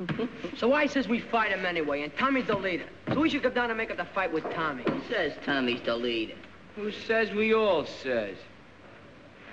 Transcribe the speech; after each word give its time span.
Mm-hmm. 0.00 0.56
So 0.56 0.72
I 0.72 0.86
says 0.86 1.08
we 1.08 1.20
fight 1.20 1.52
him 1.52 1.64
anyway, 1.64 2.02
and 2.02 2.16
Tommy's 2.16 2.46
the 2.46 2.56
leader. 2.56 2.84
So 3.08 3.20
we 3.20 3.30
should 3.30 3.42
go 3.42 3.50
down 3.50 3.70
and 3.70 3.76
make 3.78 3.90
up 3.90 3.96
the 3.96 4.04
fight 4.06 4.32
with 4.32 4.44
Tommy. 4.52 4.82
Who 4.88 5.00
says 5.08 5.32
Tommy's 5.44 5.80
the 5.82 5.96
leader? 5.96 6.34
Who 6.76 6.90
says 6.90 7.30
we 7.30 7.54
all 7.54 7.86
says? 7.86 8.36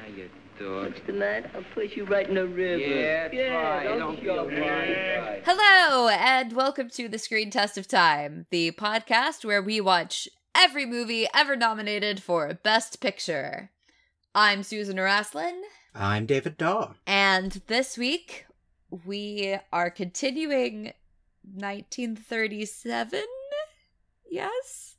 How 0.01 0.07
you 0.15 0.29
doing? 0.57 0.85
What's 0.85 1.01
the 1.05 1.13
matter? 1.13 1.51
I'll 1.53 1.63
push 1.75 1.95
you 1.95 2.05
right 2.05 2.27
in 2.27 2.35
the 2.35 2.47
river. 2.47 2.81
Yeah, 2.83 3.27
try. 3.27 3.83
don't, 3.83 3.99
Don't 3.99 4.19
be 4.19 4.25
show 4.25 4.47
a 4.47 4.49
me. 4.49 4.59
whine. 4.61 5.41
Hello, 5.45 6.07
and 6.09 6.53
welcome 6.53 6.89
to 6.91 7.07
the 7.07 7.19
Screen 7.19 7.51
Test 7.51 7.77
of 7.77 7.87
Time, 7.87 8.47
the 8.49 8.71
podcast 8.71 9.45
where 9.45 9.61
we 9.61 9.79
watch 9.79 10.27
every 10.55 10.85
movie 10.87 11.27
ever 11.35 11.55
nominated 11.55 12.21
for 12.23 12.51
Best 12.63 12.99
Picture. 12.99 13.69
I'm 14.33 14.63
Susan 14.63 14.97
Araslin, 14.97 15.61
I'm 15.93 16.25
David 16.25 16.57
Daw. 16.57 16.93
and 17.05 17.61
this 17.67 17.97
week 17.97 18.45
we 19.05 19.57
are 19.71 19.89
continuing 19.89 20.93
1937. 21.43 23.21
Yes? 24.29 24.95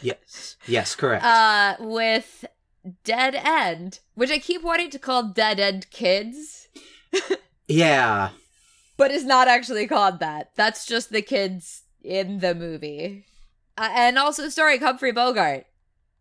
Yes. 0.00 0.56
Yes, 0.66 0.94
correct. 0.94 1.24
Uh, 1.24 1.76
with 1.80 2.44
Dead 3.04 3.34
End, 3.34 4.00
which 4.14 4.30
I 4.30 4.38
keep 4.38 4.62
wanting 4.62 4.90
to 4.90 4.98
call 4.98 5.24
Dead 5.24 5.60
End 5.60 5.90
Kids, 5.90 6.68
yeah. 7.68 8.30
but 8.96 9.10
it's 9.10 9.24
not 9.24 9.48
actually 9.48 9.86
called 9.86 10.20
that. 10.20 10.50
That's 10.56 10.86
just 10.86 11.10
the 11.10 11.22
kids 11.22 11.82
in 12.02 12.40
the 12.40 12.54
movie. 12.54 13.26
Uh, 13.76 13.90
and 13.92 14.18
also 14.18 14.48
starring 14.48 14.80
Humphrey 14.80 15.12
Bogart. 15.12 15.66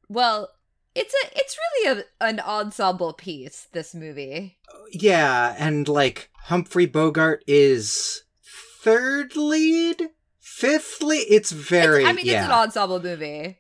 Well, 0.10 0.50
it's 0.96 1.14
a 1.14 1.38
it's 1.40 1.58
really 1.58 2.00
a, 2.02 2.24
an 2.26 2.40
ensemble 2.40 3.14
piece 3.14 3.68
this 3.74 3.94
movie. 3.96 4.58
Yeah, 4.92 5.56
and 5.58 5.88
like 5.88 6.30
Humphrey 6.44 6.86
Bogart 6.86 7.44
is 7.48 8.24
third 8.82 9.36
lead, 9.36 10.10
fifth 10.40 11.02
lead. 11.02 11.26
It's 11.30 11.52
very 11.52 12.02
It's- 12.04 12.10
I 12.10 12.14
mean, 12.16 12.26
yeah. 12.26 12.40
it's 12.42 12.46
an 12.46 12.52
ensemble 12.52 13.02
movie, 13.02 13.60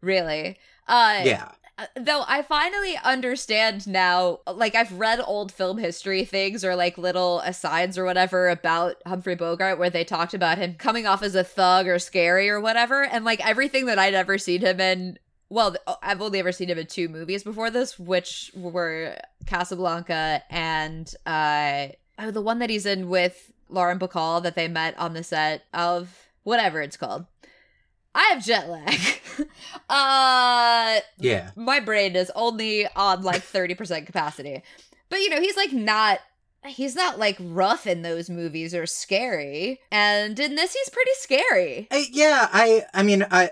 really. 0.00 0.58
Uh, 0.88 1.22
yeah. 1.24 1.52
Uh, 1.78 1.86
Though 1.96 2.22
I 2.28 2.42
finally 2.42 2.98
understand 3.02 3.86
now, 3.86 4.40
like 4.46 4.74
I've 4.74 4.92
read 4.92 5.20
old 5.24 5.50
film 5.52 5.78
history 5.78 6.24
things 6.24 6.64
or 6.66 6.76
like 6.76 6.98
little 6.98 7.40
asides 7.40 7.96
or 7.96 8.04
whatever 8.04 8.50
about 8.50 8.96
Humphrey 9.06 9.36
Bogart 9.36 9.78
where 9.78 9.88
they 9.88 10.04
talked 10.04 10.34
about 10.34 10.58
him 10.58 10.74
coming 10.74 11.06
off 11.06 11.22
as 11.22 11.34
a 11.34 11.42
thug 11.44 11.86
or 11.86 11.98
scary 11.98 12.50
or 12.50 12.60
whatever. 12.60 13.02
And 13.04 13.24
like 13.24 13.44
everything 13.46 13.86
that 13.86 13.98
I'd 13.98 14.12
ever 14.12 14.36
seen 14.36 14.60
him 14.60 14.80
in, 14.80 15.18
well, 15.52 15.76
I've 16.02 16.22
only 16.22 16.38
ever 16.38 16.50
seen 16.50 16.70
him 16.70 16.78
in 16.78 16.86
two 16.86 17.08
movies 17.10 17.42
before 17.42 17.70
this, 17.70 17.98
which 17.98 18.50
were 18.54 19.18
Casablanca 19.44 20.42
and 20.48 21.14
uh, 21.26 21.88
oh, 22.18 22.30
the 22.30 22.40
one 22.40 22.58
that 22.60 22.70
he's 22.70 22.86
in 22.86 23.10
with 23.10 23.52
Lauren 23.68 23.98
Bacall 23.98 24.42
that 24.44 24.54
they 24.54 24.66
met 24.66 24.98
on 24.98 25.12
the 25.12 25.22
set 25.22 25.64
of 25.74 26.28
whatever 26.42 26.80
it's 26.80 26.96
called. 26.96 27.26
I 28.14 28.30
have 28.32 28.44
jet 28.44 28.68
lag. 28.68 28.98
uh 29.90 31.00
Yeah. 31.18 31.50
my 31.54 31.80
brain 31.80 32.16
is 32.16 32.32
only 32.34 32.86
on 32.96 33.22
like 33.22 33.42
30% 33.42 34.06
capacity. 34.06 34.62
But 35.10 35.20
you 35.20 35.28
know, 35.28 35.40
he's 35.40 35.56
like 35.56 35.72
not 35.74 36.20
he's 36.64 36.94
not 36.94 37.18
like 37.18 37.36
rough 37.40 37.86
in 37.86 38.00
those 38.02 38.30
movies 38.30 38.74
or 38.74 38.86
scary. 38.86 39.80
And 39.90 40.38
in 40.38 40.54
this 40.54 40.72
he's 40.74 40.88
pretty 40.88 41.10
scary. 41.14 41.88
I, 41.90 42.06
yeah, 42.10 42.48
I 42.52 42.84
I 42.94 43.02
mean, 43.02 43.26
I 43.30 43.50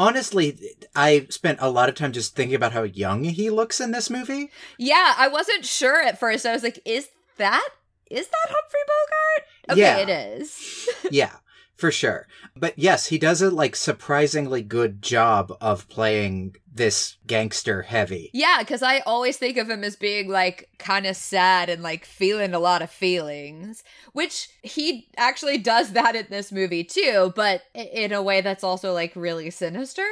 honestly 0.00 0.58
I 0.96 1.26
spent 1.30 1.58
a 1.60 1.70
lot 1.70 1.88
of 1.88 1.94
time 1.94 2.12
just 2.12 2.34
thinking 2.34 2.56
about 2.56 2.72
how 2.72 2.82
young 2.82 3.22
he 3.24 3.50
looks 3.50 3.80
in 3.80 3.90
this 3.92 4.08
movie. 4.10 4.50
Yeah, 4.78 5.14
I 5.16 5.28
wasn't 5.28 5.64
sure 5.64 6.02
at 6.02 6.18
first. 6.18 6.46
I 6.46 6.52
was 6.52 6.62
like, 6.64 6.80
is 6.84 7.08
that 7.36 7.68
is 8.10 8.26
that 8.26 8.46
Humphrey 8.48 8.80
Bogart? 8.88 9.48
Okay, 9.70 9.80
Yeah. 9.80 9.98
it 9.98 10.40
is. 10.40 10.88
yeah, 11.12 11.36
for 11.80 11.90
sure. 11.90 12.26
But 12.54 12.78
yes, 12.78 13.06
he 13.06 13.18
does 13.18 13.42
a 13.42 13.50
like 13.50 13.74
surprisingly 13.74 14.62
good 14.62 15.02
job 15.02 15.52
of 15.60 15.88
playing 15.88 16.56
this 16.72 17.16
gangster 17.26 17.82
heavy. 17.82 18.30
yeah, 18.32 18.58
because 18.60 18.82
I 18.82 19.00
always 19.00 19.36
think 19.36 19.56
of 19.56 19.68
him 19.68 19.82
as 19.82 19.96
being 19.96 20.28
like 20.28 20.68
kind 20.78 21.04
of 21.06 21.16
sad 21.16 21.68
and 21.68 21.82
like 21.82 22.04
feeling 22.04 22.54
a 22.54 22.60
lot 22.60 22.82
of 22.82 22.90
feelings, 22.90 23.82
which 24.12 24.48
he 24.62 25.08
actually 25.16 25.58
does 25.58 25.92
that 25.92 26.14
in 26.14 26.26
this 26.30 26.52
movie 26.52 26.84
too, 26.84 27.32
but 27.34 27.62
in 27.74 28.12
a 28.12 28.22
way 28.22 28.40
that's 28.40 28.62
also 28.62 28.92
like 28.92 29.12
really 29.16 29.50
sinister. 29.50 30.06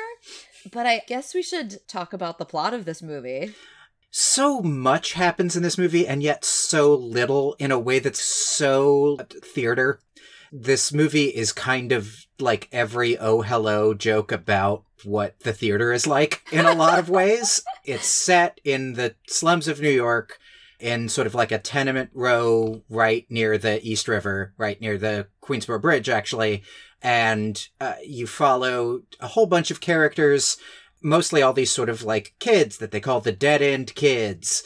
But 0.73 0.87
I 0.87 1.03
guess 1.07 1.33
we 1.35 1.43
should 1.43 1.87
talk 1.87 2.13
about 2.13 2.39
the 2.39 2.45
plot 2.45 2.75
of 2.75 2.85
this 2.85 3.03
movie. 3.03 3.55
so 4.11 4.61
much 4.61 5.13
happens 5.13 5.55
in 5.55 5.63
this 5.63 5.79
movie 5.79 6.09
and 6.09 6.23
yet 6.23 6.45
so 6.45 6.95
little 6.95 7.55
in 7.59 7.71
a 7.71 7.79
way 7.79 7.99
that's 7.99 8.23
so 8.23 9.19
theater 9.55 10.01
this 10.53 10.93
movie 10.93 11.27
is 11.27 11.53
kind 11.53 11.93
of 11.93 12.27
like 12.39 12.69
every 12.73 13.19
oh 13.19 13.43
hello 13.43 13.95
joke 13.95 14.33
about 14.33 14.85
what 15.05 15.39
the 15.41 15.53
theater 15.53 15.93
is 15.93 16.07
like 16.07 16.43
in 16.53 16.67
a 16.67 16.75
lot 16.75 16.99
of 16.99 17.09
ways 17.21 17.63
it's 17.85 18.07
set 18.07 18.61
in 18.65 18.95
the 18.95 19.15
slums 19.27 19.69
of 19.69 19.81
new 19.81 19.91
york 19.91 20.39
in 20.81 21.09
sort 21.09 21.27
of 21.27 21.35
like 21.35 21.53
a 21.53 21.59
tenement 21.59 22.11
row 22.15 22.83
right 22.89 23.27
near 23.29 23.59
the 23.59 23.85
east 23.87 24.09
river 24.09 24.53
right 24.57 24.81
near 24.81 24.97
the 24.99 25.27
queensboro 25.43 25.81
bridge 25.81 26.09
actually 26.09 26.63
and 27.03 27.69
uh, 27.81 27.95
you 28.05 28.27
follow 28.27 29.03
a 29.21 29.29
whole 29.29 29.47
bunch 29.47 29.71
of 29.71 29.81
characters 29.81 30.57
mostly 31.03 31.43
all 31.43 31.53
these 31.53 31.71
sort 31.71 31.89
of 31.89 32.03
like 32.03 32.35
kids 32.39 32.79
that 32.79 32.91
they 32.91 33.01
call 33.01 33.21
the 33.21 33.33
dead 33.33 33.63
end 33.63 33.95
kids. 33.95 34.65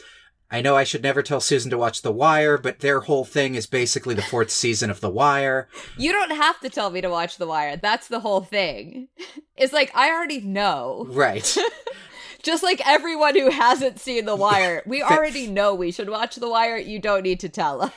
I 0.53 0.61
know 0.61 0.77
I 0.77 0.83
should 0.83 1.01
never 1.01 1.23
tell 1.23 1.41
Susan 1.41 1.71
to 1.71 1.79
watch 1.79 2.03
The 2.03 2.11
Wire, 2.11 2.59
but 2.59 2.81
their 2.81 2.99
whole 2.99 3.25
thing 3.25 3.55
is 3.55 3.65
basically 3.65 4.13
the 4.13 4.21
fourth 4.21 4.51
season 4.51 4.91
of 4.91 5.01
The 5.01 5.09
Wire. 5.09 5.67
You 5.97 6.11
don't 6.11 6.29
have 6.29 6.59
to 6.59 6.69
tell 6.69 6.91
me 6.91 7.01
to 7.01 7.09
watch 7.09 7.37
The 7.37 7.47
Wire. 7.47 7.75
That's 7.75 8.07
the 8.07 8.19
whole 8.19 8.41
thing. 8.41 9.07
It's 9.57 9.73
like 9.73 9.91
I 9.95 10.11
already 10.11 10.41
know. 10.41 11.07
Right. 11.09 11.57
Just 12.43 12.61
like 12.61 12.87
everyone 12.87 13.35
who 13.35 13.49
hasn't 13.49 13.99
seen 13.99 14.25
The 14.25 14.35
Wire, 14.35 14.83
we 14.85 15.01
already 15.01 15.47
know 15.47 15.73
we 15.73 15.91
should 15.91 16.09
watch 16.09 16.35
The 16.35 16.49
Wire. 16.49 16.77
You 16.77 16.99
don't 16.99 17.23
need 17.23 17.39
to 17.39 17.49
tell 17.49 17.81
us. 17.81 17.91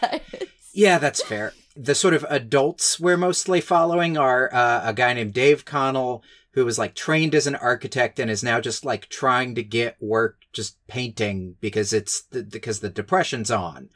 yeah, 0.73 0.97
that's 0.97 1.23
fair. 1.23 1.53
The 1.77 1.94
sort 1.94 2.15
of 2.15 2.25
adults 2.31 2.99
we're 2.99 3.19
mostly 3.19 3.61
following 3.61 4.17
are 4.17 4.49
uh, 4.50 4.81
a 4.83 4.94
guy 4.94 5.12
named 5.12 5.34
Dave 5.34 5.67
Connell, 5.67 6.23
who 6.56 6.65
was 6.65 6.78
like 6.78 6.94
trained 6.94 7.34
as 7.34 7.47
an 7.47 7.55
architect 7.55 8.19
and 8.19 8.31
is 8.31 8.43
now 8.43 8.61
just 8.61 8.83
like 8.83 9.09
trying 9.11 9.55
to 9.55 9.62
get 9.62 9.94
work 10.00 10.39
just 10.55 10.84
painting 10.89 11.55
because 11.61 11.93
it's 11.93 12.22
the, 12.22 12.43
because 12.43 12.81
the 12.81 12.89
depression's 12.89 13.50
on. 13.50 13.91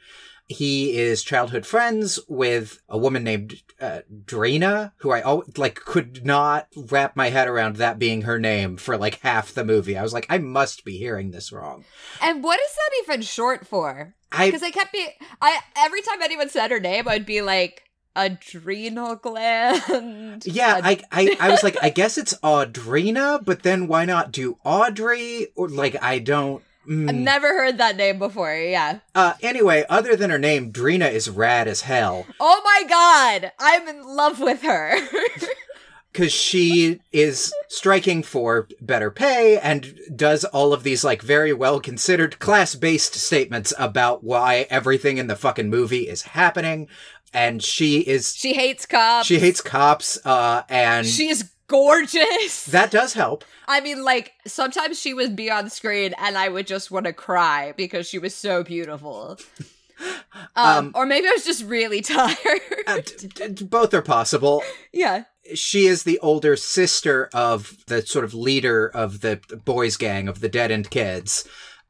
He 0.45 0.95
is 0.95 1.23
childhood 1.23 1.65
friends 1.65 2.19
with 2.27 2.79
a 2.87 2.99
woman 2.99 3.23
named 3.23 3.63
uh, 3.79 4.01
Drina, 4.25 4.93
who 4.97 5.09
I 5.09 5.21
al- 5.21 5.45
like 5.57 5.75
could 5.75 6.23
not 6.23 6.67
wrap 6.75 7.15
my 7.15 7.29
head 7.29 7.47
around 7.47 7.77
that 7.77 7.97
being 7.97 8.23
her 8.23 8.37
name 8.37 8.77
for 8.77 8.95
like 8.95 9.21
half 9.21 9.53
the 9.53 9.65
movie. 9.65 9.97
I 9.97 10.03
was 10.03 10.13
like, 10.13 10.27
I 10.29 10.37
must 10.37 10.85
be 10.85 10.99
hearing 10.99 11.31
this 11.31 11.51
wrong. 11.51 11.83
And 12.21 12.43
what 12.43 12.59
is 12.59 12.75
that 12.75 13.03
even 13.03 13.23
short 13.23 13.65
for? 13.65 14.13
I 14.31 14.47
Because 14.47 14.61
I 14.61 14.69
kept 14.69 14.91
being, 14.91 15.09
I 15.41 15.61
every 15.75 16.01
time 16.03 16.21
anyone 16.21 16.49
said 16.49 16.69
her 16.69 16.79
name, 16.79 17.07
I'd 17.07 17.25
be 17.25 17.41
like 17.41 17.90
adrenal 18.15 19.15
gland. 19.15 20.45
Yeah, 20.45 20.77
Ad- 20.83 20.85
I, 20.85 20.99
I, 21.11 21.37
I 21.39 21.49
was 21.51 21.63
like, 21.63 21.77
I 21.81 21.89
guess 21.99 22.17
it's 22.17 22.33
Audrina, 22.43 23.43
but 23.43 23.63
then 23.63 23.87
why 23.87 24.05
not 24.05 24.31
do 24.31 24.57
Audrey? 24.63 25.47
Or 25.55 25.67
like, 25.69 26.01
I 26.01 26.19
don't. 26.19 26.63
mm. 26.87 27.09
I've 27.09 27.15
never 27.15 27.47
heard 27.47 27.77
that 27.77 27.95
name 27.97 28.19
before. 28.19 28.53
Yeah. 28.55 28.99
Uh, 29.15 29.33
anyway, 29.41 29.85
other 29.89 30.15
than 30.15 30.29
her 30.29 30.39
name, 30.39 30.71
Drina 30.71 31.07
is 31.07 31.29
rad 31.29 31.67
as 31.67 31.81
hell 31.81 32.25
Oh 32.39 32.61
my 32.63 32.83
god, 32.89 33.51
I'm 33.59 33.87
in 33.87 34.03
love 34.03 34.39
with 34.39 34.61
her. 34.63 34.95
because 36.11 36.31
she 36.33 36.99
is 37.11 37.53
striking 37.69 38.21
for 38.23 38.67
better 38.81 39.09
pay 39.11 39.57
and 39.59 39.97
does 40.15 40.43
all 40.45 40.73
of 40.73 40.83
these 40.83 41.03
like 41.03 41.21
very 41.21 41.53
well 41.53 41.79
considered 41.79 42.39
class 42.39 42.75
based 42.75 43.13
statements 43.15 43.73
about 43.79 44.23
why 44.23 44.67
everything 44.69 45.17
in 45.17 45.27
the 45.27 45.35
fucking 45.35 45.69
movie 45.69 46.07
is 46.09 46.21
happening, 46.23 46.87
and 47.33 47.63
she 47.63 47.99
is 48.01 48.35
she 48.35 48.53
hates 48.53 48.85
cops. 48.85 49.25
she 49.27 49.39
hates 49.39 49.61
cops, 49.61 50.19
uh, 50.25 50.63
and 50.69 51.07
She 51.07 51.29
is 51.29 51.49
gorgeous. 51.67 52.65
that 52.71 52.91
does 52.91 53.13
help. 53.13 53.45
I 53.67 53.79
mean, 53.79 54.03
like 54.03 54.33
sometimes 54.45 54.99
she 54.99 55.13
would 55.13 55.35
be 55.37 55.49
on 55.49 55.69
screen 55.69 56.13
and 56.17 56.37
I 56.37 56.49
would 56.49 56.67
just 56.67 56.91
want 56.91 57.05
to 57.05 57.13
cry 57.13 57.73
because 57.77 58.05
she 58.07 58.19
was 58.19 58.35
so 58.35 58.63
beautiful. 58.63 59.37
Um, 60.55 60.65
Um, 60.87 60.91
or 60.95 61.05
maybe 61.05 61.27
I 61.27 61.31
was 61.31 61.45
just 61.45 61.63
really 61.63 62.01
tired. 62.01 62.35
Uh, 62.87 63.01
d- 63.05 63.49
d- 63.53 63.65
both 63.65 63.93
are 63.93 64.01
possible. 64.01 64.63
yeah. 64.91 65.25
She 65.55 65.87
is 65.87 66.03
the 66.03 66.19
older 66.19 66.55
sister 66.55 67.29
of 67.33 67.77
the 67.87 68.01
sort 68.05 68.25
of 68.25 68.33
leader 68.33 68.87
of 68.87 69.21
the 69.21 69.39
boys 69.65 69.97
gang 69.97 70.27
of 70.27 70.39
the 70.39 70.49
dead 70.49 70.71
end 70.71 70.89
kids 70.89 71.47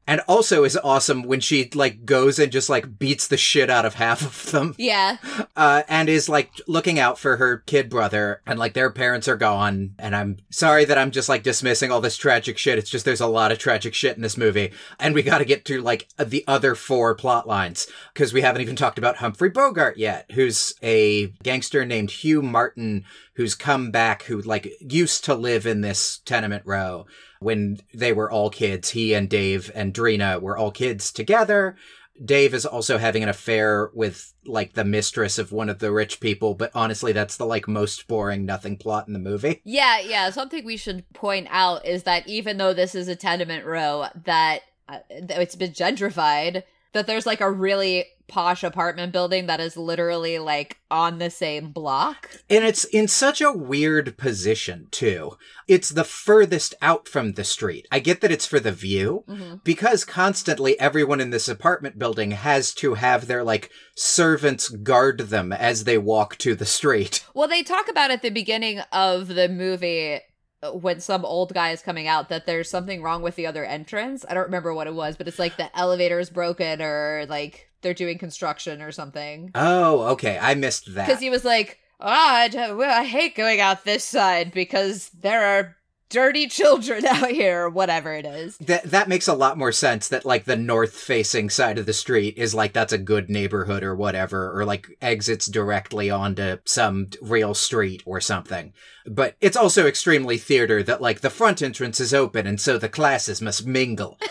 And 0.08 0.20
also 0.28 0.64
is 0.64 0.78
awesome 0.84 1.24
when 1.24 1.40
she 1.40 1.70
like 1.76 2.06
goes 2.06 2.40
and 2.40 2.52
just 2.52 2.70
like 2.70 2.98
beats 2.98 3.28
the 3.28 3.38
shit 3.38 3.70
out 3.70 3.86
of 3.86 3.94
half 3.94 4.22
of 4.22 4.52
them. 4.52 4.74
Yeah. 4.78 5.18
Uh, 5.56 5.84
and 5.88 6.10
is 6.10 6.28
like 6.28 6.52
looking 6.68 6.98
out 7.00 7.20
for 7.20 7.38
her 7.38 7.60
kid 7.60 7.88
brother 7.88 8.42
and 8.48 8.58
like 8.58 8.74
their 8.74 8.90
parents 8.90 9.28
are 9.28 9.38
gone. 9.38 9.94
And 10.00 10.16
I'm 10.16 10.38
sorry 10.50 10.86
that 10.86 10.98
I'm 10.98 11.12
just 11.12 11.30
like 11.30 11.44
dismissing 11.44 11.92
all 11.92 12.02
this 12.02 12.18
tragic 12.18 12.58
shit. 12.58 12.80
It's 12.80 12.90
just 12.90 13.06
there's 13.06 13.22
a 13.22 13.28
lot 13.28 13.52
of 13.52 13.60
tragic 13.60 13.94
shit 13.94 14.16
in 14.16 14.24
this 14.24 14.38
movie. 14.38 14.72
And 15.00 15.14
we 15.14 15.22
got 15.22 15.38
to 15.38 15.46
get 15.46 15.66
to 15.66 15.82
like 15.82 16.10
the 16.18 16.44
other 16.48 16.74
four 16.74 17.14
plot 17.14 17.48
lines 17.48 17.88
because 18.14 18.34
we 18.34 18.42
haven't 18.42 18.64
even 18.64 18.76
talked 18.76 18.98
about 18.98 19.18
Humphrey 19.18 19.50
Bogart 19.50 19.98
yet, 19.98 20.32
who's 20.32 20.74
a 20.82 21.28
gangster 21.44 21.86
named 21.86 22.10
Hugh 22.10 22.42
Martin 22.42 23.06
who's 23.36 23.56
come 23.56 23.92
back 23.92 24.24
who 24.24 24.42
like 24.42 24.72
used 24.80 25.24
to 25.26 25.36
live 25.36 25.66
in 25.66 25.82
this 25.82 26.20
tenement 26.20 26.64
row 26.66 27.06
when 27.40 27.80
they 27.94 28.14
were 28.14 28.30
all 28.30 28.50
kids. 28.50 28.90
He 28.90 29.14
and 29.14 29.30
Dave 29.30 29.72
and 29.74 29.94
Drina 29.94 30.40
were 30.40 30.58
all 30.58 30.72
kids 30.72 31.12
together. 31.12 31.76
Dave 32.24 32.54
is 32.54 32.66
also 32.66 32.98
having 32.98 33.24
an 33.24 33.30
affair 33.30 33.90
with 33.94 34.34
like 34.46 34.74
the 34.74 34.84
mistress 34.84 35.40
of 35.40 35.52
one 35.52 35.70
of 35.70 35.80
the 35.80 35.92
rich 35.92 36.20
people, 36.20 36.54
but 36.54 36.70
honestly, 36.76 37.14
that's 37.14 37.38
the 37.38 37.46
like 37.46 37.68
most 37.68 38.08
boring 38.08 38.46
nothing 38.46 38.78
plot 38.78 39.08
in 39.08 39.14
the 39.14 39.20
movie. 39.20 39.62
Yeah, 39.72 40.00
yeah. 40.00 40.30
Something 40.30 40.66
we 40.66 40.78
should 40.78 41.06
point 41.14 41.48
out 41.50 41.86
is 41.86 42.04
that 42.04 42.28
even 42.28 42.58
though 42.58 42.74
this 42.74 42.94
is 42.94 43.08
a 43.08 43.16
tenement 43.16 43.66
row, 43.66 44.08
that 44.26 44.62
uh, 44.90 45.00
it's 45.10 45.56
been 45.56 45.72
gentrified, 45.72 46.64
that 46.94 47.08
there's 47.08 47.26
like 47.26 47.42
a 47.42 47.50
really 47.50 48.06
posh 48.32 48.64
apartment 48.64 49.12
building 49.12 49.46
that 49.46 49.60
is 49.60 49.76
literally 49.78 50.40
like 50.40 50.80
on 50.90 51.20
the 51.20 51.30
same 51.30 51.72
block. 51.72 52.30
And 52.50 52.64
it's 52.66 52.86
in 52.86 53.08
such 53.08 53.42
a 53.42 53.52
weird 53.52 54.18
position, 54.18 54.88
too. 54.90 55.34
It's 55.68 55.90
the 55.90 56.04
furthest 56.04 56.74
out 56.82 57.08
from 57.08 57.34
the 57.34 57.44
street. 57.44 57.88
I 57.92 58.00
get 58.00 58.22
that 58.22 58.32
it's 58.32 58.46
for 58.48 58.60
the 58.60 58.72
view, 58.72 59.24
Mm-hmm. 59.28 59.56
because 59.64 60.04
constantly 60.06 60.80
everyone 60.80 61.20
in 61.22 61.30
this 61.30 61.48
apartment 61.50 62.00
building 62.00 62.32
has 62.32 62.74
to 62.76 62.96
have 62.96 63.28
their 63.28 63.44
like 63.44 63.70
servants 63.96 64.70
guard 64.70 65.20
them 65.20 65.52
as 65.54 65.84
they 65.84 65.98
walk 65.98 66.38
to 66.38 66.56
the 66.56 66.66
street. 66.66 67.26
Well, 67.34 67.48
they 67.48 67.64
talk 67.64 67.90
about 67.90 68.12
at 68.12 68.22
the 68.22 68.30
beginning 68.30 68.80
of 68.92 69.28
the 69.30 69.48
movie 69.50 70.20
uh, 70.62 70.72
when 70.74 71.00
some 71.00 71.26
old 71.26 71.54
guy 71.54 71.72
is 71.72 71.82
coming 71.82 72.08
out 72.08 72.30
that 72.30 72.46
there's 72.46 72.70
something 72.70 73.02
wrong 73.02 73.22
with 73.24 73.36
the 73.36 73.48
other 73.48 73.66
entrance. 73.66 74.26
I 74.30 74.34
don't 74.34 74.44
remember 74.46 74.74
what 74.74 74.86
it 74.88 74.94
was, 74.94 75.16
but 75.18 75.28
it's 75.28 75.40
like 75.40 75.58
the 75.58 75.76
elevator 75.78 76.20
is 76.20 76.30
broken 76.30 76.82
or 76.82 77.26
like 77.30 77.70
they're 77.82 77.94
doing 77.94 78.18
construction 78.18 78.82
or 78.82 78.92
something. 78.92 79.52
Oh, 79.56 80.04
okay. 80.12 80.38
I 80.42 80.56
missed 80.56 80.94
that. 80.94 81.08
Because 81.08 81.22
he 81.22 81.30
was 81.30 81.46
like, 81.46 81.80
oh, 82.00 82.08
I, 82.08 82.50
well, 82.74 83.02
I 83.02 83.06
hate 83.06 83.36
going 83.36 83.60
out 83.60 83.84
this 83.84 84.04
side 84.04 84.52
because 84.52 85.10
there 85.10 85.46
are 85.46 85.76
dirty 86.12 86.48
children 86.48 87.06
out 87.08 87.32
here 87.32 87.64
or 87.64 87.70
whatever 87.70 88.14
it 88.14 88.26
is. 88.26 88.58
That 88.58 88.84
that 88.84 89.08
makes 89.08 89.28
a 89.28 89.34
lot 89.34 89.58
more 89.58 89.72
sense 89.72 90.10
that 90.10 90.26
like 90.26 90.46
the 90.46 90.56
north 90.56 90.94
facing 90.94 91.50
side 91.50 91.80
of 91.80 91.88
the 91.88 91.94
street 91.94 92.38
is 92.38 92.54
like 92.54 92.74
that's 92.74 92.94
a 92.94 93.00
good 93.00 93.30
neighborhood 93.30 93.82
or 93.84 93.96
whatever 93.96 94.56
or 94.56 94.66
like 94.66 94.88
exits 95.02 95.48
directly 95.48 96.12
onto 96.12 96.58
some 96.66 97.08
real 97.22 97.54
street 97.56 98.04
or 98.06 98.22
something. 98.22 98.74
But 99.08 99.36
it's 99.42 99.58
also 99.58 99.88
extremely 99.88 100.38
theater 100.38 100.84
that 100.84 101.02
like 101.02 101.22
the 101.22 101.30
front 101.32 101.62
entrance 101.62 102.00
is 102.00 102.14
open 102.14 102.46
and 102.46 102.62
so 102.62 102.78
the 102.78 102.90
classes 102.90 103.42
must 103.42 103.66
mingle. 103.66 104.20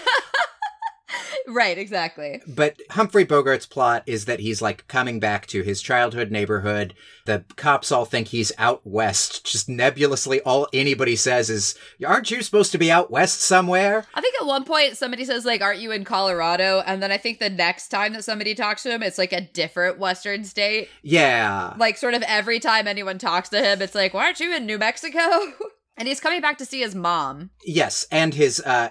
Right, 1.46 1.78
exactly. 1.78 2.40
But 2.46 2.80
Humphrey 2.90 3.24
Bogart's 3.24 3.66
plot 3.66 4.02
is 4.06 4.24
that 4.26 4.40
he's 4.40 4.62
like 4.62 4.86
coming 4.88 5.20
back 5.20 5.46
to 5.48 5.62
his 5.62 5.82
childhood 5.82 6.30
neighborhood. 6.30 6.94
The 7.26 7.44
cops 7.56 7.90
all 7.90 8.04
think 8.04 8.28
he's 8.28 8.52
out 8.58 8.86
west. 8.86 9.44
Just 9.44 9.68
nebulously, 9.68 10.40
all 10.42 10.68
anybody 10.72 11.16
says 11.16 11.50
is, 11.50 11.74
"Aren't 12.04 12.30
you 12.30 12.42
supposed 12.42 12.72
to 12.72 12.78
be 12.78 12.90
out 12.90 13.10
west 13.10 13.40
somewhere?" 13.40 14.06
I 14.14 14.20
think 14.20 14.34
at 14.40 14.46
one 14.46 14.64
point 14.64 14.96
somebody 14.96 15.24
says 15.24 15.44
like, 15.44 15.60
"Aren't 15.60 15.80
you 15.80 15.92
in 15.92 16.04
Colorado?" 16.04 16.82
And 16.86 17.02
then 17.02 17.12
I 17.12 17.16
think 17.16 17.38
the 17.38 17.50
next 17.50 17.88
time 17.88 18.12
that 18.14 18.24
somebody 18.24 18.54
talks 18.54 18.82
to 18.84 18.90
him, 18.90 19.02
it's 19.02 19.18
like 19.18 19.32
a 19.32 19.40
different 19.40 19.98
Western 19.98 20.44
state. 20.44 20.88
Yeah. 21.02 21.74
Like 21.78 21.96
sort 21.96 22.14
of 22.14 22.22
every 22.22 22.60
time 22.60 22.86
anyone 22.86 23.18
talks 23.18 23.48
to 23.50 23.62
him, 23.62 23.82
it's 23.82 23.94
like, 23.94 24.14
"Why 24.14 24.26
aren't 24.26 24.40
you 24.40 24.54
in 24.54 24.66
New 24.66 24.78
Mexico?" 24.78 25.18
and 25.96 26.08
he's 26.08 26.20
coming 26.20 26.40
back 26.40 26.58
to 26.58 26.66
see 26.66 26.80
his 26.80 26.94
mom. 26.94 27.50
Yes, 27.64 28.06
and 28.10 28.34
his 28.34 28.60
uh 28.60 28.90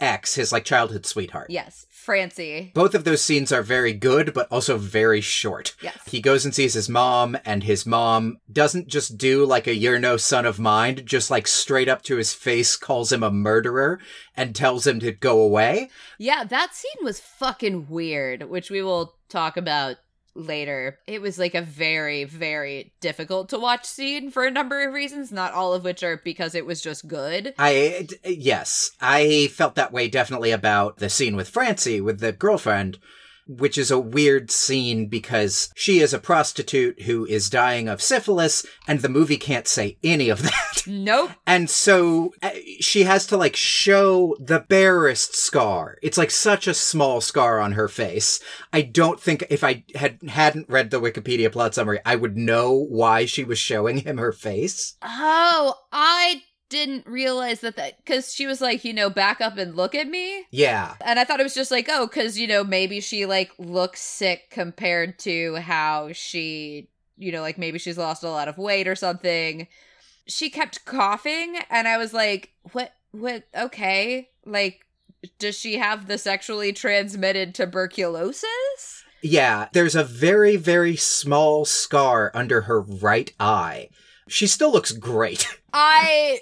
ex, 0.00 0.34
his 0.34 0.52
like 0.52 0.64
childhood 0.64 1.06
sweetheart. 1.06 1.48
Yes, 1.50 1.86
Francie. 1.90 2.70
Both 2.74 2.94
of 2.94 3.04
those 3.04 3.22
scenes 3.22 3.52
are 3.52 3.62
very 3.62 3.92
good, 3.92 4.32
but 4.34 4.50
also 4.50 4.78
very 4.78 5.20
short. 5.20 5.74
Yes. 5.80 5.98
He 6.06 6.20
goes 6.20 6.44
and 6.44 6.54
sees 6.54 6.74
his 6.74 6.88
mom, 6.88 7.36
and 7.44 7.64
his 7.64 7.86
mom 7.86 8.38
doesn't 8.50 8.88
just 8.88 9.18
do 9.18 9.44
like 9.44 9.66
a 9.66 9.74
you're 9.74 9.98
no 9.98 10.16
son 10.16 10.46
of 10.46 10.58
mine, 10.58 11.02
just 11.04 11.30
like 11.30 11.46
straight 11.46 11.88
up 11.88 12.02
to 12.02 12.16
his 12.16 12.32
face 12.32 12.76
calls 12.76 13.12
him 13.12 13.22
a 13.22 13.30
murderer 13.30 13.98
and 14.36 14.54
tells 14.54 14.86
him 14.86 15.00
to 15.00 15.12
go 15.12 15.40
away. 15.40 15.90
Yeah, 16.18 16.44
that 16.44 16.74
scene 16.74 17.04
was 17.04 17.20
fucking 17.20 17.88
weird, 17.88 18.44
which 18.50 18.70
we 18.70 18.82
will 18.82 19.14
talk 19.28 19.56
about 19.56 19.96
later. 20.36 20.98
It 21.06 21.20
was 21.20 21.38
like 21.38 21.54
a 21.54 21.62
very, 21.62 22.24
very 22.24 22.92
difficult 23.00 23.48
to 23.50 23.58
watch 23.58 23.84
scene 23.84 24.30
for 24.30 24.44
a 24.44 24.50
number 24.50 24.86
of 24.86 24.94
reasons, 24.94 25.32
not 25.32 25.54
all 25.54 25.74
of 25.74 25.84
which 25.84 26.02
are 26.02 26.20
because 26.22 26.54
it 26.54 26.66
was 26.66 26.82
just 26.82 27.08
good. 27.08 27.54
I, 27.58 28.08
yes, 28.24 28.90
I 29.00 29.48
felt 29.52 29.74
that 29.76 29.92
way 29.92 30.08
definitely 30.08 30.50
about 30.50 30.98
the 30.98 31.08
scene 31.08 31.36
with 31.36 31.48
Francie, 31.48 32.00
with 32.00 32.20
the 32.20 32.32
girlfriend, 32.32 32.98
which 33.46 33.78
is 33.78 33.90
a 33.90 33.98
weird 33.98 34.50
scene 34.50 35.06
because 35.06 35.70
she 35.74 36.00
is 36.00 36.12
a 36.12 36.18
prostitute 36.18 37.02
who 37.02 37.24
is 37.26 37.50
dying 37.50 37.88
of 37.88 38.02
syphilis, 38.02 38.66
and 38.86 39.00
the 39.00 39.08
movie 39.08 39.36
can't 39.36 39.68
say 39.68 39.98
any 40.02 40.28
of 40.28 40.42
that. 40.42 40.52
Nope. 40.88 41.32
And 41.48 41.68
so 41.68 42.32
uh, 42.42 42.50
she 42.80 43.02
has 43.02 43.26
to 43.26 43.36
like 43.36 43.56
show 43.56 44.36
the 44.38 44.60
barest 44.60 45.34
scar. 45.34 45.98
It's 46.00 46.16
like 46.16 46.30
such 46.30 46.68
a 46.68 46.74
small 46.74 47.20
scar 47.20 47.58
on 47.58 47.72
her 47.72 47.88
face. 47.88 48.38
I 48.72 48.82
don't 48.82 49.20
think 49.20 49.44
if 49.50 49.64
I 49.64 49.84
had 49.96 50.20
hadn't 50.28 50.68
read 50.68 50.90
the 50.90 51.00
Wikipedia 51.00 51.50
plot 51.50 51.74
summary, 51.74 51.98
I 52.04 52.14
would 52.14 52.36
know 52.36 52.72
why 52.72 53.24
she 53.26 53.42
was 53.42 53.58
showing 53.58 53.98
him 53.98 54.18
her 54.18 54.32
face. 54.32 54.96
Oh, 55.02 55.74
I 55.90 56.42
didn't 56.68 57.06
realize 57.06 57.60
that 57.60 57.76
that 57.76 57.96
because 57.98 58.34
she 58.34 58.46
was 58.46 58.60
like, 58.60 58.84
you 58.84 58.92
know, 58.92 59.08
back 59.08 59.40
up 59.40 59.56
and 59.56 59.76
look 59.76 59.94
at 59.94 60.08
me. 60.08 60.46
Yeah. 60.50 60.94
And 61.04 61.18
I 61.18 61.24
thought 61.24 61.40
it 61.40 61.44
was 61.44 61.54
just 61.54 61.70
like, 61.70 61.88
oh, 61.88 62.06
because, 62.06 62.38
you 62.38 62.46
know, 62.46 62.64
maybe 62.64 63.00
she 63.00 63.26
like 63.26 63.52
looks 63.58 64.00
sick 64.00 64.50
compared 64.50 65.18
to 65.20 65.56
how 65.56 66.10
she, 66.12 66.88
you 67.16 67.32
know, 67.32 67.40
like 67.40 67.58
maybe 67.58 67.78
she's 67.78 67.98
lost 67.98 68.24
a 68.24 68.30
lot 68.30 68.48
of 68.48 68.58
weight 68.58 68.88
or 68.88 68.94
something. 68.96 69.68
She 70.28 70.50
kept 70.50 70.84
coughing, 70.84 71.56
and 71.70 71.86
I 71.86 71.98
was 71.98 72.12
like, 72.12 72.50
what, 72.72 72.92
what, 73.12 73.44
okay. 73.56 74.28
Like, 74.44 74.80
does 75.38 75.56
she 75.56 75.76
have 75.76 76.08
the 76.08 76.18
sexually 76.18 76.72
transmitted 76.72 77.54
tuberculosis? 77.54 79.04
Yeah, 79.22 79.68
there's 79.72 79.94
a 79.94 80.02
very, 80.04 80.56
very 80.56 80.96
small 80.96 81.64
scar 81.64 82.32
under 82.34 82.62
her 82.62 82.80
right 82.80 83.32
eye. 83.38 83.88
She 84.28 84.48
still 84.48 84.72
looks 84.72 84.90
great. 84.92 85.46
I 85.72 86.40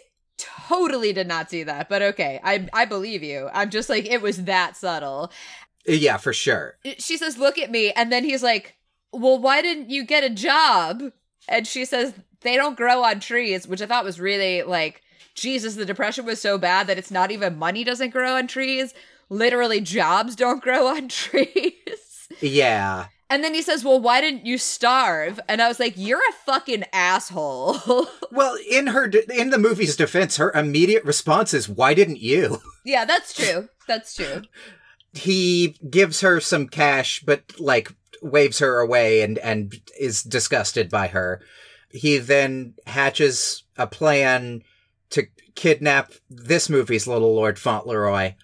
totally 0.69 1.12
did 1.12 1.29
not 1.29 1.50
see 1.50 1.62
that, 1.64 1.88
but 1.88 2.02
okay. 2.02 2.41
I 2.43 2.69
I 2.73 2.85
believe 2.85 3.23
you. 3.23 3.49
I'm 3.52 3.70
just 3.70 3.88
like 3.88 4.06
it 4.06 4.23
was 4.23 4.44
that 4.44 4.76
subtle. 4.76 5.31
Uh, 5.88 5.93
yeah, 5.93 6.17
for 6.17 6.32
sure. 6.32 6.76
Uh, 6.85 6.93
she 6.99 7.17
says, 7.17 7.38
"Look 7.38 7.58
at 7.58 7.70
me." 7.70 7.93
And 7.93 8.11
then 8.12 8.25
he's 8.25 8.43
like, 8.43 8.76
"Well, 9.12 9.38
why 9.38 9.62
didn't 9.62 9.91
you 9.91 10.05
get 10.05 10.25
a 10.25 10.31
job?" 10.31 11.02
And 11.49 11.67
she 11.67 11.85
says, 11.85 12.14
"They 12.41 12.56
don't 12.56 12.76
grow 12.76 13.02
on 13.02 13.20
trees," 13.20 13.67
which 13.67 13.83
I 13.83 13.87
thought 13.87 14.04
was 14.04 14.21
really 14.21 14.62
like 14.62 15.02
Jesus, 15.35 15.75
the 15.75 15.85
depression 15.85 16.25
was 16.25 16.40
so 16.40 16.59
bad 16.59 16.87
that 16.87 16.99
it's 16.99 17.11
not 17.11 17.30
even 17.30 17.59
money 17.59 17.85
doesn't 17.85 18.11
grow 18.11 18.37
on 18.37 18.47
trees. 18.47 18.95
Literally 19.28 19.80
jobs 19.80 20.37
don't 20.37 20.62
grow 20.62 20.87
on 20.87 21.09
trees. 21.09 22.28
Yeah. 22.40 23.07
And 23.31 23.43
then 23.43 23.54
he 23.54 23.62
says, 23.62 23.85
"Well, 23.85 24.00
why 24.00 24.21
didn't 24.21 24.47
you 24.47 24.59
starve?" 24.59 25.40
And 25.49 25.62
I 25.62 25.69
was 25.69 25.81
like, 25.81 25.95
"You're 25.97 26.19
a 26.21 26.33
fucking 26.47 26.85
asshole." 26.93 28.07
Well, 28.31 28.57
in 28.69 28.88
her 28.88 29.07
de- 29.07 29.40
in 29.40 29.50
the 29.50 29.59
movie's 29.59 29.95
defense, 29.97 30.38
her 30.38 30.50
immediate 30.52 31.04
response 31.04 31.54
is, 31.54 31.69
"Why 31.69 31.95
didn't 31.95 32.19
you?" 32.21 32.61
yeah, 32.85 33.04
that's 33.04 33.33
true. 33.33 33.69
That's 33.87 34.14
true. 34.14 34.43
he 35.12 35.76
gives 35.88 36.21
her 36.23 36.40
some 36.40 36.66
cash, 36.69 37.23
but 37.25 37.43
like 37.61 37.93
waves 38.23 38.59
her 38.59 38.81
away 38.81 39.23
and 39.23 39.38
and 39.38 39.75
is 40.00 40.23
disgusted 40.25 40.90
by 40.90 41.07
her. 41.09 41.40
He 41.90 42.19
then 42.19 42.75
hatches 42.87 43.62
a 43.76 43.87
plan 43.87 44.62
to 45.11 45.26
kidnap 45.54 46.12
this 46.28 46.69
movie's 46.69 47.07
little 47.07 47.35
Lord 47.35 47.57
Fauntleroy 47.59 48.35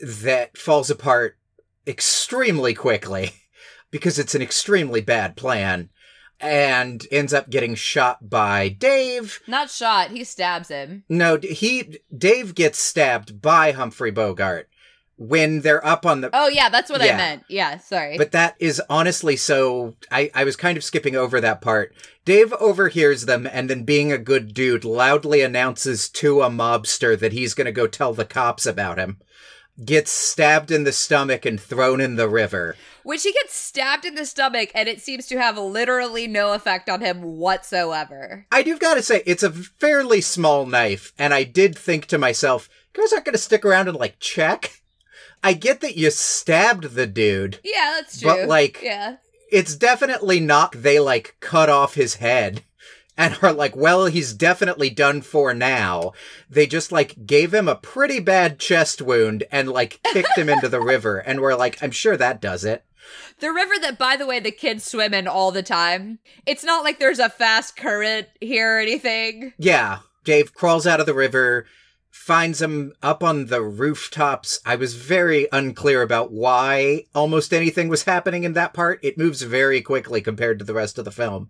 that 0.00 0.56
falls 0.56 0.90
apart 0.90 1.36
extremely 1.88 2.72
quickly 2.74 3.32
because 3.90 4.18
it's 4.18 4.34
an 4.34 4.42
extremely 4.42 5.00
bad 5.00 5.36
plan 5.36 5.90
and 6.40 7.06
ends 7.10 7.34
up 7.34 7.50
getting 7.50 7.74
shot 7.74 8.30
by 8.30 8.68
Dave. 8.68 9.40
Not 9.46 9.70
shot. 9.70 10.10
He 10.10 10.24
stabs 10.24 10.68
him. 10.68 11.04
No, 11.08 11.38
he 11.38 11.98
Dave 12.16 12.54
gets 12.54 12.78
stabbed 12.78 13.42
by 13.42 13.72
Humphrey 13.72 14.10
Bogart 14.10 14.68
when 15.20 15.60
they're 15.60 15.86
up 15.86 16.06
on 16.06 16.22
the 16.22 16.30
Oh 16.32 16.48
yeah, 16.48 16.70
that's 16.70 16.90
what 16.90 17.02
I 17.02 17.14
meant. 17.14 17.44
Yeah, 17.48 17.76
sorry. 17.76 18.16
But 18.16 18.32
that 18.32 18.56
is 18.58 18.80
honestly 18.88 19.36
so. 19.36 19.94
I, 20.10 20.30
I 20.34 20.44
was 20.44 20.56
kind 20.56 20.78
of 20.78 20.84
skipping 20.84 21.14
over 21.14 21.40
that 21.40 21.60
part. 21.60 21.94
Dave 22.24 22.54
overhears 22.54 23.26
them 23.26 23.46
and 23.46 23.68
then, 23.68 23.84
being 23.84 24.12
a 24.12 24.18
good 24.18 24.54
dude, 24.54 24.84
loudly 24.84 25.42
announces 25.42 26.08
to 26.08 26.40
a 26.40 26.48
mobster 26.48 27.18
that 27.18 27.32
he's 27.32 27.54
going 27.54 27.66
to 27.66 27.72
go 27.72 27.86
tell 27.86 28.14
the 28.14 28.24
cops 28.24 28.64
about 28.64 28.98
him. 28.98 29.18
Gets 29.84 30.10
stabbed 30.10 30.70
in 30.70 30.84
the 30.84 30.92
stomach 30.92 31.44
and 31.46 31.60
thrown 31.60 32.00
in 32.00 32.16
the 32.16 32.28
river. 32.28 32.76
Which 33.02 33.22
he 33.22 33.32
gets 33.32 33.54
stabbed 33.54 34.04
in 34.04 34.14
the 34.14 34.26
stomach, 34.26 34.70
and 34.74 34.88
it 34.88 35.00
seems 35.00 35.26
to 35.28 35.38
have 35.40 35.56
literally 35.56 36.26
no 36.26 36.52
effect 36.52 36.88
on 36.90 37.00
him 37.00 37.22
whatsoever. 37.22 38.46
I 38.52 38.62
do 38.62 38.78
gotta 38.78 39.02
say, 39.02 39.22
it's 39.26 39.42
a 39.42 39.50
fairly 39.50 40.20
small 40.20 40.66
knife, 40.66 41.12
and 41.18 41.32
I 41.32 41.44
did 41.44 41.76
think 41.78 42.06
to 42.06 42.18
myself, 42.18 42.68
you 42.94 43.02
guys 43.02 43.12
aren't 43.12 43.24
gonna 43.24 43.38
stick 43.38 43.64
around 43.64 43.88
and 43.88 43.96
like 43.96 44.18
check? 44.18 44.82
I 45.42 45.54
get 45.54 45.80
that 45.80 45.96
you 45.96 46.10
stabbed 46.10 46.94
the 46.94 47.06
dude. 47.06 47.60
Yeah, 47.64 47.94
that's 47.96 48.20
true. 48.20 48.30
But, 48.30 48.48
like- 48.48 48.80
yeah. 48.82 49.16
It's 49.50 49.74
definitely 49.74 50.38
not 50.38 50.72
they 50.80 51.00
like 51.00 51.34
cut 51.40 51.68
off 51.68 51.94
his 51.94 52.16
head 52.16 52.62
and 53.20 53.38
are 53.42 53.52
like, 53.52 53.76
well, 53.76 54.06
he's 54.06 54.32
definitely 54.32 54.88
done 54.88 55.20
for 55.20 55.52
now. 55.52 56.12
They 56.48 56.66
just 56.66 56.90
like 56.90 57.26
gave 57.26 57.52
him 57.52 57.68
a 57.68 57.74
pretty 57.74 58.18
bad 58.18 58.58
chest 58.58 59.02
wound 59.02 59.44
and 59.52 59.68
like 59.68 60.00
kicked 60.04 60.38
him 60.38 60.48
into 60.48 60.70
the 60.70 60.80
river 60.80 61.18
and 61.18 61.40
we're 61.40 61.54
like, 61.54 61.82
I'm 61.82 61.90
sure 61.90 62.16
that 62.16 62.40
does 62.40 62.64
it. 62.64 62.82
The 63.40 63.52
river 63.52 63.74
that, 63.82 63.98
by 63.98 64.16
the 64.16 64.26
way, 64.26 64.40
the 64.40 64.50
kids 64.50 64.84
swim 64.84 65.12
in 65.12 65.28
all 65.28 65.50
the 65.50 65.62
time. 65.62 66.18
It's 66.46 66.64
not 66.64 66.82
like 66.82 66.98
there's 66.98 67.18
a 67.18 67.28
fast 67.28 67.76
current 67.76 68.28
here 68.40 68.76
or 68.76 68.80
anything. 68.80 69.52
Yeah. 69.58 69.98
Dave 70.24 70.54
crawls 70.54 70.86
out 70.86 71.00
of 71.00 71.06
the 71.06 71.14
river, 71.14 71.66
finds 72.10 72.60
him 72.60 72.92
up 73.02 73.22
on 73.22 73.46
the 73.46 73.62
rooftops. 73.62 74.60
I 74.66 74.76
was 74.76 74.94
very 74.94 75.48
unclear 75.52 76.02
about 76.02 76.32
why 76.32 77.04
almost 77.14 77.54
anything 77.54 77.88
was 77.88 78.02
happening 78.02 78.44
in 78.44 78.52
that 78.54 78.74
part. 78.74 78.98
It 79.02 79.16
moves 79.16 79.42
very 79.42 79.80
quickly 79.80 80.20
compared 80.20 80.58
to 80.58 80.64
the 80.64 80.74
rest 80.74 80.98
of 80.98 81.04
the 81.04 81.12
film. 81.12 81.48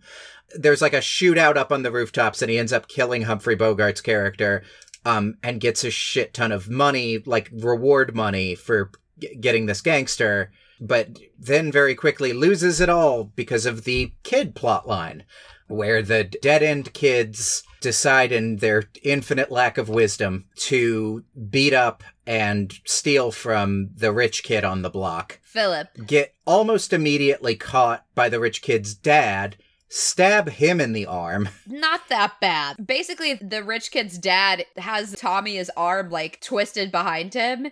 There's 0.55 0.83
like 0.83 0.93
a 0.93 0.99
shootout 0.99 1.57
up 1.57 1.73
on 1.73 1.83
the 1.83 1.91
rooftops 1.91 2.43
and 2.43 2.51
he 2.51 2.59
ends 2.59 2.73
up 2.73 2.89
killing 2.89 3.23
Humphrey 3.23 3.57
Bogart's 3.57 4.01
character. 4.01 4.63
Um, 5.03 5.39
and 5.43 5.63
gets 5.63 5.83
a 5.83 5.91
shit 5.91 6.35
ton 6.35 6.53
of 6.53 6.69
money, 6.69 7.23
like 7.25 7.49
reward 7.55 8.15
money 8.15 8.55
for 8.55 8.91
g- 9.19 9.35
getting 9.37 9.65
this 9.65 9.81
gangster, 9.81 10.53
but 10.79 11.19
then 11.39 11.73
very 11.73 11.95
quickly 11.95 12.35
loses 12.35 12.83
it 12.83 12.91
all 12.91 13.25
because 13.25 13.65
of 13.65 13.85
the 13.85 14.13
kid 14.25 14.55
plotline 14.55 15.23
where 15.69 16.03
the 16.03 16.25
dead 16.25 16.63
end 16.63 16.93
kids 16.93 17.63
decide 17.81 18.33
in 18.33 18.57
their 18.57 18.85
infinite 19.03 19.51
lack 19.51 19.79
of 19.79 19.89
wisdom 19.89 20.47
to 20.55 21.25
beat 21.49 21.73
up 21.73 22.03
and 22.27 22.73
steal 22.85 23.33
from 23.33 23.91
the 23.97 24.13
rich 24.13 24.43
kid 24.43 24.65
on 24.65 24.83
the 24.83 24.91
block, 24.91 25.41
Philip. 25.43 25.89
get 26.07 26.35
almost 26.47 26.93
immediately 26.93 27.57
caught 27.57 28.05
by 28.15 28.29
the 28.29 28.39
rich 28.41 28.63
kid's 28.63 28.95
dad, 28.95 29.57
stab 29.89 30.51
him 30.51 30.81
in 30.81 30.93
the 30.93 31.07
arm. 31.07 31.49
Not 31.67 32.09
that 32.09 32.35
bad. 32.41 32.87
Basically, 32.87 33.35
the 33.35 33.65
rich 33.65 33.91
kid's 33.91 34.19
dad 34.19 34.65
has 34.77 35.15
Tommy's 35.15 35.71
arm 35.77 36.11
like 36.11 36.41
twisted 36.41 36.93
behind 36.93 37.35
him, 37.35 37.69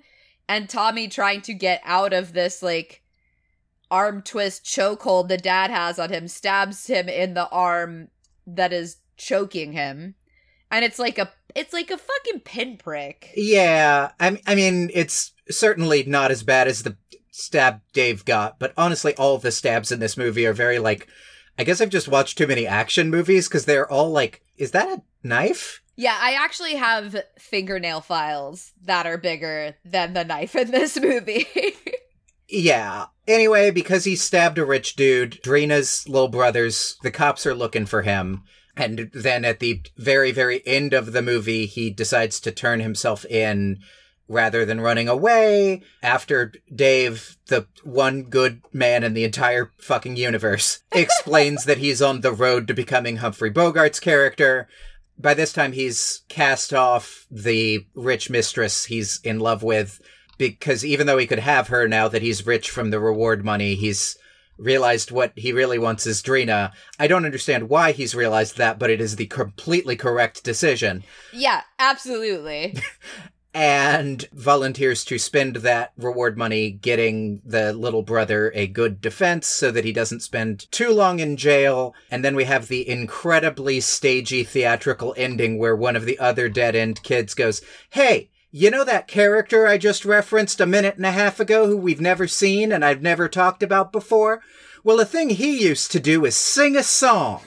and 0.48 0.68
Tommy 0.68 1.08
trying 1.08 1.42
to 1.42 1.54
get 1.54 1.80
out 1.84 2.12
of 2.12 2.32
this 2.32 2.62
like 2.62 3.02
arm 3.90 4.22
twist 4.22 4.64
chokehold 4.64 5.28
the 5.28 5.38
dad 5.38 5.70
has 5.70 5.98
on 5.98 6.10
him 6.10 6.28
stabs 6.28 6.86
him 6.88 7.08
in 7.08 7.34
the 7.34 7.48
arm 7.48 8.08
that 8.46 8.72
is 8.72 8.96
choking 9.18 9.72
him. 9.72 10.14
And 10.70 10.84
it's 10.84 10.98
like 10.98 11.18
a 11.18 11.32
it's 11.54 11.72
like 11.72 11.90
a 11.90 11.98
fucking 11.98 12.40
pinprick. 12.40 13.30
Yeah, 13.36 14.12
I, 14.20 14.40
I 14.46 14.54
mean, 14.54 14.90
it's 14.92 15.32
certainly 15.50 16.04
not 16.04 16.30
as 16.30 16.42
bad 16.42 16.68
as 16.68 16.82
the 16.82 16.96
stab 17.30 17.80
Dave 17.92 18.24
got, 18.24 18.58
but 18.58 18.72
honestly, 18.76 19.14
all 19.16 19.34
of 19.34 19.42
the 19.42 19.52
stabs 19.52 19.92
in 19.92 20.00
this 20.00 20.16
movie 20.16 20.46
are 20.46 20.52
very 20.52 20.78
like. 20.78 21.08
I 21.60 21.64
guess 21.64 21.80
I've 21.80 21.90
just 21.90 22.06
watched 22.06 22.38
too 22.38 22.46
many 22.46 22.68
action 22.68 23.10
movies 23.10 23.48
because 23.48 23.64
they're 23.64 23.90
all 23.90 24.10
like, 24.12 24.42
is 24.56 24.70
that 24.70 24.86
a 24.86 25.02
knife? 25.24 25.82
Yeah, 25.96 26.16
I 26.16 26.34
actually 26.34 26.76
have 26.76 27.16
fingernail 27.36 28.00
files 28.00 28.72
that 28.84 29.06
are 29.06 29.18
bigger 29.18 29.74
than 29.84 30.12
the 30.12 30.22
knife 30.22 30.54
in 30.54 30.70
this 30.70 31.00
movie. 31.00 31.48
Yeah. 32.48 33.06
Anyway, 33.26 33.70
because 33.70 34.04
he 34.04 34.16
stabbed 34.16 34.58
a 34.58 34.64
rich 34.64 34.96
dude, 34.96 35.38
Drina's 35.42 36.08
little 36.08 36.28
brothers, 36.28 36.96
the 37.02 37.10
cops 37.10 37.46
are 37.46 37.54
looking 37.54 37.84
for 37.84 38.02
him. 38.02 38.42
And 38.78 39.10
then 39.12 39.44
at 39.44 39.58
the 39.58 39.82
very, 39.96 40.30
very 40.30 40.62
end 40.64 40.94
of 40.94 41.12
the 41.12 41.20
movie, 41.20 41.66
he 41.66 41.90
decides 41.90 42.38
to 42.40 42.52
turn 42.52 42.78
himself 42.78 43.24
in 43.26 43.80
rather 44.28 44.64
than 44.64 44.80
running 44.80 45.08
away 45.08 45.82
after 46.02 46.52
Dave, 46.72 47.36
the 47.48 47.66
one 47.82 48.24
good 48.24 48.60
man 48.72 49.02
in 49.02 49.14
the 49.14 49.24
entire 49.24 49.72
fucking 49.78 50.16
universe, 50.16 50.80
explains 50.92 51.64
that 51.64 51.78
he's 51.78 52.00
on 52.00 52.20
the 52.20 52.32
road 52.32 52.68
to 52.68 52.74
becoming 52.74 53.16
Humphrey 53.16 53.50
Bogart's 53.50 53.98
character. 53.98 54.68
By 55.18 55.34
this 55.34 55.52
time, 55.52 55.72
he's 55.72 56.22
cast 56.28 56.72
off 56.72 57.26
the 57.30 57.84
rich 57.94 58.30
mistress 58.30 58.84
he's 58.84 59.20
in 59.24 59.40
love 59.40 59.64
with 59.64 60.00
because 60.36 60.84
even 60.84 61.08
though 61.08 61.18
he 61.18 61.26
could 61.26 61.40
have 61.40 61.66
her 61.68 61.88
now 61.88 62.06
that 62.06 62.22
he's 62.22 62.46
rich 62.46 62.70
from 62.70 62.90
the 62.90 63.00
reward 63.00 63.44
money, 63.44 63.74
he's 63.74 64.16
realized 64.58 65.10
what 65.10 65.32
he 65.36 65.52
really 65.52 65.78
wants 65.78 66.06
is 66.06 66.22
Drina. 66.22 66.72
I 66.98 67.06
don't 67.06 67.24
understand 67.24 67.68
why 67.68 67.92
he's 67.92 68.14
realized 68.14 68.58
that, 68.58 68.78
but 68.78 68.90
it 68.90 69.00
is 69.00 69.16
the 69.16 69.26
completely 69.26 69.96
correct 69.96 70.44
decision. 70.44 71.04
yeah, 71.32 71.62
absolutely. 71.78 72.76
And 73.54 74.28
volunteers 74.32 75.04
to 75.06 75.18
spend 75.18 75.56
that 75.56 75.92
reward 75.96 76.36
money 76.36 76.70
getting 76.70 77.40
the 77.44 77.72
little 77.72 78.02
brother 78.02 78.52
a 78.54 78.66
good 78.66 79.00
defense 79.00 79.48
so 79.48 79.70
that 79.70 79.84
he 79.84 79.92
doesn't 79.92 80.20
spend 80.20 80.70
too 80.70 80.90
long 80.90 81.18
in 81.18 81.36
jail. 81.36 81.94
And 82.10 82.24
then 82.24 82.36
we 82.36 82.44
have 82.44 82.68
the 82.68 82.88
incredibly 82.88 83.80
stagey 83.80 84.44
theatrical 84.44 85.14
ending 85.16 85.58
where 85.58 85.74
one 85.74 85.96
of 85.96 86.04
the 86.04 86.18
other 86.18 86.48
dead 86.48 86.76
end 86.76 87.02
kids 87.02 87.34
goes, 87.34 87.62
Hey, 87.90 88.30
you 88.58 88.72
know 88.72 88.82
that 88.82 89.06
character 89.06 89.68
I 89.68 89.78
just 89.78 90.04
referenced 90.04 90.60
a 90.60 90.66
minute 90.66 90.96
and 90.96 91.06
a 91.06 91.12
half 91.12 91.38
ago 91.38 91.68
who 91.68 91.76
we've 91.76 92.00
never 92.00 92.26
seen 92.26 92.72
and 92.72 92.84
I've 92.84 93.02
never 93.02 93.28
talked 93.28 93.62
about 93.62 93.92
before? 93.92 94.42
Well, 94.82 94.98
a 94.98 95.04
thing 95.04 95.30
he 95.30 95.62
used 95.62 95.92
to 95.92 96.00
do 96.00 96.24
is 96.24 96.34
sing 96.34 96.76
a 96.76 96.82
song. 96.82 97.42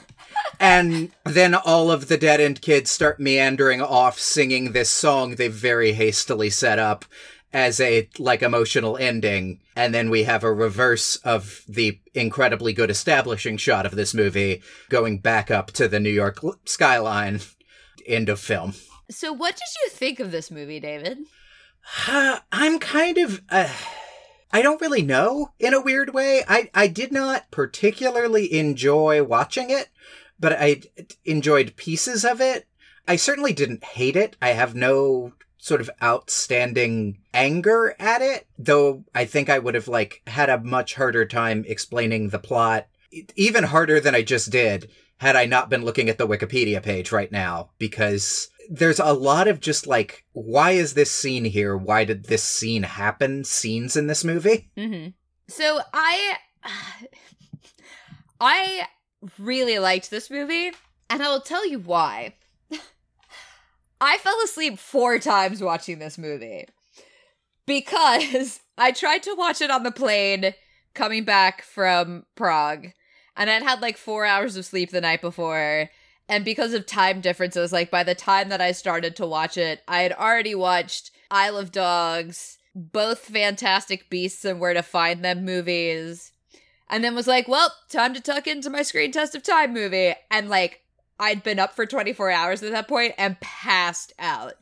and 0.58 1.10
then 1.24 1.54
all 1.54 1.90
of 1.90 2.08
the 2.08 2.16
dead 2.16 2.40
end 2.40 2.62
kids 2.62 2.90
start 2.90 3.20
meandering 3.20 3.82
off 3.82 4.18
singing 4.18 4.72
this 4.72 4.88
song 4.90 5.34
they've 5.34 5.52
very 5.52 5.92
hastily 5.92 6.48
set 6.48 6.78
up 6.78 7.04
as 7.52 7.78
a 7.78 8.08
like 8.18 8.40
emotional 8.40 8.96
ending 8.96 9.60
and 9.76 9.94
then 9.94 10.08
we 10.08 10.22
have 10.22 10.42
a 10.42 10.52
reverse 10.52 11.16
of 11.16 11.62
the 11.68 12.00
incredibly 12.14 12.72
good 12.72 12.90
establishing 12.90 13.58
shot 13.58 13.84
of 13.84 13.94
this 13.96 14.14
movie 14.14 14.62
going 14.88 15.18
back 15.18 15.50
up 15.50 15.70
to 15.70 15.86
the 15.86 16.00
new 16.00 16.10
york 16.10 16.38
skyline 16.64 17.40
end 18.06 18.30
of 18.30 18.40
film 18.40 18.72
so, 19.14 19.32
what 19.32 19.54
did 19.54 19.68
you 19.84 19.90
think 19.90 20.20
of 20.20 20.30
this 20.30 20.50
movie, 20.50 20.80
David? 20.80 21.18
Uh, 22.08 22.38
I'm 22.50 22.78
kind 22.78 23.18
of. 23.18 23.42
Uh, 23.48 23.72
I 24.52 24.60
don't 24.62 24.80
really 24.80 25.02
know 25.02 25.52
in 25.58 25.72
a 25.72 25.80
weird 25.80 26.12
way. 26.12 26.42
I, 26.46 26.70
I 26.74 26.86
did 26.86 27.10
not 27.10 27.50
particularly 27.50 28.52
enjoy 28.52 29.22
watching 29.22 29.70
it, 29.70 29.88
but 30.38 30.52
I 30.52 30.82
enjoyed 31.24 31.76
pieces 31.76 32.24
of 32.24 32.40
it. 32.40 32.66
I 33.08 33.16
certainly 33.16 33.52
didn't 33.52 33.82
hate 33.82 34.16
it. 34.16 34.36
I 34.42 34.50
have 34.50 34.74
no 34.74 35.32
sort 35.56 35.80
of 35.80 35.90
outstanding 36.02 37.18
anger 37.32 37.94
at 37.98 38.20
it, 38.20 38.46
though 38.58 39.04
I 39.14 39.24
think 39.24 39.48
I 39.48 39.58
would 39.58 39.74
have 39.74 39.88
like 39.88 40.20
had 40.26 40.50
a 40.50 40.60
much 40.60 40.96
harder 40.96 41.24
time 41.24 41.64
explaining 41.66 42.28
the 42.28 42.38
plot, 42.38 42.88
even 43.36 43.64
harder 43.64 44.00
than 44.00 44.14
I 44.14 44.22
just 44.22 44.50
did 44.50 44.90
had 45.18 45.36
I 45.36 45.46
not 45.46 45.70
been 45.70 45.84
looking 45.84 46.08
at 46.08 46.18
the 46.18 46.26
Wikipedia 46.26 46.82
page 46.82 47.12
right 47.12 47.30
now 47.30 47.70
because 47.78 48.48
there's 48.72 48.98
a 48.98 49.12
lot 49.12 49.48
of 49.48 49.60
just 49.60 49.86
like 49.86 50.24
why 50.32 50.70
is 50.72 50.94
this 50.94 51.10
scene 51.10 51.44
here? 51.44 51.76
Why 51.76 52.04
did 52.04 52.24
this 52.24 52.42
scene 52.42 52.84
happen? 52.84 53.44
Scenes 53.44 53.96
in 53.96 54.06
this 54.06 54.24
movie? 54.24 54.70
Mm-hmm. 54.76 55.10
So, 55.48 55.80
I. 55.92 56.36
I 58.40 58.88
really 59.38 59.78
liked 59.78 60.10
this 60.10 60.30
movie, 60.30 60.72
and 61.08 61.22
I 61.22 61.28
will 61.28 61.40
tell 61.40 61.64
you 61.64 61.78
why. 61.78 62.34
I 64.00 64.18
fell 64.18 64.36
asleep 64.42 64.80
four 64.80 65.20
times 65.20 65.62
watching 65.62 66.00
this 66.00 66.18
movie 66.18 66.66
because 67.66 68.58
I 68.78 68.90
tried 68.90 69.22
to 69.24 69.36
watch 69.36 69.60
it 69.60 69.70
on 69.70 69.84
the 69.84 69.92
plane 69.92 70.54
coming 70.92 71.24
back 71.24 71.62
from 71.62 72.24
Prague, 72.34 72.88
and 73.36 73.48
I'd 73.48 73.62
had 73.62 73.80
like 73.80 73.96
four 73.96 74.24
hours 74.24 74.56
of 74.56 74.64
sleep 74.64 74.90
the 74.90 75.00
night 75.00 75.20
before. 75.20 75.88
And 76.32 76.46
because 76.46 76.72
of 76.72 76.86
time 76.86 77.20
differences, 77.20 77.74
like 77.74 77.90
by 77.90 78.04
the 78.04 78.14
time 78.14 78.48
that 78.48 78.62
I 78.62 78.72
started 78.72 79.16
to 79.16 79.26
watch 79.26 79.58
it, 79.58 79.82
I 79.86 80.00
had 80.00 80.12
already 80.12 80.54
watched 80.54 81.10
Isle 81.30 81.58
of 81.58 81.70
Dogs, 81.70 82.56
both 82.74 83.18
Fantastic 83.18 84.08
Beasts 84.08 84.42
and 84.46 84.58
Where 84.58 84.72
to 84.72 84.82
Find 84.82 85.22
Them 85.22 85.44
movies, 85.44 86.32
and 86.88 87.04
then 87.04 87.14
was 87.14 87.26
like, 87.26 87.48
well, 87.48 87.70
time 87.90 88.14
to 88.14 88.20
tuck 88.22 88.46
into 88.46 88.70
my 88.70 88.80
screen 88.80 89.12
test 89.12 89.34
of 89.34 89.42
time 89.42 89.74
movie. 89.74 90.14
And 90.30 90.48
like, 90.48 90.80
I'd 91.20 91.42
been 91.42 91.58
up 91.58 91.76
for 91.76 91.84
24 91.84 92.30
hours 92.30 92.62
at 92.62 92.72
that 92.72 92.88
point 92.88 93.12
and 93.18 93.38
passed 93.40 94.14
out. 94.18 94.54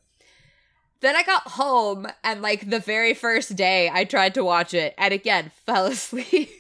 Then 0.99 1.15
I 1.15 1.23
got 1.23 1.53
home 1.53 2.09
and 2.25 2.43
like 2.43 2.69
the 2.69 2.81
very 2.81 3.15
first 3.15 3.55
day 3.55 3.89
I 3.93 4.03
tried 4.03 4.35
to 4.35 4.43
watch 4.43 4.75
it 4.75 4.93
and 4.99 5.15
again 5.15 5.53
fell 5.67 5.87
asleep. 5.87 6.51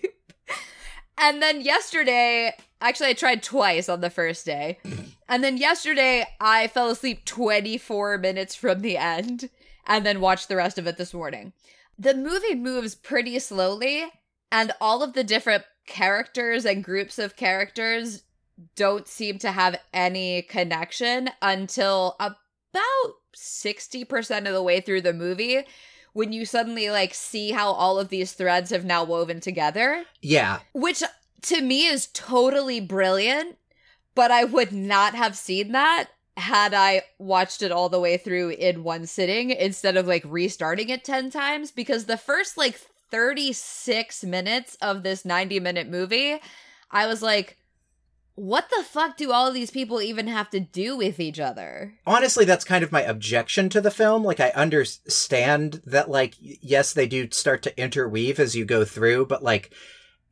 and 1.19 1.43
then 1.43 1.62
yesterday, 1.62 2.55
actually 2.80 3.08
I 3.10 3.14
tried 3.14 3.42
twice 3.42 3.88
on 3.88 4.00
the 4.00 4.10
first 4.10 4.44
day. 4.46 4.78
And 5.32 5.44
then 5.44 5.58
yesterday 5.58 6.26
I 6.40 6.66
fell 6.66 6.90
asleep 6.90 7.25
24 7.25 8.18
minutes 8.18 8.56
from 8.56 8.80
the 8.80 8.96
end 8.96 9.49
and 9.87 10.04
then 10.04 10.20
watched 10.20 10.49
the 10.49 10.56
rest 10.56 10.76
of 10.76 10.88
it 10.88 10.96
this 10.96 11.14
morning. 11.14 11.52
the 11.96 12.14
movie 12.14 12.56
moves 12.56 12.96
pretty 12.96 13.38
slowly, 13.38 14.06
and 14.50 14.72
all 14.80 15.04
of 15.04 15.12
the 15.12 15.22
different 15.22 15.62
characters 15.87 16.64
and 16.64 16.82
groups 16.82 17.16
of 17.20 17.37
characters 17.37 18.25
don't 18.75 19.06
seem 19.06 19.38
to 19.38 19.52
have 19.52 19.78
any 19.94 20.42
connection 20.42 21.30
until 21.40 22.16
about 22.18 23.14
60% 23.37 24.46
of 24.49 24.52
the 24.52 24.62
way 24.62 24.80
through 24.80 25.02
the 25.02 25.12
movie 25.12 25.62
when 26.12 26.32
you 26.32 26.44
suddenly 26.44 26.90
like 26.90 27.14
see 27.14 27.52
how 27.52 27.70
all 27.70 27.99
of 28.00 28.08
these 28.08 28.32
threads 28.32 28.70
have 28.70 28.84
now 28.84 29.04
woven 29.04 29.38
together 29.40 30.04
Yeah. 30.20 30.58
which 30.75 31.02
to 31.42 31.61
me 31.61 31.87
is 31.87 32.09
totally 32.09 32.80
brilliant 32.80 33.56
but 34.14 34.30
i 34.30 34.44
would 34.44 34.73
not 34.73 35.14
have 35.14 35.37
seen 35.37 35.73
that 35.73 36.09
had 36.37 36.75
i 36.75 37.02
watched 37.18 37.62
it 37.62 37.73
all 37.73 37.88
the 37.88 38.00
way 38.00 38.16
through 38.16 38.50
in 38.50 38.82
one 38.82 39.06
sitting 39.06 39.50
instead 39.50 39.97
of 39.97 40.06
like 40.06 40.25
restarting 40.26 40.88
it 40.88 41.04
10 41.04 41.30
times 41.30 41.70
because 41.70 42.06
the 42.06 42.16
first 42.16 42.56
like 42.56 42.80
36 43.11 44.25
minutes 44.25 44.76
of 44.80 45.02
this 45.02 45.25
90 45.25 45.61
minute 45.61 45.88
movie 45.88 46.38
i 46.90 47.06
was 47.06 47.23
like 47.23 47.56
what 48.40 48.70
the 48.75 48.82
fuck 48.82 49.18
do 49.18 49.32
all 49.32 49.52
these 49.52 49.70
people 49.70 50.00
even 50.00 50.26
have 50.26 50.49
to 50.49 50.61
do 50.61 50.97
with 50.97 51.20
each 51.20 51.38
other? 51.38 51.92
Honestly 52.06 52.47
that's 52.47 52.64
kind 52.64 52.82
of 52.82 52.90
my 52.90 53.02
objection 53.02 53.68
to 53.68 53.82
the 53.82 53.90
film. 53.90 54.25
Like 54.25 54.40
i 54.40 54.49
understand 54.50 55.82
that 55.85 56.09
like 56.09 56.37
yes 56.38 56.94
they 56.94 57.06
do 57.06 57.28
start 57.30 57.62
to 57.62 57.78
interweave 57.78 58.40
as 58.40 58.56
you 58.56 58.64
go 58.64 58.85
through 58.85 59.26
but 59.26 59.42
like 59.42 59.73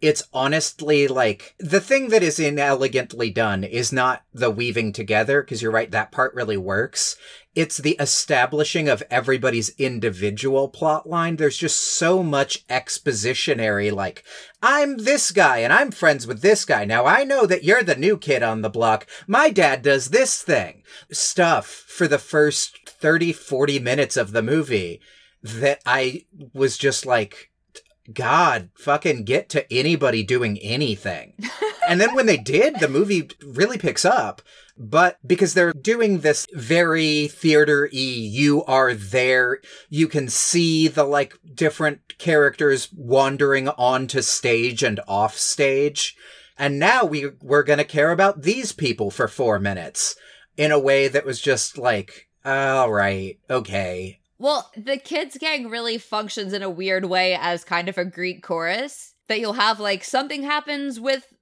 it's 0.00 0.22
honestly 0.32 1.08
like 1.08 1.56
the 1.58 1.80
thing 1.80 2.08
that 2.08 2.22
is 2.22 2.38
inelegantly 2.38 3.30
done 3.30 3.64
is 3.64 3.92
not 3.92 4.22
the 4.32 4.50
weaving 4.50 4.92
together 4.92 5.42
because 5.42 5.60
you're 5.60 5.72
right 5.72 5.90
that 5.90 6.12
part 6.12 6.34
really 6.34 6.56
works. 6.56 7.16
It's 7.54 7.78
the 7.78 7.96
establishing 7.98 8.88
of 8.88 9.02
everybody's 9.10 9.70
individual 9.70 10.68
plot 10.68 11.08
line. 11.08 11.34
There's 11.34 11.56
just 11.56 11.82
so 11.82 12.22
much 12.22 12.64
expositionary 12.68 13.92
like 13.92 14.24
i'm 14.62 14.98
this 14.98 15.32
guy 15.32 15.58
and 15.58 15.72
i'm 15.72 15.90
friends 15.90 16.26
with 16.26 16.42
this 16.42 16.64
guy. 16.64 16.84
Now 16.84 17.04
i 17.04 17.24
know 17.24 17.44
that 17.46 17.64
you're 17.64 17.82
the 17.82 17.96
new 17.96 18.16
kid 18.16 18.42
on 18.42 18.62
the 18.62 18.70
block. 18.70 19.06
My 19.26 19.50
dad 19.50 19.82
does 19.82 20.10
this 20.10 20.42
thing. 20.42 20.84
Stuff 21.10 21.66
for 21.66 22.06
the 22.06 22.18
first 22.18 22.88
30 22.88 23.32
40 23.32 23.80
minutes 23.80 24.16
of 24.16 24.30
the 24.30 24.42
movie 24.42 25.00
that 25.42 25.80
i 25.86 26.24
was 26.52 26.76
just 26.76 27.06
like 27.06 27.50
god 28.12 28.70
fucking 28.74 29.24
get 29.24 29.48
to 29.48 29.70
anybody 29.72 30.22
doing 30.22 30.58
anything 30.58 31.34
and 31.88 32.00
then 32.00 32.14
when 32.14 32.26
they 32.26 32.36
did 32.36 32.78
the 32.80 32.88
movie 32.88 33.28
really 33.44 33.78
picks 33.78 34.04
up 34.04 34.42
but 34.78 35.18
because 35.26 35.54
they're 35.54 35.72
doing 35.72 36.20
this 36.20 36.46
very 36.52 37.26
theater 37.26 37.88
y, 37.92 37.98
you 37.98 38.64
are 38.64 38.94
there. 38.94 39.58
You 39.90 40.06
can 40.06 40.28
see 40.28 40.86
the 40.86 41.02
like 41.04 41.36
different 41.52 42.16
characters 42.18 42.88
wandering 42.94 43.68
onto 43.70 44.22
stage 44.22 44.84
and 44.84 45.00
off 45.08 45.36
stage. 45.36 46.16
And 46.56 46.78
now 46.78 47.04
we, 47.04 47.30
we're 47.42 47.64
gonna 47.64 47.84
care 47.84 48.12
about 48.12 48.42
these 48.42 48.70
people 48.70 49.10
for 49.10 49.26
four 49.26 49.58
minutes 49.58 50.14
in 50.56 50.70
a 50.70 50.78
way 50.78 51.08
that 51.08 51.26
was 51.26 51.40
just 51.40 51.76
like, 51.76 52.28
all 52.44 52.92
right, 52.92 53.38
okay. 53.50 54.17
Well, 54.38 54.70
the 54.76 54.96
kids 54.96 55.36
gang 55.36 55.68
really 55.68 55.98
functions 55.98 56.52
in 56.52 56.62
a 56.62 56.70
weird 56.70 57.04
way 57.06 57.36
as 57.40 57.64
kind 57.64 57.88
of 57.88 57.98
a 57.98 58.04
Greek 58.04 58.42
chorus. 58.42 59.14
That 59.26 59.40
you'll 59.40 59.54
have 59.54 59.78
like 59.78 60.04
something 60.04 60.42
happens 60.42 60.98
with 60.98 61.34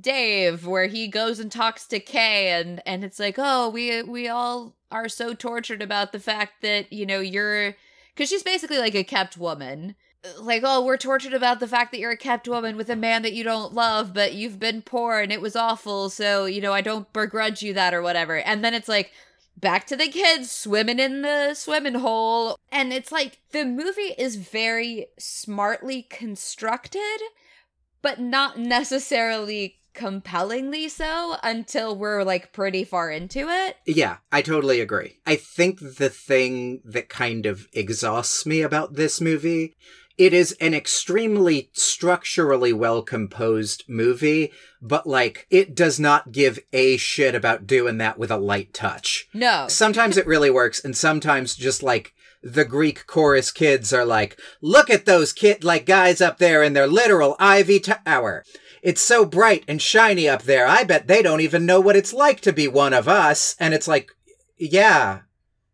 Dave 0.00 0.66
where 0.66 0.86
he 0.86 1.08
goes 1.08 1.38
and 1.40 1.50
talks 1.50 1.86
to 1.88 2.00
Kay 2.00 2.50
and 2.50 2.82
and 2.86 3.04
it's 3.04 3.18
like, 3.18 3.36
"Oh, 3.38 3.70
we 3.70 4.02
we 4.02 4.28
all 4.28 4.76
are 4.90 5.08
so 5.08 5.32
tortured 5.34 5.80
about 5.82 6.12
the 6.12 6.20
fact 6.20 6.62
that, 6.62 6.92
you 6.92 7.06
know, 7.06 7.20
you're 7.20 7.76
cuz 8.16 8.28
she's 8.28 8.42
basically 8.42 8.78
like 8.78 8.94
a 8.94 9.04
kept 9.04 9.38
woman. 9.38 9.94
Like, 10.38 10.62
"Oh, 10.64 10.84
we're 10.84 10.98
tortured 10.98 11.34
about 11.34 11.58
the 11.60 11.68
fact 11.68 11.90
that 11.92 11.98
you're 12.00 12.10
a 12.12 12.16
kept 12.16 12.46
woman 12.48 12.76
with 12.76 12.90
a 12.90 12.96
man 12.96 13.22
that 13.22 13.32
you 13.32 13.44
don't 13.44 13.72
love, 13.74 14.12
but 14.14 14.34
you've 14.34 14.58
been 14.58 14.82
poor 14.82 15.20
and 15.20 15.32
it 15.32 15.40
was 15.40 15.56
awful, 15.56 16.10
so, 16.10 16.44
you 16.46 16.60
know, 16.60 16.72
I 16.74 16.80
don't 16.82 17.12
begrudge 17.12 17.62
you 17.62 17.72
that 17.74 17.94
or 17.94 18.02
whatever." 18.02 18.38
And 18.38 18.64
then 18.64 18.74
it's 18.74 18.88
like 18.88 19.12
back 19.62 19.86
to 19.86 19.96
the 19.96 20.08
kids 20.08 20.50
swimming 20.50 20.98
in 20.98 21.22
the 21.22 21.54
swimming 21.54 21.94
hole. 21.94 22.58
And 22.70 22.92
it's 22.92 23.10
like 23.10 23.38
the 23.52 23.64
movie 23.64 24.14
is 24.18 24.36
very 24.36 25.06
smartly 25.18 26.02
constructed, 26.02 27.20
but 28.02 28.20
not 28.20 28.58
necessarily 28.58 29.78
compellingly 29.94 30.88
so 30.88 31.36
until 31.42 31.94
we're 31.96 32.24
like 32.24 32.52
pretty 32.52 32.84
far 32.84 33.10
into 33.10 33.48
it. 33.48 33.76
Yeah, 33.86 34.18
I 34.30 34.42
totally 34.42 34.80
agree. 34.80 35.18
I 35.26 35.36
think 35.36 35.80
the 35.80 36.08
thing 36.08 36.80
that 36.84 37.08
kind 37.08 37.46
of 37.46 37.68
exhausts 37.72 38.44
me 38.46 38.62
about 38.62 38.94
this 38.94 39.20
movie, 39.20 39.76
it 40.22 40.32
is 40.32 40.52
an 40.60 40.72
extremely 40.72 41.68
structurally 41.72 42.72
well 42.72 43.02
composed 43.02 43.82
movie, 43.88 44.52
but 44.80 45.04
like 45.04 45.48
it 45.50 45.74
does 45.74 45.98
not 45.98 46.30
give 46.30 46.60
a 46.72 46.96
shit 46.96 47.34
about 47.34 47.66
doing 47.66 47.98
that 47.98 48.18
with 48.20 48.30
a 48.30 48.36
light 48.36 48.72
touch. 48.72 49.26
No. 49.34 49.66
Sometimes 49.68 50.16
it 50.16 50.26
really 50.28 50.48
works, 50.48 50.84
and 50.84 50.96
sometimes 50.96 51.56
just 51.56 51.82
like 51.82 52.14
the 52.40 52.64
Greek 52.64 53.04
chorus 53.08 53.50
kids 53.50 53.92
are 53.92 54.04
like, 54.04 54.38
look 54.60 54.90
at 54.90 55.06
those 55.06 55.32
kid 55.32 55.64
like 55.64 55.86
guys 55.86 56.20
up 56.20 56.38
there 56.38 56.62
in 56.62 56.72
their 56.72 56.86
literal 56.86 57.34
ivy 57.40 57.80
tower. 57.80 58.44
It's 58.80 59.00
so 59.00 59.24
bright 59.24 59.64
and 59.66 59.82
shiny 59.82 60.28
up 60.28 60.42
there. 60.42 60.68
I 60.68 60.84
bet 60.84 61.08
they 61.08 61.22
don't 61.22 61.40
even 61.40 61.66
know 61.66 61.80
what 61.80 61.96
it's 61.96 62.12
like 62.12 62.40
to 62.42 62.52
be 62.52 62.68
one 62.68 62.94
of 62.94 63.08
us. 63.08 63.56
And 63.58 63.74
it's 63.74 63.88
like, 63.88 64.12
yeah, 64.56 65.22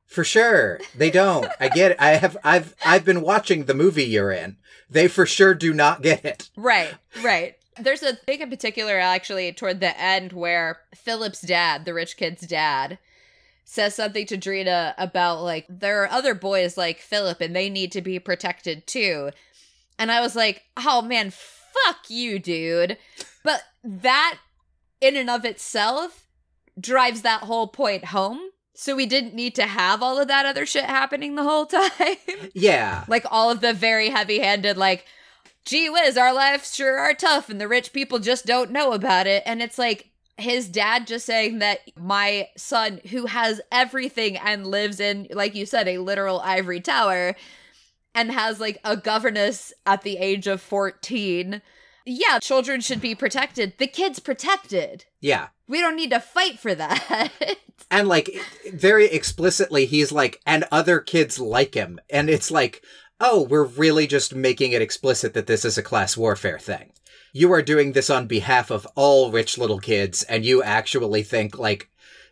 for 0.09 0.25
sure. 0.25 0.81
They 0.97 1.11
don't. 1.11 1.47
I 1.61 1.69
get 1.69 1.93
it. 1.93 2.01
I 2.01 2.13
have 2.13 2.37
I've 2.43 2.75
I've 2.85 3.05
been 3.05 3.21
watching 3.21 3.65
the 3.67 3.75
movie 3.75 4.05
you're 4.05 4.33
in. 4.33 4.57
They 4.91 5.07
for 5.07 5.27
sure 5.27 5.55
do 5.55 5.73
not 5.73 6.03
get 6.03 6.25
it. 6.25 6.51
Right, 6.57 6.95
right. 7.23 7.55
There's 7.79 8.03
a 8.03 8.17
thing 8.17 8.41
in 8.41 8.51
particular 8.51 8.99
actually 8.99 9.53
toward 9.53 9.79
the 9.79 9.99
end 10.01 10.33
where 10.33 10.81
Philip's 10.95 11.43
dad, 11.43 11.85
the 11.85 11.95
rich 11.95 12.17
kid's 12.17 12.45
dad, 12.47 12.99
says 13.65 13.95
something 13.95 14.27
to 14.27 14.37
Drina 14.37 14.95
about 14.97 15.43
like 15.43 15.67
there 15.69 16.03
are 16.03 16.11
other 16.11 16.35
boys 16.35 16.77
like 16.77 17.01
Philip 17.01 17.41
and 17.41 17.55
they 17.55 17.69
need 17.69 17.93
to 17.93 18.01
be 18.01 18.19
protected 18.19 18.87
too. 18.87 19.31
And 19.99 20.11
I 20.11 20.21
was 20.21 20.35
like, 20.35 20.65
"Oh 20.77 21.03
man, 21.03 21.31
fuck 21.31 22.09
you, 22.09 22.39
dude." 22.39 22.97
But 23.45 23.63
that 23.85 24.39
in 25.01 25.17
and 25.17 25.29
of 25.29 25.45
itself 25.45 26.27
drives 26.81 27.23
that 27.23 27.43
whole 27.43 27.69
point 27.69 28.07
home. 28.07 28.41
So 28.81 28.95
we 28.95 29.07
didn't 29.07 29.35
need 29.35 29.57
to 29.57 29.67
have 29.67 30.05
all 30.05 30.21
of 30.21 30.29
that 30.29 30.47
other 30.47 30.65
shit 30.65 30.85
happening 30.85 31.35
the 31.35 31.43
whole 31.43 31.67
time. 31.79 32.17
Yeah. 32.55 33.05
like 33.09 33.25
all 33.29 33.51
of 33.51 33.61
the 33.61 33.73
very 33.73 34.09
heavy-handed 34.11 34.77
like 34.77 35.05
gee 35.65 35.91
whiz 35.91 36.17
our 36.17 36.33
lives 36.33 36.75
sure 36.77 36.97
are 36.97 37.13
tough 37.13 37.51
and 37.51 37.61
the 37.61 37.67
rich 37.67 37.93
people 37.93 38.21
just 38.21 38.47
don't 38.47 38.71
know 38.71 38.93
about 38.93 39.27
it 39.27 39.43
and 39.45 39.61
it's 39.61 39.79
like 39.79 40.11
his 40.37 40.69
dad 40.69 41.09
just 41.09 41.27
saying 41.27 41.59
that 41.59 41.81
my 41.97 42.49
son 42.57 43.01
who 43.11 43.27
has 43.27 43.61
everything 43.73 44.37
and 44.37 44.65
lives 44.69 45.01
in 45.01 45.27
like 45.33 45.57
you 45.57 45.67
said 45.67 45.89
a 45.89 45.99
literal 45.99 46.39
ivory 46.41 46.81
tower 46.81 47.35
and 48.15 48.31
has 48.31 48.61
like 48.61 48.79
a 48.85 48.97
governess 48.97 49.73
at 49.87 50.03
the 50.03 50.17
age 50.19 50.47
of 50.47 50.61
14 50.63 51.61
yeah 52.09 52.39
children 52.41 52.81
should 52.81 53.01
be 53.01 53.15
protected 53.15 53.75
the 53.79 53.87
kid's 53.87 54.19
protected 54.19 55.05
Yeah. 55.21 55.49
we 55.69 55.81
don't 55.81 55.97
need 55.97 56.11
to 56.11 56.21
fight 56.21 56.59
for 56.59 56.75
that 56.75 57.31
And 57.91 58.07
like 58.09 58.31
very 58.73 59.07
explicitly 59.07 59.87
he's 59.87 60.13
like 60.13 60.41
and 60.45 60.65
other 60.71 61.01
kids 61.01 61.39
like 61.39 61.75
him 61.75 61.99
and 62.11 62.29
it's 62.29 62.51
like 62.51 62.83
oh 63.21 63.43
we're 63.43 63.65
really 63.65 64.07
just 64.07 64.35
making 64.35 64.73
it 64.73 64.83
explicit 64.83 65.33
that 65.35 65.47
this 65.47 65.65
is 65.65 65.79
a 65.79 65.83
class 65.83 66.17
warfare 66.17 66.59
thing. 66.59 66.93
You 67.33 67.51
are 67.53 67.63
doing 67.63 67.93
this 67.93 68.11
on 68.11 68.27
behalf 68.27 68.71
of 68.71 68.87
all 68.95 69.31
rich 69.31 69.57
little 69.59 69.79
kids 69.79 70.23
and 70.25 70.45
you 70.45 70.63
actually 70.63 71.23
think 71.23 71.59
like 71.59 71.89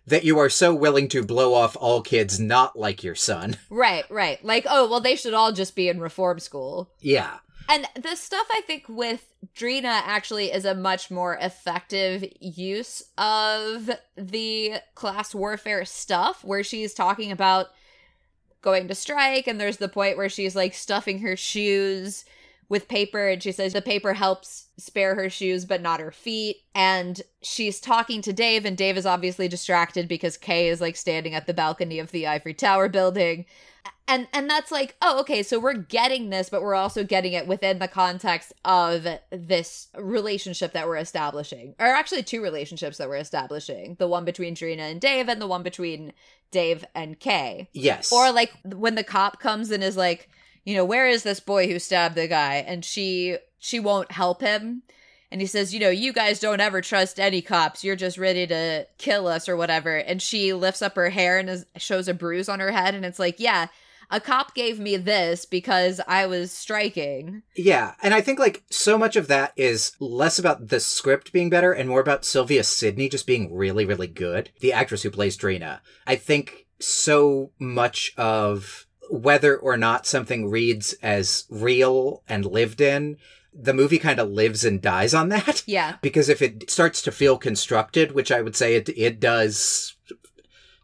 that 0.06 0.24
you 0.24 0.38
are 0.38 0.48
so 0.50 0.74
willing 0.74 1.08
to 1.08 1.24
blow 1.24 1.54
off 1.54 1.76
all 1.80 2.02
kids 2.02 2.38
not 2.38 2.78
like 2.78 3.02
your 3.02 3.14
son. 3.14 3.56
right 3.70 4.04
right 4.10 4.44
like 4.44 4.66
oh 4.68 4.88
well 4.90 5.00
they 5.00 5.16
should 5.16 5.34
all 5.34 5.52
just 5.52 5.74
be 5.74 5.88
in 5.88 6.00
reform 6.00 6.38
school 6.38 6.90
Yeah. 7.00 7.38
And 7.68 7.86
the 8.00 8.14
stuff 8.14 8.46
I 8.50 8.60
think 8.60 8.84
with 8.88 9.26
Drina 9.54 10.02
actually 10.04 10.52
is 10.52 10.64
a 10.64 10.74
much 10.74 11.10
more 11.10 11.36
effective 11.40 12.24
use 12.40 13.02
of 13.18 13.90
the 14.16 14.74
class 14.94 15.34
warfare 15.34 15.84
stuff 15.84 16.44
where 16.44 16.62
she's 16.62 16.94
talking 16.94 17.32
about 17.32 17.66
going 18.62 18.88
to 18.88 18.94
strike 18.94 19.46
and 19.46 19.60
there's 19.60 19.76
the 19.76 19.88
point 19.88 20.16
where 20.16 20.28
she's 20.28 20.56
like 20.56 20.74
stuffing 20.74 21.20
her 21.20 21.36
shoes 21.36 22.24
with 22.68 22.88
paper 22.88 23.28
and 23.28 23.42
she 23.42 23.52
says 23.52 23.72
the 23.72 23.80
paper 23.80 24.14
helps 24.14 24.66
spare 24.76 25.14
her 25.14 25.30
shoes 25.30 25.64
but 25.64 25.80
not 25.80 26.00
her 26.00 26.10
feet. 26.10 26.56
And 26.74 27.22
she's 27.42 27.80
talking 27.80 28.22
to 28.22 28.32
Dave 28.32 28.64
and 28.64 28.76
Dave 28.76 28.96
is 28.96 29.06
obviously 29.06 29.48
distracted 29.48 30.08
because 30.08 30.36
Kay 30.36 30.68
is 30.68 30.80
like 30.80 30.96
standing 30.96 31.34
at 31.34 31.46
the 31.46 31.54
balcony 31.54 31.98
of 31.98 32.10
the 32.10 32.26
Ivory 32.26 32.54
Tower 32.54 32.88
building 32.88 33.46
and 34.08 34.28
and 34.32 34.48
that's 34.48 34.70
like 34.70 34.96
oh 35.02 35.20
okay 35.20 35.42
so 35.42 35.58
we're 35.58 35.74
getting 35.74 36.30
this 36.30 36.48
but 36.48 36.62
we're 36.62 36.74
also 36.74 37.04
getting 37.04 37.32
it 37.32 37.46
within 37.46 37.78
the 37.78 37.88
context 37.88 38.52
of 38.64 39.06
this 39.30 39.88
relationship 39.96 40.72
that 40.72 40.86
we're 40.86 40.96
establishing 40.96 41.74
or 41.78 41.86
actually 41.86 42.22
two 42.22 42.42
relationships 42.42 42.98
that 42.98 43.08
we're 43.08 43.16
establishing 43.16 43.96
the 43.98 44.08
one 44.08 44.24
between 44.24 44.54
Drina 44.54 44.82
and 44.82 45.00
Dave 45.00 45.28
and 45.28 45.40
the 45.40 45.46
one 45.46 45.62
between 45.62 46.12
Dave 46.50 46.84
and 46.94 47.18
Kay 47.18 47.68
Yes. 47.72 48.12
or 48.12 48.32
like 48.32 48.52
when 48.64 48.94
the 48.94 49.04
cop 49.04 49.40
comes 49.40 49.70
and 49.70 49.82
is 49.82 49.96
like 49.96 50.28
you 50.66 50.74
know, 50.74 50.84
where 50.84 51.06
is 51.06 51.22
this 51.22 51.40
boy 51.40 51.68
who 51.68 51.78
stabbed 51.78 52.16
the 52.16 52.26
guy? 52.26 52.56
And 52.56 52.84
she 52.84 53.38
she 53.58 53.80
won't 53.80 54.10
help 54.12 54.42
him. 54.42 54.82
And 55.30 55.40
he 55.40 55.46
says, 55.46 55.74
you 55.74 55.80
know, 55.80 55.90
you 55.90 56.12
guys 56.12 56.38
don't 56.38 56.60
ever 56.60 56.80
trust 56.80 57.18
any 57.18 57.42
cops. 57.42 57.82
You're 57.82 57.96
just 57.96 58.18
ready 58.18 58.46
to 58.46 58.86
kill 58.98 59.26
us 59.26 59.48
or 59.48 59.56
whatever. 59.56 59.96
And 59.96 60.22
she 60.22 60.52
lifts 60.52 60.82
up 60.82 60.94
her 60.94 61.10
hair 61.10 61.38
and 61.38 61.50
is, 61.50 61.66
shows 61.76 62.08
a 62.08 62.14
bruise 62.14 62.48
on 62.48 62.60
her 62.60 62.70
head. 62.70 62.94
And 62.94 63.04
it's 63.04 63.18
like, 63.18 63.40
yeah, 63.40 63.66
a 64.10 64.20
cop 64.20 64.54
gave 64.54 64.78
me 64.78 64.96
this 64.96 65.44
because 65.44 66.00
I 66.06 66.26
was 66.26 66.52
striking. 66.52 67.42
Yeah, 67.56 67.94
and 68.02 68.14
I 68.14 68.20
think 68.20 68.38
like 68.38 68.62
so 68.70 68.96
much 68.96 69.16
of 69.16 69.28
that 69.28 69.52
is 69.56 69.92
less 69.98 70.38
about 70.38 70.68
the 70.68 70.80
script 70.80 71.32
being 71.32 71.50
better 71.50 71.72
and 71.72 71.88
more 71.88 72.00
about 72.00 72.24
Sylvia 72.24 72.62
Sidney 72.62 73.08
just 73.08 73.26
being 73.26 73.52
really, 73.54 73.84
really 73.84 74.06
good. 74.06 74.50
The 74.60 74.72
actress 74.72 75.02
who 75.02 75.10
plays 75.10 75.36
Drina. 75.36 75.80
I 76.06 76.16
think 76.16 76.66
so 76.78 77.50
much 77.58 78.12
of 78.16 78.86
whether 79.10 79.56
or 79.56 79.76
not 79.76 80.06
something 80.06 80.50
reads 80.50 80.94
as 81.02 81.44
real 81.50 82.22
and 82.28 82.44
lived 82.44 82.80
in 82.80 83.16
the 83.58 83.74
movie 83.74 83.98
kind 83.98 84.20
of 84.20 84.30
lives 84.30 84.64
and 84.64 84.82
dies 84.82 85.14
on 85.14 85.28
that. 85.30 85.62
Yeah. 85.66 85.96
Because 86.02 86.28
if 86.28 86.42
it 86.42 86.70
starts 86.70 87.02
to 87.02 87.12
feel 87.12 87.38
constructed, 87.38 88.12
which 88.12 88.30
I 88.30 88.42
would 88.42 88.56
say 88.56 88.76
it 88.76 88.88
it 88.90 89.18
does 89.18 89.96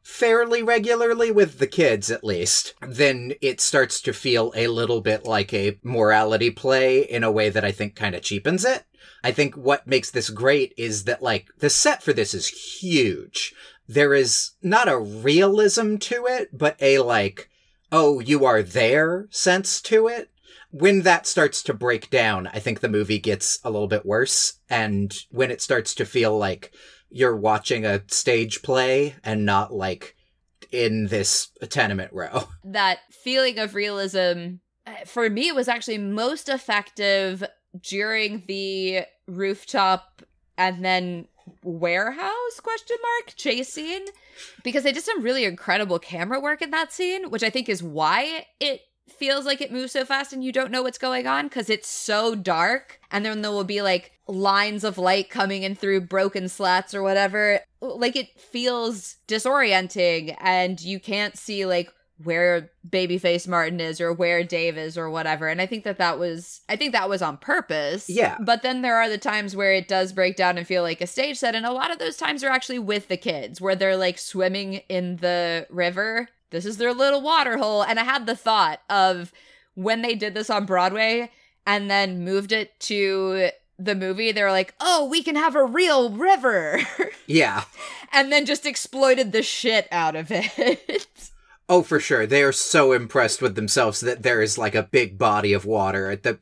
fairly 0.03 0.63
regularly 0.63 1.31
with 1.31 1.59
the 1.59 1.67
kids 1.67 2.11
at 2.11 2.25
least, 2.25 2.75
then 2.87 3.33
it 3.41 3.61
starts 3.61 4.01
to 4.03 4.13
feel 4.13 4.53
a 4.57 4.67
little 4.67 5.01
bit 5.01 5.25
like 5.25 5.55
a 5.55 5.79
morality 5.83 6.51
play 6.51 7.01
in 7.03 7.25
a 7.25 7.31
way 7.31 7.49
that 7.49 7.65
I 7.65 7.73
think 7.73 7.95
kind 7.95 8.15
of 8.15 8.23
cheapens 8.23 8.65
it. 8.65 8.85
I 9.25 9.33
think 9.33 9.57
what 9.57 9.87
makes 9.87 10.11
this 10.11 10.31
great 10.31 10.75
is 10.77 11.05
that 11.05 11.23
like 11.23 11.49
the 11.59 11.71
set 11.71 12.03
for 12.03 12.13
this 12.13 12.35
is 12.35 12.49
huge. 12.49 13.55
There 13.89 14.15
is 14.15 14.53
not 14.63 14.89
a 14.89 14.99
realism 14.99 15.97
to 15.97 16.27
it, 16.27 16.57
but 16.57 16.77
a 16.81 16.99
like, 16.99 17.49
oh, 17.91 18.21
you 18.21 18.45
are 18.45 18.63
there 18.63 19.29
sense 19.31 19.81
to 19.83 20.09
it 20.09 20.32
when 20.73 21.03
that 21.03 21.27
starts 21.27 21.63
to 21.65 21.75
break 21.75 22.11
down, 22.11 22.49
I 22.49 22.59
think 22.59 22.81
the 22.81 22.89
movie 22.89 23.19
gets 23.19 23.61
a 23.63 23.71
little 23.71 23.89
bit 23.89 24.07
worse. 24.07 24.55
And 24.69 25.15
when 25.31 25.51
it 25.51 25.61
starts 25.61 25.95
to 25.97 26.07
feel 26.07 26.37
like 26.37 26.73
you're 27.11 27.37
watching 27.37 27.85
a 27.85 28.03
stage 28.09 28.63
play 28.63 29.15
and 29.23 29.45
not 29.45 29.73
like 29.73 30.17
in 30.71 31.09
this 31.09 31.49
tenement 31.69 32.13
row. 32.13 32.49
That 32.65 33.01
feeling 33.11 33.59
of 33.59 33.75
realism, 33.75 34.57
uh, 34.87 35.05
for 35.05 35.29
me, 35.29 35.53
was 35.53 35.69
actually 35.69 35.99
most 35.99 36.49
effective 36.49 37.45
during 37.83 38.45
the 38.49 39.03
rooftop 39.27 40.23
and 40.57 40.83
then 40.85 41.29
warehouse 41.65 42.61
question 42.63 42.97
mark 43.03 43.35
chase 43.37 43.69
scene 43.69 44.05
because 44.63 44.85
they 44.85 44.93
did 44.93 45.03
some 45.03 45.23
really 45.23 45.45
incredible 45.45 45.99
camera 45.99 46.39
work 46.39 46.63
in 46.63 46.71
that 46.71 46.93
scene 46.93 47.31
which 47.31 47.43
i 47.43 47.51
think 47.51 47.69
is 47.69 47.83
why 47.83 48.47
it 48.61 48.81
feels 49.09 49.45
like 49.45 49.61
it 49.61 49.73
moves 49.73 49.93
so 49.93 50.05
fast 50.05 50.33
and 50.33 50.45
you 50.45 50.53
don't 50.53 50.71
know 50.71 50.83
what's 50.83 50.99
going 50.99 51.27
on 51.27 51.47
because 51.47 51.71
it's 51.71 51.88
so 51.88 52.35
dark. 52.35 53.01
And 53.11 53.25
then 53.25 53.43
there 53.43 53.51
will 53.51 53.65
be 53.65 53.83
like 53.83 54.12
lines 54.27 54.85
of 54.85 54.99
light 54.99 55.31
coming 55.31 55.62
in 55.62 55.75
through 55.75 56.03
broken 56.03 56.49
slats 56.49 56.95
or 56.95 57.03
whatever. 57.03 57.61
Like 57.81 58.17
it 58.17 58.38
feels 58.38 59.17
disorienting 59.27 60.37
and 60.41 60.81
you 60.81 61.01
can't 61.01 61.37
see 61.37 61.67
like 61.67 61.93
where 62.23 62.71
babyface 62.88 63.49
martin 63.49 63.81
is 63.81 64.01
or 64.01 64.12
where 64.12 64.45
dave 64.45 64.79
is 64.79 64.97
or 64.97 65.11
whatever. 65.11 65.49
And 65.49 65.61
i 65.61 65.67
think 65.67 65.83
that 65.85 65.99
that 65.99 66.19
was 66.21 66.61
i 66.69 66.77
think 66.77 66.93
that 66.93 67.09
was 67.09 67.23
on 67.23 67.37
purpose. 67.37 68.09
Yeah. 68.09 68.37
But 68.41 68.62
then 68.62 68.83
there 68.83 68.97
are 68.97 69.09
the 69.09 69.19
times 69.19 69.57
where 69.57 69.73
it 69.73 69.88
does 69.88 70.12
break 70.12 70.37
down 70.37 70.57
and 70.57 70.67
feel 70.67 70.83
like 70.83 71.01
a 71.01 71.07
stage 71.07 71.38
set. 71.38 71.55
And 71.55 71.67
a 71.67 71.73
lot 71.73 71.91
of 71.91 71.99
those 71.99 72.17
times 72.17 72.45
are 72.45 72.51
actually 72.51 72.79
with 72.79 73.09
the 73.09 73.17
kids 73.17 73.61
where 73.61 73.75
they're 73.75 73.97
like 73.97 74.19
swimming 74.19 74.75
in 74.88 75.17
the 75.17 75.67
river 75.71 76.29
this 76.53 76.65
is 76.65 76.77
their 76.77 76.95
little 76.95 77.21
water 77.21 77.57
hole. 77.59 77.83
And 77.83 77.99
I 77.99 78.05
had 78.05 78.27
the 78.27 78.37
thought 78.37 78.81
of 78.88 79.33
when 79.75 80.03
they 80.03 80.15
did 80.15 80.35
this 80.35 80.51
on 80.51 80.65
Broadway 80.67 81.31
and 81.67 81.91
then 81.91 82.25
moved 82.25 82.53
it 82.53 82.79
to 82.81 83.51
the 83.79 83.95
movie, 83.97 84.31
they 84.31 84.43
were 84.43 84.51
like, 84.53 84.75
oh, 84.81 85.09
we 85.09 85.23
can 85.23 85.35
have 85.35 85.57
a 85.57 85.65
real 85.65 86.11
river. 86.11 86.81
Yeah. 87.27 87.65
and 88.12 88.31
then 88.31 88.45
just 88.45 88.67
exploited 88.67 89.33
the 89.33 89.43
shit 89.43 89.88
out 89.91 90.15
of 90.17 90.29
it. 90.31 91.07
Oh, 91.69 91.83
for 91.83 92.01
sure. 92.01 92.27
They 92.27 92.43
are 92.43 92.53
so 92.53 92.93
impressed 92.93 93.41
with 93.41 93.55
themselves 93.55 94.01
that 94.01 94.23
there 94.23 94.43
is 94.43 94.59
like 94.59 94.75
a 94.75 94.83
big 94.83 95.17
body 95.17 95.55
of 95.55 95.65
water 95.65 96.11
at 96.11 96.23
the 96.23 96.38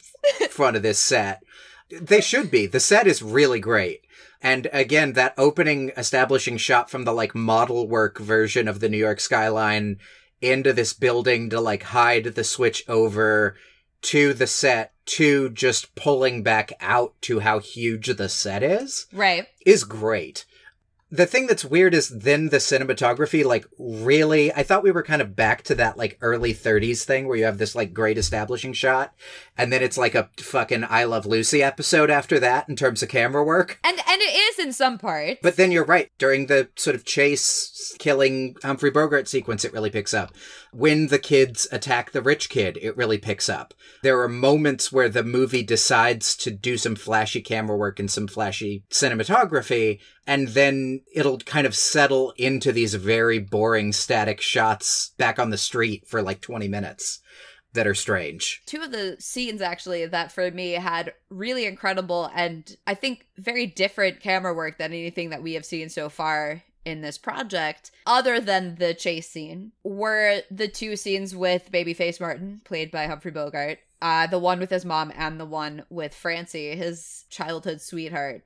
front 0.48 0.76
of 0.76 0.82
this 0.82 0.98
set. 0.98 1.44
They 1.90 2.20
should 2.20 2.50
be. 2.50 2.66
The 2.66 2.80
set 2.80 3.06
is 3.06 3.22
really 3.22 3.60
great. 3.60 4.02
And 4.42 4.68
again, 4.72 5.12
that 5.14 5.34
opening 5.36 5.92
establishing 5.96 6.56
shot 6.56 6.90
from 6.90 7.04
the 7.04 7.12
like 7.12 7.34
model 7.34 7.88
work 7.88 8.18
version 8.18 8.68
of 8.68 8.80
the 8.80 8.88
New 8.88 8.96
York 8.96 9.20
skyline 9.20 9.98
into 10.40 10.72
this 10.72 10.92
building 10.92 11.50
to 11.50 11.60
like 11.60 11.82
hide 11.82 12.24
the 12.24 12.44
switch 12.44 12.82
over 12.88 13.56
to 14.02 14.32
the 14.32 14.46
set 14.46 14.94
to 15.04 15.50
just 15.50 15.94
pulling 15.94 16.42
back 16.42 16.72
out 16.80 17.14
to 17.22 17.40
how 17.40 17.58
huge 17.58 18.06
the 18.16 18.28
set 18.28 18.62
is. 18.62 19.06
Right. 19.12 19.46
Is 19.66 19.84
great 19.84 20.46
the 21.10 21.26
thing 21.26 21.46
that's 21.46 21.64
weird 21.64 21.94
is 21.94 22.08
then 22.08 22.48
the 22.48 22.58
cinematography 22.58 23.44
like 23.44 23.66
really 23.78 24.52
i 24.54 24.62
thought 24.62 24.82
we 24.82 24.90
were 24.90 25.02
kind 25.02 25.22
of 25.22 25.36
back 25.36 25.62
to 25.62 25.74
that 25.74 25.96
like 25.96 26.18
early 26.20 26.54
30s 26.54 27.04
thing 27.04 27.26
where 27.26 27.36
you 27.36 27.44
have 27.44 27.58
this 27.58 27.74
like 27.74 27.92
great 27.92 28.18
establishing 28.18 28.72
shot 28.72 29.14
and 29.56 29.72
then 29.72 29.82
it's 29.82 29.98
like 29.98 30.14
a 30.14 30.30
fucking 30.38 30.84
i 30.88 31.04
love 31.04 31.26
lucy 31.26 31.62
episode 31.62 32.10
after 32.10 32.38
that 32.40 32.68
in 32.68 32.76
terms 32.76 33.02
of 33.02 33.08
camera 33.08 33.44
work. 33.44 33.78
And 33.84 33.98
and 34.08 34.22
it 34.22 34.34
is 34.34 34.58
in 34.58 34.72
some 34.72 34.98
parts. 34.98 35.40
But 35.42 35.56
then 35.56 35.72
you're 35.72 35.84
right 35.84 36.10
during 36.18 36.46
the 36.46 36.68
sort 36.76 36.96
of 36.96 37.04
chase 37.04 37.94
killing 37.98 38.56
humphrey 38.62 38.90
bogart 38.90 39.28
sequence 39.28 39.64
it 39.64 39.72
really 39.72 39.90
picks 39.90 40.14
up. 40.14 40.32
When 40.72 41.08
the 41.08 41.18
kids 41.18 41.68
attack 41.72 42.12
the 42.12 42.22
rich 42.22 42.48
kid 42.48 42.78
it 42.80 42.96
really 42.96 43.18
picks 43.18 43.48
up. 43.48 43.74
There 44.02 44.20
are 44.20 44.28
moments 44.28 44.90
where 44.90 45.08
the 45.08 45.24
movie 45.24 45.62
decides 45.62 46.36
to 46.36 46.50
do 46.50 46.78
some 46.78 46.94
flashy 46.94 47.42
camera 47.42 47.76
work 47.76 47.98
and 47.98 48.10
some 48.10 48.28
flashy 48.28 48.84
cinematography 48.90 50.00
and 50.26 50.48
then 50.48 51.00
it'll 51.14 51.38
kind 51.38 51.66
of 51.66 51.74
settle 51.74 52.32
into 52.36 52.72
these 52.72 52.94
very 52.94 53.38
boring 53.38 53.92
static 53.92 54.40
shots 54.40 55.12
back 55.18 55.38
on 55.38 55.50
the 55.50 55.58
street 55.58 56.06
for 56.06 56.22
like 56.22 56.40
20 56.40 56.68
minutes 56.68 57.20
that 57.72 57.86
are 57.86 57.94
strange. 57.94 58.62
Two 58.66 58.82
of 58.82 58.90
the 58.90 59.16
scenes 59.20 59.60
actually 59.62 60.04
that 60.06 60.32
for 60.32 60.50
me 60.50 60.72
had 60.72 61.14
really 61.30 61.66
incredible 61.66 62.30
and 62.34 62.76
I 62.86 62.94
think 62.94 63.26
very 63.38 63.66
different 63.66 64.20
camera 64.20 64.54
work 64.54 64.78
than 64.78 64.92
anything 64.92 65.30
that 65.30 65.42
we 65.42 65.54
have 65.54 65.64
seen 65.64 65.88
so 65.88 66.08
far 66.08 66.62
in 66.84 67.02
this 67.02 67.18
project, 67.18 67.90
other 68.06 68.40
than 68.40 68.76
the 68.76 68.94
chase 68.94 69.28
scene, 69.28 69.72
were 69.84 70.40
the 70.50 70.68
two 70.68 70.96
scenes 70.96 71.36
with 71.36 71.70
Babyface 71.70 72.20
Martin, 72.20 72.60
played 72.64 72.90
by 72.90 73.06
Humphrey 73.06 73.30
Bogart, 73.30 73.78
uh, 74.02 74.26
the 74.26 74.38
one 74.38 74.58
with 74.58 74.70
his 74.70 74.84
mom 74.84 75.12
and 75.14 75.38
the 75.38 75.44
one 75.44 75.84
with 75.90 76.14
Francie, 76.14 76.74
his 76.74 77.26
childhood 77.28 77.80
sweetheart. 77.80 78.42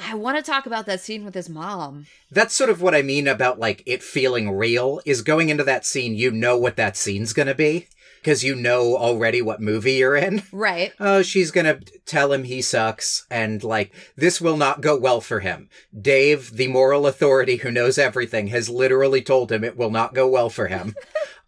I 0.00 0.14
want 0.14 0.36
to 0.36 0.42
talk 0.42 0.66
about 0.66 0.86
that 0.86 1.00
scene 1.00 1.24
with 1.24 1.34
his 1.34 1.48
mom. 1.48 2.06
That's 2.30 2.54
sort 2.54 2.70
of 2.70 2.82
what 2.82 2.94
I 2.94 3.02
mean 3.02 3.26
about 3.26 3.58
like 3.58 3.82
it 3.86 4.02
feeling 4.02 4.50
real 4.50 5.00
is 5.04 5.22
going 5.22 5.48
into 5.48 5.64
that 5.64 5.86
scene, 5.86 6.14
you 6.14 6.30
know 6.30 6.56
what 6.58 6.76
that 6.76 6.96
scene's 6.96 7.32
going 7.32 7.48
to 7.48 7.54
be 7.54 7.88
because 8.26 8.42
you 8.42 8.56
know 8.56 8.96
already 8.96 9.40
what 9.40 9.60
movie 9.60 9.92
you're 9.92 10.16
in. 10.16 10.42
Right. 10.52 10.92
Oh, 11.00 11.22
she's 11.22 11.50
going 11.52 11.66
to 11.66 11.80
tell 12.06 12.32
him 12.32 12.42
he 12.44 12.60
sucks 12.60 13.26
and 13.30 13.62
like 13.62 13.92
this 14.16 14.40
will 14.40 14.56
not 14.56 14.80
go 14.80 14.98
well 14.98 15.20
for 15.20 15.40
him. 15.40 15.68
Dave, 15.98 16.50
the 16.56 16.66
moral 16.66 17.06
authority 17.06 17.56
who 17.56 17.70
knows 17.70 17.98
everything, 17.98 18.48
has 18.48 18.68
literally 18.68 19.22
told 19.22 19.52
him 19.52 19.62
it 19.62 19.76
will 19.76 19.90
not 19.90 20.14
go 20.14 20.26
well 20.26 20.50
for 20.50 20.66
him. 20.66 20.94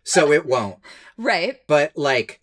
so 0.05 0.31
it 0.31 0.47
won't. 0.47 0.79
Right. 1.17 1.59
But 1.67 1.97
like 1.97 2.41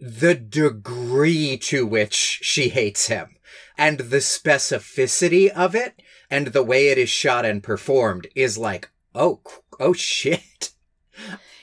the 0.00 0.34
degree 0.34 1.58
to 1.58 1.86
which 1.86 2.40
she 2.42 2.70
hates 2.70 3.08
him 3.08 3.35
and 3.78 3.98
the 3.98 4.18
specificity 4.18 5.48
of 5.48 5.74
it 5.74 6.02
and 6.30 6.48
the 6.48 6.62
way 6.62 6.88
it 6.88 6.98
is 6.98 7.08
shot 7.08 7.44
and 7.44 7.62
performed 7.62 8.26
is 8.34 8.58
like, 8.58 8.90
oh, 9.14 9.40
oh 9.78 9.92
shit. 9.92 10.70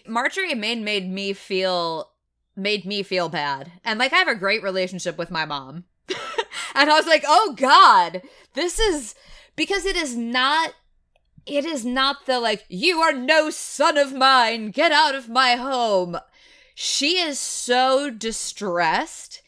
Marjorie 0.08 0.56
Main 0.56 0.84
made 0.84 1.10
me 1.10 1.34
feel 1.34 2.12
made 2.56 2.86
me 2.86 3.02
feel 3.04 3.30
bad. 3.30 3.72
And 3.84 4.00
like 4.00 4.14
I 4.14 4.18
have 4.18 4.28
a 4.28 4.36
great 4.36 4.64
relationship 4.64 5.18
with 5.18 5.32
my 5.32 5.46
mom. 5.46 5.86
and 6.76 6.90
I 6.90 6.96
was 6.96 7.08
like, 7.08 7.24
"Oh 7.28 7.56
god, 7.58 8.22
this 8.54 8.80
is 8.80 9.16
because 9.56 9.86
it 9.86 9.96
is 9.96 10.16
not 10.16 10.74
it 11.46 11.66
is 11.66 11.86
not 11.86 12.26
the 12.26 12.40
like 12.40 12.66
you 12.70 13.00
are 13.00 13.14
no 13.14 13.50
son 13.50 13.98
of 13.98 14.14
mine, 14.14 14.72
get 14.72 14.92
out 14.92 15.16
of 15.16 15.30
my 15.30 15.56
home." 15.56 16.18
She 16.76 17.20
is 17.20 17.40
so 17.40 18.10
distressed 18.10 19.43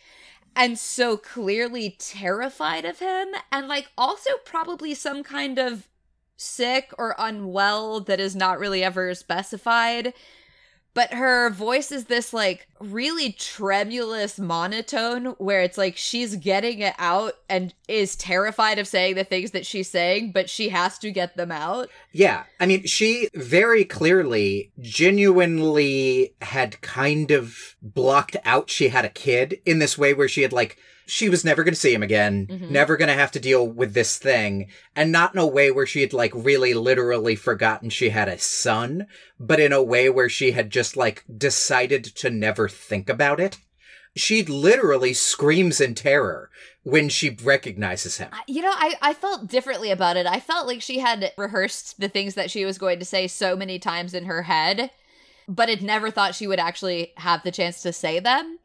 and 0.55 0.79
so 0.79 1.17
clearly 1.17 1.95
terrified 1.99 2.85
of 2.85 2.99
him 2.99 3.27
and 3.51 3.67
like 3.67 3.91
also 3.97 4.31
probably 4.45 4.93
some 4.93 5.23
kind 5.23 5.59
of 5.59 5.87
sick 6.37 6.91
or 6.97 7.15
unwell 7.17 7.99
that 7.99 8.19
is 8.19 8.35
not 8.35 8.59
really 8.59 8.83
ever 8.83 9.13
specified 9.13 10.13
but 10.95 11.13
her 11.13 11.49
voice 11.49 11.91
is 11.91 12.05
this 12.05 12.33
like 12.33 12.67
really 12.79 13.33
tremulous 13.33 14.39
monotone 14.39 15.35
where 15.37 15.61
it's 15.61 15.77
like 15.77 15.97
she's 15.97 16.37
getting 16.37 16.79
it 16.79 16.95
out 16.97 17.33
and 17.49 17.73
is 17.89 18.15
terrified 18.15 18.79
of 18.79 18.87
saying 18.87 19.15
the 19.15 19.25
things 19.25 19.51
that 19.51 19.65
she's 19.65 19.89
saying, 19.89 20.31
but 20.31 20.49
she 20.49 20.69
has 20.69 20.97
to 20.97 21.11
get 21.11 21.35
them 21.35 21.51
out. 21.51 21.89
Yeah, 22.13 22.43
I 22.61 22.65
mean, 22.65 22.85
she 22.85 23.27
very 23.35 23.83
clearly, 23.83 24.71
genuinely 24.79 26.33
had 26.41 26.79
kind 26.79 27.29
of 27.29 27.75
blocked 27.81 28.37
out 28.45 28.69
she 28.69 28.87
had 28.87 29.03
a 29.03 29.09
kid 29.09 29.59
in 29.65 29.79
this 29.79 29.97
way 29.97 30.13
where 30.13 30.29
she 30.29 30.43
had 30.43 30.53
like, 30.53 30.77
she 31.07 31.29
was 31.29 31.45
never 31.45 31.63
going 31.63 31.73
to 31.73 31.79
see 31.79 31.93
him 31.93 32.03
again, 32.03 32.47
Mhm. 32.49 32.69
never 32.71 32.97
going 32.97 33.07
to 33.09 33.13
have 33.13 33.31
to 33.33 33.39
deal 33.39 33.67
with 33.67 33.93
this 33.93 34.17
thing, 34.17 34.67
and 34.95 35.11
not 35.11 35.33
in 35.33 35.39
a 35.39 35.45
way 35.47 35.71
where 35.71 35.85
she 35.85 36.01
had 36.01 36.13
like 36.13 36.31
really 36.33 36.73
literally 36.73 37.35
forgotten 37.35 37.89
she 37.89 38.09
had 38.09 38.27
a 38.27 38.37
son, 38.39 39.07
but 39.39 39.59
in 39.59 39.71
a 39.71 39.83
way 39.83 40.09
where 40.09 40.29
she 40.29 40.51
had 40.51 40.69
just 40.69 40.97
like 40.97 41.23
decided 41.37 42.03
to 42.03 42.29
never 42.29 42.67
think 42.67 43.09
about 43.09 43.39
it. 43.39 43.57
She 44.15 44.43
literally 44.43 45.13
screams 45.13 45.81
in 45.81 45.93
terror 45.93 46.49
when 46.83 47.09
she 47.09 47.37
recognizes 47.43 48.17
him. 48.17 48.29
You 48.47 48.61
know, 48.61 48.71
I, 48.73 48.95
I 49.01 49.13
felt 49.13 49.47
differently 49.47 49.91
about 49.91 50.15
it. 50.17 50.25
I 50.25 50.39
felt 50.39 50.67
like 50.67 50.81
she 50.81 50.99
had 50.99 51.33
rehearsed 51.37 51.99
the 51.99 52.07
things 52.07 52.35
that 52.35 52.49
she 52.49 52.63
was 52.63 52.77
going 52.77 52.99
to 52.99 53.05
say 53.05 53.27
so 53.27 53.55
many 53.57 53.77
times 53.77 54.13
in 54.13 54.25
her 54.25 54.43
head, 54.43 54.89
but 55.49 55.67
had 55.67 55.81
never 55.81 56.09
thought 56.11 56.33
she 56.35 56.47
would 56.47 56.59
actually 56.59 57.11
have 57.17 57.43
the 57.43 57.51
chance 57.51 57.81
to 57.81 57.91
say 57.91 58.19
them. 58.19 58.57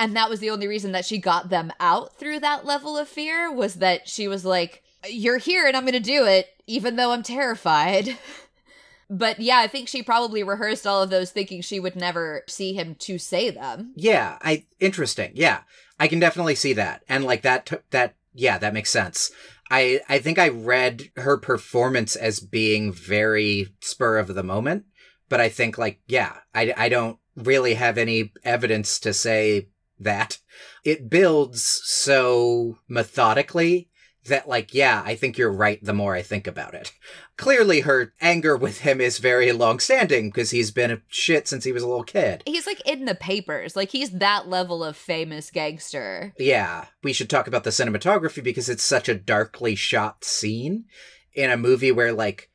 And 0.00 0.16
that 0.16 0.30
was 0.30 0.40
the 0.40 0.48
only 0.48 0.66
reason 0.66 0.92
that 0.92 1.04
she 1.04 1.18
got 1.18 1.50
them 1.50 1.72
out 1.78 2.16
through 2.16 2.40
that 2.40 2.64
level 2.64 2.96
of 2.96 3.06
fear 3.06 3.52
was 3.52 3.74
that 3.76 4.08
she 4.08 4.28
was 4.28 4.46
like, 4.46 4.82
You're 5.06 5.36
here 5.36 5.66
and 5.66 5.76
I'm 5.76 5.84
going 5.84 5.92
to 5.92 6.00
do 6.00 6.24
it, 6.24 6.48
even 6.66 6.96
though 6.96 7.12
I'm 7.12 7.22
terrified. 7.22 8.16
but 9.10 9.40
yeah, 9.40 9.58
I 9.58 9.66
think 9.66 9.88
she 9.88 10.02
probably 10.02 10.42
rehearsed 10.42 10.86
all 10.86 11.02
of 11.02 11.10
those 11.10 11.30
thinking 11.32 11.60
she 11.60 11.78
would 11.78 11.96
never 11.96 12.44
see 12.48 12.72
him 12.72 12.94
to 13.00 13.18
say 13.18 13.50
them. 13.50 13.92
Yeah, 13.94 14.38
I 14.40 14.64
interesting. 14.80 15.32
Yeah, 15.34 15.60
I 15.98 16.08
can 16.08 16.18
definitely 16.18 16.54
see 16.54 16.72
that, 16.72 17.02
and 17.06 17.22
like 17.22 17.42
that. 17.42 17.66
T- 17.66 17.76
that 17.90 18.14
yeah, 18.32 18.56
that 18.56 18.72
makes 18.72 18.88
sense. 18.88 19.30
I 19.70 20.00
I 20.08 20.18
think 20.18 20.38
I 20.38 20.48
read 20.48 21.10
her 21.16 21.36
performance 21.36 22.16
as 22.16 22.40
being 22.40 22.90
very 22.90 23.68
spur 23.80 24.16
of 24.16 24.34
the 24.34 24.42
moment, 24.42 24.86
but 25.28 25.40
I 25.42 25.50
think 25.50 25.76
like 25.76 26.00
yeah, 26.06 26.38
I 26.54 26.72
I 26.74 26.88
don't 26.88 27.18
really 27.36 27.74
have 27.74 27.98
any 27.98 28.32
evidence 28.44 28.98
to 29.00 29.12
say 29.12 29.68
that 30.00 30.38
it 30.84 31.10
builds 31.10 31.62
so 31.84 32.78
methodically 32.88 33.88
that 34.26 34.48
like 34.48 34.74
yeah, 34.74 35.02
I 35.04 35.14
think 35.14 35.38
you're 35.38 35.52
right. 35.52 35.82
The 35.82 35.94
more 35.94 36.14
I 36.14 36.22
think 36.22 36.46
about 36.46 36.74
it. 36.74 36.92
Clearly, 37.36 37.80
her 37.80 38.12
anger 38.20 38.54
with 38.56 38.80
him 38.80 39.00
is 39.00 39.16
very 39.18 39.50
long-standing 39.50 40.28
because 40.28 40.50
he's 40.50 40.70
been 40.70 40.90
a 40.90 41.00
shit 41.08 41.48
since 41.48 41.64
he 41.64 41.72
was 41.72 41.82
a 41.82 41.88
little 41.88 42.04
kid. 42.04 42.42
He's 42.44 42.66
like 42.66 42.86
in 42.86 43.06
the 43.06 43.14
papers. 43.14 43.76
Like 43.76 43.90
he's 43.90 44.10
that 44.10 44.46
level 44.46 44.84
of 44.84 44.96
famous 44.96 45.50
gangster. 45.50 46.34
Yeah, 46.38 46.86
we 47.02 47.14
should 47.14 47.30
talk 47.30 47.46
about 47.46 47.64
the 47.64 47.70
cinematography 47.70 48.44
because 48.44 48.68
it's 48.68 48.82
such 48.84 49.08
a 49.08 49.14
darkly 49.14 49.74
shot 49.74 50.22
scene 50.24 50.84
in 51.32 51.50
a 51.50 51.56
movie 51.56 51.92
where, 51.92 52.12
like, 52.12 52.50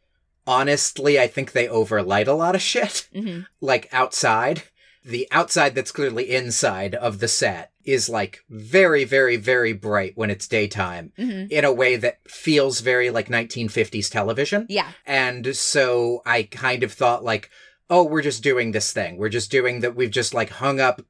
honestly, 0.46 1.20
I 1.20 1.28
think 1.28 1.52
they 1.52 1.68
overlight 1.68 2.28
a 2.28 2.34
lot 2.34 2.56
of 2.56 2.62
shit. 2.62 3.10
hmm 3.14 3.42
Like, 3.62 3.90
outside. 3.92 4.64
The 5.06 5.28
outside 5.32 5.76
that's 5.76 5.92
clearly 5.92 6.36
inside 6.36 6.96
of 6.96 7.20
the 7.20 7.28
set 7.28 7.72
is, 7.84 8.10
like, 8.10 8.44
very, 8.50 9.04
very, 9.04 9.38
very 9.38 9.72
bright 9.72 10.14
when 10.16 10.30
it's 10.32 10.48
daytime 10.48 11.14
hmm 11.16 11.46
in 11.52 11.64
a 11.64 11.72
way 11.72 11.96
that 11.96 12.20
feels 12.30 12.80
very 12.80 13.12
like 13.12 13.28
1950s 13.28 14.10
television. 14.10 14.66
Yeah. 14.68 14.90
And 15.06 15.56
so 15.56 16.22
I 16.26 16.44
kind 16.44 16.82
of 16.82 16.92
thought 16.92 17.24
like, 17.24 17.52
oh, 17.90 18.04
we're 18.04 18.22
just 18.22 18.42
doing 18.42 18.72
this 18.72 18.92
thing. 18.92 19.18
We're 19.18 19.30
just 19.30 19.52
doing 19.52 19.82
that. 19.82 19.96
We've 19.96 20.10
just 20.12 20.34
like 20.34 20.50
hung 20.50 20.80
up 20.80 21.02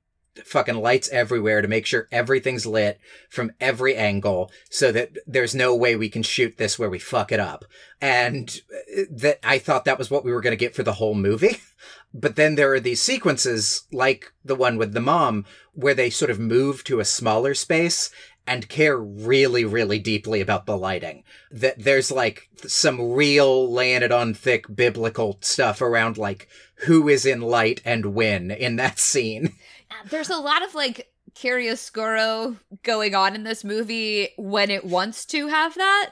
fucking 0.44 0.76
lights 0.76 1.10
everywhere 1.10 1.62
to 1.62 1.68
make 1.68 1.86
sure 1.86 2.08
everything's 2.12 2.66
lit 2.66 3.00
from 3.30 3.52
every 3.62 3.96
angle 3.96 4.52
so 4.70 4.92
that 4.92 5.12
there's 5.26 5.56
no 5.56 5.74
way 5.76 5.96
we 5.96 6.10
can 6.10 6.24
shoot 6.24 6.58
this 6.58 6.78
where 6.78 6.90
we 6.90 7.00
fuck 7.00 7.32
it 7.32 7.40
up. 7.40 7.64
And 8.02 8.50
uh, 8.72 9.04
that 9.12 9.40
I 9.44 9.60
thought 9.60 9.86
that 9.86 9.98
was 9.98 10.12
what 10.12 10.26
we 10.26 10.34
were 10.34 10.42
going 10.42 10.52
to 10.52 10.58
get 10.58 10.76
for 10.76 10.84
the 10.84 10.94
whole 10.94 11.16
movie. 11.16 11.62
But 12.18 12.38
then 12.38 12.56
there 12.56 12.74
are 12.74 12.80
these 12.80 13.02
sequences 13.02 13.84
like 13.92 14.32
the 14.44 14.56
one 14.56 14.78
with 14.78 14.94
the 14.94 15.02
mom 15.02 15.44
where 15.74 15.94
they 15.94 16.10
sort 16.10 16.32
of 16.32 16.40
move 16.40 16.82
to 16.86 17.02
a 17.02 17.06
smaller 17.06 17.54
space 17.54 18.10
and 18.48 18.70
care 18.70 18.98
really, 18.98 19.66
really 19.66 20.00
deeply 20.00 20.40
about 20.40 20.66
the 20.66 20.78
lighting. 20.78 21.26
That 21.52 21.84
there's 21.84 22.12
like 22.12 22.48
some 22.66 23.12
real 23.12 23.70
laying 23.70 24.02
it 24.02 24.14
on 24.14 24.34
thick 24.34 24.74
biblical 24.74 25.40
stuff 25.42 25.82
around 25.82 26.18
like 26.18 26.48
who 26.86 27.10
is 27.10 27.26
in 27.26 27.42
light 27.42 27.82
and 27.84 28.16
when 28.16 28.50
in 28.50 28.78
that 28.78 28.98
scene. 28.98 29.54
Uh, 29.92 30.08
there's 30.10 30.32
a 30.32 30.38
lot 30.38 30.66
of 30.66 30.74
like 30.74 31.12
chiaroscuro 31.36 32.58
going 32.82 33.14
on 33.14 33.36
in 33.36 33.44
this 33.44 33.64
movie 33.64 34.30
when 34.36 34.72
it 34.72 34.84
wants 34.84 35.28
to 35.28 35.48
have 35.48 35.76
that, 35.76 36.10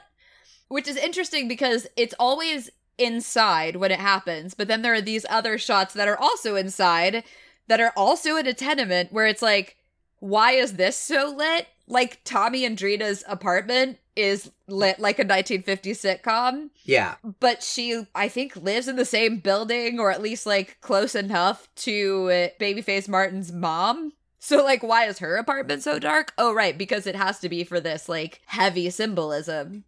which 0.68 0.86
is 0.86 0.96
interesting 0.96 1.48
because 1.48 1.88
it's 1.96 2.14
always 2.20 2.70
inside 2.98 3.76
when 3.76 3.90
it 3.90 4.00
happens, 4.00 4.54
but 4.54 4.68
then 4.68 4.82
there 4.82 4.94
are 4.94 5.00
these 5.00 5.26
other 5.28 5.58
shots 5.58 5.94
that 5.94 6.08
are 6.08 6.18
also 6.18 6.56
inside 6.56 7.24
that 7.68 7.80
are 7.80 7.92
also 7.96 8.36
in 8.36 8.46
a 8.46 8.54
tenement 8.54 9.12
where 9.12 9.26
it's 9.26 9.42
like, 9.42 9.76
why 10.20 10.52
is 10.52 10.74
this 10.74 10.96
so 10.96 11.34
lit? 11.36 11.66
Like 11.86 12.20
Tommy 12.24 12.64
and 12.64 12.76
Drina's 12.76 13.24
apartment 13.28 13.98
is 14.16 14.50
lit 14.68 14.98
like 15.00 15.18
a 15.18 15.24
1950s 15.24 16.20
sitcom 16.22 16.70
Yeah. 16.84 17.16
but 17.40 17.64
she 17.64 18.04
i 18.14 18.28
think 18.28 18.54
lives 18.54 18.86
in 18.86 18.94
the 18.94 19.04
same 19.04 19.38
building 19.38 19.98
or 19.98 20.12
at 20.12 20.22
least 20.22 20.46
like 20.46 20.78
close 20.80 21.16
enough 21.16 21.66
to 21.74 22.48
babyface 22.60 23.08
martin's 23.08 23.50
mom 23.50 24.12
so 24.38 24.62
like 24.62 24.84
why 24.84 25.06
is 25.06 25.18
her 25.18 25.34
apartment 25.36 25.82
so 25.82 25.98
dark 25.98 26.32
oh 26.38 26.54
right 26.54 26.78
because 26.78 27.08
it 27.08 27.16
has 27.16 27.40
to 27.40 27.48
be 27.48 27.64
for 27.64 27.80
this 27.80 28.08
like 28.08 28.40
heavy 28.46 28.88
symbolism 28.88 29.82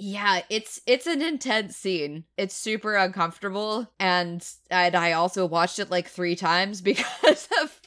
yeah 0.00 0.42
it's 0.48 0.80
it's 0.86 1.08
an 1.08 1.20
intense 1.20 1.76
scene 1.76 2.22
it's 2.36 2.54
super 2.54 2.94
uncomfortable 2.94 3.90
and 3.98 4.48
and 4.70 4.94
i 4.94 5.12
also 5.12 5.44
watched 5.44 5.80
it 5.80 5.90
like 5.90 6.08
three 6.08 6.36
times 6.36 6.80
because 6.82 7.48
of 7.60 7.80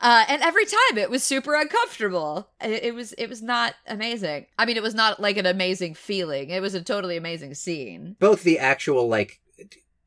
uh, 0.00 0.24
and 0.28 0.42
every 0.42 0.64
time 0.64 0.96
it 0.98 1.10
was 1.10 1.24
super 1.24 1.54
uncomfortable. 1.54 2.48
It, 2.60 2.84
it 2.84 2.94
was 2.94 3.12
it 3.14 3.28
was 3.28 3.42
not 3.42 3.74
amazing. 3.86 4.46
I 4.56 4.64
mean, 4.64 4.76
it 4.76 4.82
was 4.82 4.94
not 4.94 5.18
like 5.18 5.36
an 5.36 5.46
amazing 5.46 5.94
feeling. 5.94 6.50
It 6.50 6.62
was 6.62 6.74
a 6.74 6.82
totally 6.82 7.16
amazing 7.16 7.54
scene. 7.54 8.14
Both 8.20 8.44
the 8.44 8.60
actual 8.60 9.08
like 9.08 9.40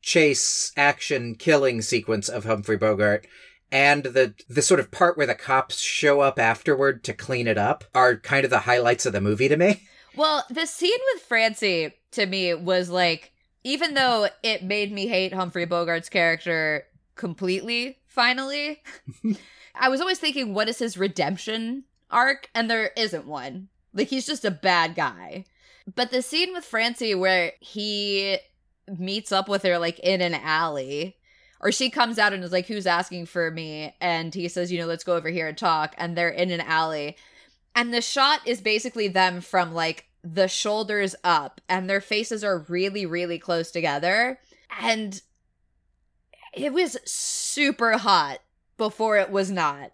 chase 0.00 0.72
action 0.78 1.34
killing 1.34 1.82
sequence 1.82 2.30
of 2.30 2.44
Humphrey 2.44 2.78
Bogart 2.78 3.26
and 3.70 4.04
the 4.04 4.34
the 4.48 4.62
sort 4.62 4.80
of 4.80 4.90
part 4.90 5.16
where 5.16 5.26
the 5.26 5.34
cops 5.34 5.80
show 5.80 6.20
up 6.20 6.38
afterward 6.38 7.04
to 7.04 7.12
clean 7.12 7.46
it 7.46 7.58
up 7.58 7.84
are 7.94 8.16
kind 8.16 8.44
of 8.44 8.50
the 8.50 8.60
highlights 8.60 9.06
of 9.06 9.12
the 9.12 9.20
movie 9.20 9.48
to 9.48 9.56
me. 9.56 9.86
Well, 10.16 10.44
the 10.50 10.66
scene 10.66 10.98
with 11.14 11.22
Francie 11.22 11.94
to 12.12 12.26
me 12.26 12.54
was 12.54 12.90
like, 12.90 13.32
even 13.64 13.94
though 13.94 14.28
it 14.42 14.62
made 14.62 14.92
me 14.92 15.06
hate 15.06 15.32
Humphrey 15.32 15.66
Bogart's 15.66 16.08
character 16.08 16.84
completely, 17.14 17.98
finally, 18.06 18.82
I 19.74 19.88
was 19.88 20.00
always 20.00 20.18
thinking, 20.18 20.54
what 20.54 20.68
is 20.68 20.78
his 20.78 20.98
redemption 20.98 21.84
arc? 22.10 22.48
And 22.54 22.70
there 22.70 22.90
isn't 22.96 23.26
one. 23.26 23.68
Like, 23.94 24.08
he's 24.08 24.26
just 24.26 24.44
a 24.44 24.50
bad 24.50 24.94
guy. 24.94 25.44
But 25.92 26.10
the 26.10 26.22
scene 26.22 26.52
with 26.52 26.64
Francie 26.64 27.14
where 27.14 27.52
he 27.60 28.38
meets 28.98 29.32
up 29.32 29.48
with 29.48 29.62
her, 29.62 29.78
like, 29.78 29.98
in 30.00 30.20
an 30.20 30.34
alley, 30.34 31.16
or 31.60 31.72
she 31.72 31.90
comes 31.90 32.18
out 32.18 32.32
and 32.32 32.42
is 32.42 32.52
like, 32.52 32.66
Who's 32.66 32.86
asking 32.86 33.26
for 33.26 33.50
me? 33.50 33.94
And 34.00 34.34
he 34.34 34.48
says, 34.48 34.70
You 34.72 34.80
know, 34.80 34.86
let's 34.86 35.04
go 35.04 35.14
over 35.14 35.28
here 35.28 35.46
and 35.46 35.56
talk. 35.56 35.94
And 35.96 36.16
they're 36.16 36.28
in 36.28 36.50
an 36.50 36.60
alley. 36.60 37.16
And 37.74 37.92
the 37.92 38.02
shot 38.02 38.40
is 38.46 38.60
basically 38.60 39.08
them 39.08 39.40
from 39.40 39.72
like 39.72 40.06
the 40.22 40.48
shoulders 40.48 41.14
up, 41.24 41.60
and 41.68 41.88
their 41.88 42.00
faces 42.00 42.44
are 42.44 42.64
really, 42.68 43.06
really 43.06 43.38
close 43.38 43.70
together. 43.70 44.38
And 44.80 45.20
it 46.52 46.72
was 46.72 46.98
super 47.04 47.98
hot 47.98 48.40
before 48.76 49.18
it 49.18 49.30
was 49.30 49.50
not. 49.50 49.92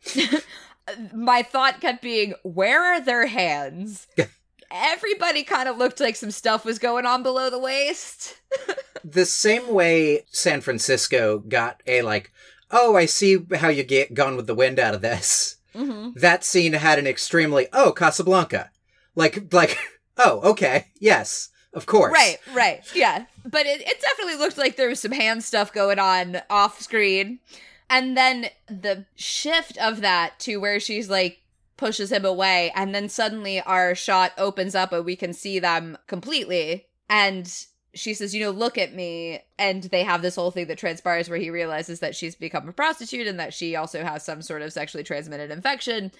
My 1.14 1.42
thought 1.42 1.80
kept 1.80 2.02
being, 2.02 2.34
Where 2.42 2.82
are 2.82 3.00
their 3.00 3.26
hands? 3.26 4.06
Everybody 4.70 5.44
kind 5.44 5.68
of 5.68 5.78
looked 5.78 6.00
like 6.00 6.16
some 6.16 6.30
stuff 6.30 6.64
was 6.64 6.78
going 6.78 7.06
on 7.06 7.22
below 7.22 7.48
the 7.48 7.58
waist. 7.58 8.36
the 9.04 9.24
same 9.24 9.72
way 9.72 10.24
San 10.30 10.60
Francisco 10.60 11.38
got 11.38 11.82
a 11.86 12.02
like, 12.02 12.32
oh, 12.70 12.96
I 12.96 13.06
see 13.06 13.38
how 13.56 13.68
you 13.68 13.82
get 13.82 14.12
gone 14.12 14.36
with 14.36 14.46
the 14.46 14.54
wind 14.54 14.78
out 14.78 14.94
of 14.94 15.00
this. 15.00 15.56
Mm-hmm. 15.74 16.18
That 16.18 16.44
scene 16.44 16.72
had 16.72 16.98
an 16.98 17.06
extremely 17.06 17.68
oh 17.72 17.92
Casablanca, 17.92 18.70
like 19.14 19.52
like 19.52 19.78
oh 20.16 20.40
okay 20.50 20.86
yes 20.98 21.50
of 21.74 21.86
course 21.86 22.12
Right, 22.12 22.38
right. 22.54 22.82
Yeah. 22.94 23.26
But 23.44 23.66
it, 23.66 23.82
it 23.82 24.00
definitely 24.00 24.36
looked 24.36 24.58
like 24.58 24.76
there 24.76 24.88
was 24.88 25.00
some 25.00 25.12
hand 25.12 25.44
stuff 25.44 25.72
going 25.72 25.98
on 25.98 26.40
off 26.50 26.80
screen. 26.80 27.40
And 27.90 28.16
then 28.16 28.46
the 28.66 29.06
shift 29.16 29.78
of 29.78 30.00
that 30.00 30.38
to 30.40 30.56
where 30.58 30.80
she's 30.80 31.08
like 31.08 31.42
pushes 31.76 32.10
him 32.12 32.24
away, 32.24 32.72
and 32.74 32.94
then 32.94 33.08
suddenly 33.08 33.60
our 33.60 33.94
shot 33.94 34.32
opens 34.36 34.74
up 34.74 34.92
and 34.92 35.04
we 35.04 35.16
can 35.16 35.32
see 35.32 35.58
them 35.58 35.96
completely. 36.06 36.86
And 37.08 37.50
she 37.94 38.14
says, 38.14 38.34
you 38.34 38.42
know, 38.42 38.50
look 38.50 38.78
at 38.78 38.94
me. 38.94 39.40
And 39.58 39.84
they 39.84 40.04
have 40.04 40.22
this 40.22 40.36
whole 40.36 40.50
thing 40.50 40.66
that 40.66 40.78
transpires 40.78 41.28
where 41.28 41.38
he 41.38 41.50
realizes 41.50 42.00
that 42.00 42.14
she's 42.14 42.34
become 42.34 42.68
a 42.68 42.72
prostitute 42.72 43.26
and 43.26 43.40
that 43.40 43.54
she 43.54 43.76
also 43.76 44.04
has 44.04 44.24
some 44.24 44.42
sort 44.42 44.62
of 44.62 44.72
sexually 44.72 45.04
transmitted 45.04 45.50
infection. 45.50 46.12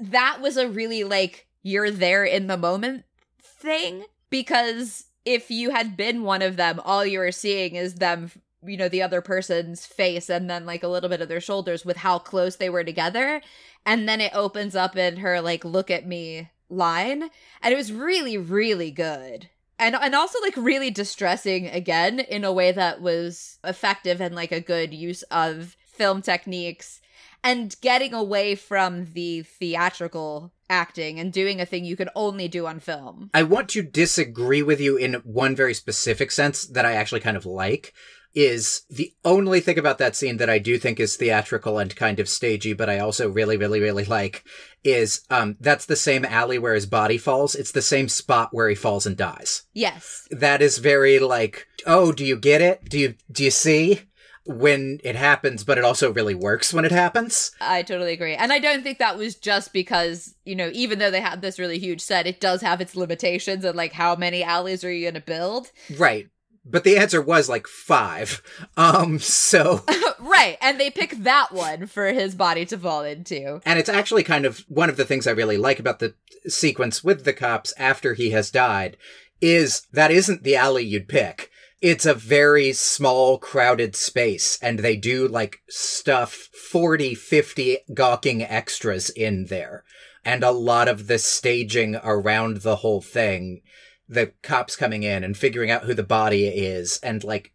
That 0.00 0.38
was 0.40 0.56
a 0.56 0.68
really 0.68 1.04
like, 1.04 1.46
you're 1.62 1.90
there 1.90 2.24
in 2.24 2.46
the 2.46 2.56
moment 2.56 3.04
thing 3.42 4.04
because 4.30 5.06
if 5.24 5.50
you 5.50 5.70
had 5.70 5.96
been 5.96 6.22
one 6.22 6.42
of 6.42 6.56
them, 6.56 6.80
all 6.84 7.04
you 7.04 7.18
were 7.18 7.32
seeing 7.32 7.74
is 7.74 7.96
them, 7.96 8.30
you 8.64 8.76
know, 8.76 8.88
the 8.88 9.02
other 9.02 9.20
person's 9.20 9.84
face 9.84 10.30
and 10.30 10.48
then 10.48 10.64
like 10.66 10.82
a 10.82 10.88
little 10.88 11.10
bit 11.10 11.20
of 11.20 11.28
their 11.28 11.40
shoulders 11.40 11.84
with 11.84 11.98
how 11.98 12.18
close 12.18 12.56
they 12.56 12.70
were 12.70 12.84
together. 12.84 13.42
And 13.84 14.08
then 14.08 14.20
it 14.20 14.34
opens 14.34 14.76
up 14.76 14.96
in 14.96 15.18
her 15.18 15.40
like, 15.40 15.64
look 15.64 15.90
at 15.90 16.06
me 16.06 16.50
line. 16.70 17.30
And 17.62 17.74
it 17.74 17.76
was 17.76 17.92
really, 17.92 18.38
really 18.38 18.90
good. 18.90 19.48
And 19.78 19.94
and 19.94 20.14
also 20.14 20.40
like 20.40 20.56
really 20.56 20.90
distressing 20.90 21.68
again 21.68 22.20
in 22.20 22.44
a 22.44 22.52
way 22.52 22.72
that 22.72 23.00
was 23.00 23.58
effective 23.64 24.20
and 24.20 24.34
like 24.34 24.52
a 24.52 24.60
good 24.60 24.92
use 24.92 25.22
of 25.24 25.76
film 25.86 26.22
techniques 26.22 27.00
and 27.44 27.74
getting 27.80 28.14
away 28.14 28.54
from 28.54 29.06
the 29.12 29.42
theatrical 29.42 30.52
acting 30.70 31.18
and 31.18 31.32
doing 31.32 31.60
a 31.60 31.66
thing 31.66 31.84
you 31.84 31.96
can 31.96 32.10
only 32.14 32.48
do 32.48 32.66
on 32.66 32.80
film. 32.80 33.30
I 33.32 33.42
want 33.42 33.68
to 33.70 33.82
disagree 33.82 34.62
with 34.62 34.80
you 34.80 34.96
in 34.96 35.14
one 35.24 35.56
very 35.56 35.74
specific 35.74 36.30
sense 36.30 36.66
that 36.66 36.84
I 36.84 36.94
actually 36.94 37.20
kind 37.20 37.36
of 37.36 37.46
like. 37.46 37.94
Is 38.40 38.82
the 38.88 39.12
only 39.24 39.58
thing 39.58 39.78
about 39.78 39.98
that 39.98 40.14
scene 40.14 40.36
that 40.36 40.48
I 40.48 40.60
do 40.60 40.78
think 40.78 41.00
is 41.00 41.16
theatrical 41.16 41.76
and 41.76 41.96
kind 41.96 42.20
of 42.20 42.28
stagey, 42.28 42.72
but 42.72 42.88
I 42.88 43.00
also 43.00 43.28
really, 43.28 43.56
really, 43.56 43.80
really 43.80 44.04
like 44.04 44.44
is 44.84 45.22
um 45.28 45.56
that's 45.58 45.86
the 45.86 45.96
same 45.96 46.24
alley 46.24 46.56
where 46.56 46.74
his 46.74 46.86
body 46.86 47.18
falls. 47.18 47.56
It's 47.56 47.72
the 47.72 47.82
same 47.82 48.08
spot 48.08 48.50
where 48.52 48.68
he 48.68 48.76
falls 48.76 49.06
and 49.06 49.16
dies. 49.16 49.62
Yes. 49.72 50.28
That 50.30 50.62
is 50.62 50.78
very 50.78 51.18
like, 51.18 51.66
oh, 51.84 52.12
do 52.12 52.24
you 52.24 52.36
get 52.36 52.62
it? 52.62 52.88
Do 52.88 52.96
you 53.00 53.14
do 53.32 53.42
you 53.42 53.50
see? 53.50 54.02
when 54.48 54.98
it 55.04 55.14
happens, 55.14 55.62
but 55.62 55.76
it 55.76 55.84
also 55.84 56.10
really 56.10 56.34
works 56.34 56.72
when 56.72 56.86
it 56.86 56.90
happens. 56.90 57.50
I 57.60 57.82
totally 57.82 58.14
agree. 58.14 58.34
And 58.34 58.50
I 58.50 58.58
don't 58.58 58.82
think 58.82 58.96
that 58.98 59.18
was 59.18 59.34
just 59.34 59.74
because, 59.74 60.34
you 60.46 60.56
know, 60.56 60.70
even 60.72 60.98
though 60.98 61.10
they 61.10 61.20
had 61.20 61.42
this 61.42 61.58
really 61.58 61.78
huge 61.78 62.00
set, 62.00 62.26
it 62.26 62.40
does 62.40 62.62
have 62.62 62.80
its 62.80 62.96
limitations 62.96 63.62
and 63.62 63.76
like 63.76 63.92
how 63.92 64.16
many 64.16 64.42
alleys 64.42 64.84
are 64.84 64.90
you 64.90 65.04
going 65.04 65.14
to 65.14 65.20
build? 65.20 65.70
Right. 65.98 66.28
But 66.70 66.84
the 66.84 66.96
answer 66.96 67.22
was 67.22 67.48
like 67.48 67.66
five. 67.66 68.42
Um, 68.76 69.18
so. 69.18 69.84
right. 70.20 70.58
And 70.60 70.78
they 70.78 70.90
pick 70.90 71.10
that 71.18 71.52
one 71.52 71.86
for 71.86 72.06
his 72.12 72.34
body 72.34 72.64
to 72.66 72.78
fall 72.78 73.04
into. 73.04 73.60
And 73.64 73.78
it's 73.78 73.88
actually 73.88 74.24
kind 74.24 74.44
of 74.44 74.64
one 74.68 74.90
of 74.90 74.96
the 74.96 75.04
things 75.04 75.26
I 75.26 75.32
really 75.32 75.56
like 75.56 75.78
about 75.78 75.98
the 75.98 76.14
sequence 76.46 77.02
with 77.02 77.24
the 77.24 77.32
cops 77.32 77.72
after 77.78 78.14
he 78.14 78.30
has 78.30 78.50
died 78.50 78.96
is 79.40 79.86
that 79.92 80.10
isn't 80.10 80.42
the 80.42 80.56
alley 80.56 80.84
you'd 80.84 81.08
pick 81.08 81.50
it's 81.80 82.06
a 82.06 82.14
very 82.14 82.72
small 82.72 83.38
crowded 83.38 83.94
space 83.94 84.58
and 84.60 84.80
they 84.80 84.96
do 84.96 85.28
like 85.28 85.60
stuff 85.68 86.32
40 86.70 87.14
50 87.14 87.78
gawking 87.94 88.42
extras 88.42 89.10
in 89.10 89.46
there 89.46 89.84
and 90.24 90.42
a 90.42 90.50
lot 90.50 90.88
of 90.88 91.06
the 91.06 91.18
staging 91.18 91.96
around 92.02 92.58
the 92.58 92.76
whole 92.76 93.00
thing 93.00 93.60
the 94.08 94.32
cops 94.42 94.76
coming 94.76 95.02
in 95.02 95.22
and 95.22 95.36
figuring 95.36 95.70
out 95.70 95.84
who 95.84 95.94
the 95.94 96.02
body 96.02 96.46
is. 96.46 96.98
And 97.02 97.22
like 97.22 97.52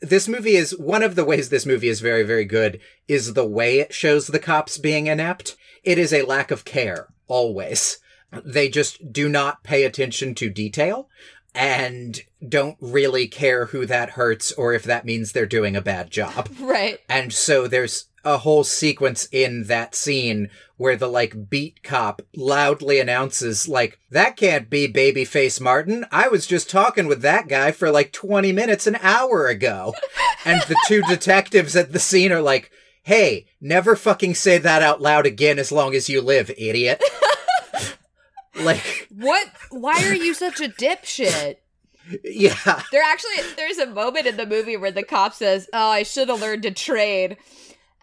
this 0.00 0.26
movie 0.26 0.56
is 0.56 0.76
one 0.76 1.02
of 1.02 1.14
the 1.14 1.24
ways 1.24 1.48
this 1.48 1.66
movie 1.66 1.88
is 1.88 2.00
very 2.00 2.22
very 2.22 2.44
good 2.44 2.80
is 3.06 3.34
the 3.34 3.46
way 3.46 3.78
it 3.78 3.94
shows 3.94 4.26
the 4.26 4.38
cops 4.38 4.78
being 4.78 5.06
inept. 5.06 5.56
It 5.84 5.98
is 5.98 6.12
a 6.12 6.22
lack 6.22 6.50
of 6.50 6.64
care 6.64 7.08
always. 7.28 7.98
They 8.44 8.68
just 8.68 9.12
do 9.12 9.28
not 9.28 9.62
pay 9.62 9.84
attention 9.84 10.34
to 10.36 10.50
detail 10.50 11.08
and 11.56 12.20
don't 12.46 12.76
really 12.80 13.26
care 13.26 13.66
who 13.66 13.86
that 13.86 14.10
hurts 14.10 14.52
or 14.52 14.74
if 14.74 14.84
that 14.84 15.06
means 15.06 15.32
they're 15.32 15.46
doing 15.46 15.74
a 15.74 15.80
bad 15.80 16.10
job. 16.10 16.48
Right. 16.66 16.98
And 17.08 17.32
so 17.32 17.68
there's 17.68 18.06
a 18.24 18.38
whole 18.38 18.64
sequence 18.64 19.28
in 19.30 19.64
that 19.64 19.94
scene 19.94 20.50
where 20.76 20.96
the 20.96 21.06
like 21.06 21.48
beat 21.48 21.82
cop 21.84 22.20
loudly 22.34 22.98
announces 22.98 23.68
like 23.68 24.00
that 24.10 24.36
can't 24.36 24.68
be 24.68 24.92
babyface 24.92 25.60
martin 25.60 26.04
i 26.10 26.26
was 26.26 26.44
just 26.44 26.68
talking 26.68 27.06
with 27.06 27.22
that 27.22 27.46
guy 27.46 27.70
for 27.70 27.88
like 27.90 28.12
20 28.12 28.50
minutes 28.50 28.86
an 28.88 28.96
hour 28.96 29.46
ago 29.46 29.94
and 30.44 30.60
the 30.62 30.76
two 30.88 31.02
detectives 31.02 31.76
at 31.76 31.92
the 31.92 32.00
scene 32.00 32.32
are 32.32 32.42
like 32.42 32.72
hey 33.04 33.46
never 33.60 33.94
fucking 33.94 34.34
say 34.34 34.58
that 34.58 34.82
out 34.82 35.00
loud 35.00 35.24
again 35.24 35.58
as 35.58 35.70
long 35.70 35.94
as 35.94 36.08
you 36.08 36.20
live 36.20 36.50
idiot 36.58 37.00
like 38.60 39.08
what? 39.10 39.48
Why 39.70 40.04
are 40.06 40.14
you 40.14 40.34
such 40.34 40.60
a 40.60 40.68
dipshit? 40.68 41.56
Yeah. 42.24 42.82
There 42.92 43.02
actually 43.04 43.54
there's 43.56 43.78
a 43.78 43.86
moment 43.86 44.26
in 44.26 44.36
the 44.36 44.46
movie 44.46 44.76
where 44.76 44.90
the 44.90 45.02
cop 45.02 45.34
says 45.34 45.68
oh 45.72 45.90
i 45.90 46.02
should 46.02 46.28
have 46.28 46.40
learned 46.40 46.62
to 46.62 46.70
trade. 46.70 47.36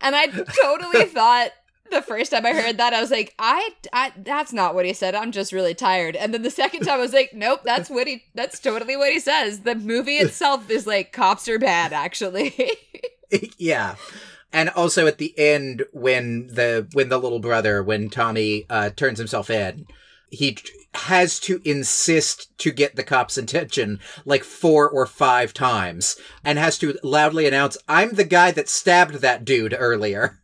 And 0.02 0.16
i 0.16 0.28
totally 0.28 1.06
thought 1.06 1.52
the 1.92 2.02
first 2.02 2.32
time 2.32 2.46
i 2.46 2.54
heard 2.54 2.78
that 2.78 2.94
i 2.94 3.00
was 3.00 3.12
like 3.12 3.34
I, 3.38 3.70
I 3.92 4.12
that's 4.18 4.52
not 4.52 4.76
what 4.76 4.86
he 4.86 4.94
said. 4.94 5.16
I'm 5.16 5.32
just 5.32 5.54
really 5.54 5.74
tired. 5.74 6.16
And 6.16 6.34
then 6.34 6.42
the 6.42 6.50
second 6.52 6.82
time 6.82 6.96
i 6.96 7.02
was 7.02 7.14
like 7.14 7.34
nope 7.34 7.62
that's 7.64 7.90
what 7.90 8.08
he 8.08 8.24
that's 8.36 8.60
totally 8.60 8.98
what 8.98 9.12
he 9.12 9.20
says. 9.20 9.62
The 9.62 9.76
movie 9.76 10.18
itself 10.18 10.70
is 10.70 10.86
like 10.86 11.12
cops 11.14 11.48
are 11.48 11.60
bad 11.60 11.94
actually. 11.94 12.54
Yeah. 13.58 13.96
And 14.52 14.70
also 14.70 15.08
at 15.08 15.18
the 15.18 15.34
end 15.40 15.86
when 15.92 16.46
the 16.48 16.88
when 16.94 17.10
the 17.10 17.18
little 17.18 17.40
brother 17.40 17.82
when 17.82 18.12
tommy 18.12 18.68
uh 18.70 18.92
turns 18.92 19.18
himself 19.18 19.50
in 19.50 19.88
he 20.34 20.58
has 20.96 21.40
to 21.40 21.62
insist 21.64 22.56
to 22.60 22.72
get 22.72 22.96
the 22.96 23.04
cops' 23.04 23.38
attention 23.38 24.00
like 24.26 24.44
four 24.44 24.90
or 24.90 25.06
five 25.06 25.54
times 25.54 26.18
and 26.44 26.60
has 26.60 26.78
to 26.80 26.98
loudly 27.04 27.48
announce, 27.48 27.78
I'm 27.88 28.12
the 28.12 28.24
guy 28.24 28.52
that 28.52 28.70
stabbed 28.70 29.16
that 29.16 29.46
dude 29.46 29.76
earlier. 29.78 30.40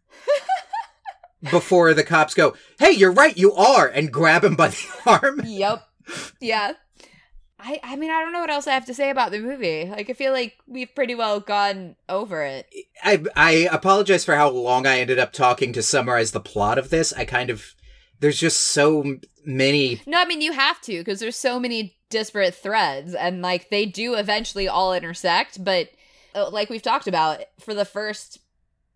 Before 1.51 1.93
the 1.93 2.03
cops 2.03 2.33
go, 2.33 2.55
hey, 2.79 2.91
you're 2.91 3.11
right, 3.11 3.37
you 3.37 3.53
are, 3.53 3.87
and 3.87 4.11
grab 4.11 4.43
him 4.43 4.55
by 4.55 4.69
the 4.69 4.87
arm. 5.05 5.41
Yep. 5.45 5.87
Yeah. 6.41 6.73
I, 7.61 7.79
I 7.83 7.95
mean, 7.97 8.09
I 8.09 8.21
don't 8.21 8.31
know 8.31 8.39
what 8.39 8.49
else 8.49 8.67
I 8.67 8.73
have 8.73 8.85
to 8.85 8.93
say 8.93 9.09
about 9.09 9.31
the 9.31 9.39
movie. 9.39 9.85
Like, 9.85 10.09
I 10.09 10.13
feel 10.13 10.31
like 10.31 10.57
we've 10.65 10.93
pretty 10.93 11.15
well 11.15 11.39
gone 11.41 11.95
over 12.07 12.41
it. 12.41 12.67
I, 13.03 13.23
I 13.35 13.51
apologize 13.71 14.23
for 14.23 14.35
how 14.35 14.49
long 14.49 14.87
I 14.87 14.99
ended 14.99 15.19
up 15.19 15.33
talking 15.33 15.73
to 15.73 15.83
summarize 15.83 16.31
the 16.31 16.39
plot 16.39 16.77
of 16.77 16.89
this. 16.89 17.11
I 17.13 17.25
kind 17.25 17.49
of 17.49 17.75
there's 18.19 18.39
just 18.39 18.59
so 18.59 19.17
many 19.45 20.01
no 20.05 20.19
i 20.19 20.25
mean 20.25 20.41
you 20.41 20.51
have 20.51 20.79
to 20.81 20.99
because 20.99 21.19
there's 21.19 21.35
so 21.35 21.59
many 21.59 21.95
disparate 22.09 22.55
threads 22.55 23.13
and 23.13 23.41
like 23.41 23.69
they 23.69 23.85
do 23.85 24.15
eventually 24.15 24.67
all 24.67 24.93
intersect 24.93 25.63
but 25.63 25.89
uh, 26.35 26.49
like 26.49 26.69
we've 26.69 26.81
talked 26.81 27.07
about 27.07 27.41
for 27.59 27.73
the 27.73 27.85
first 27.85 28.39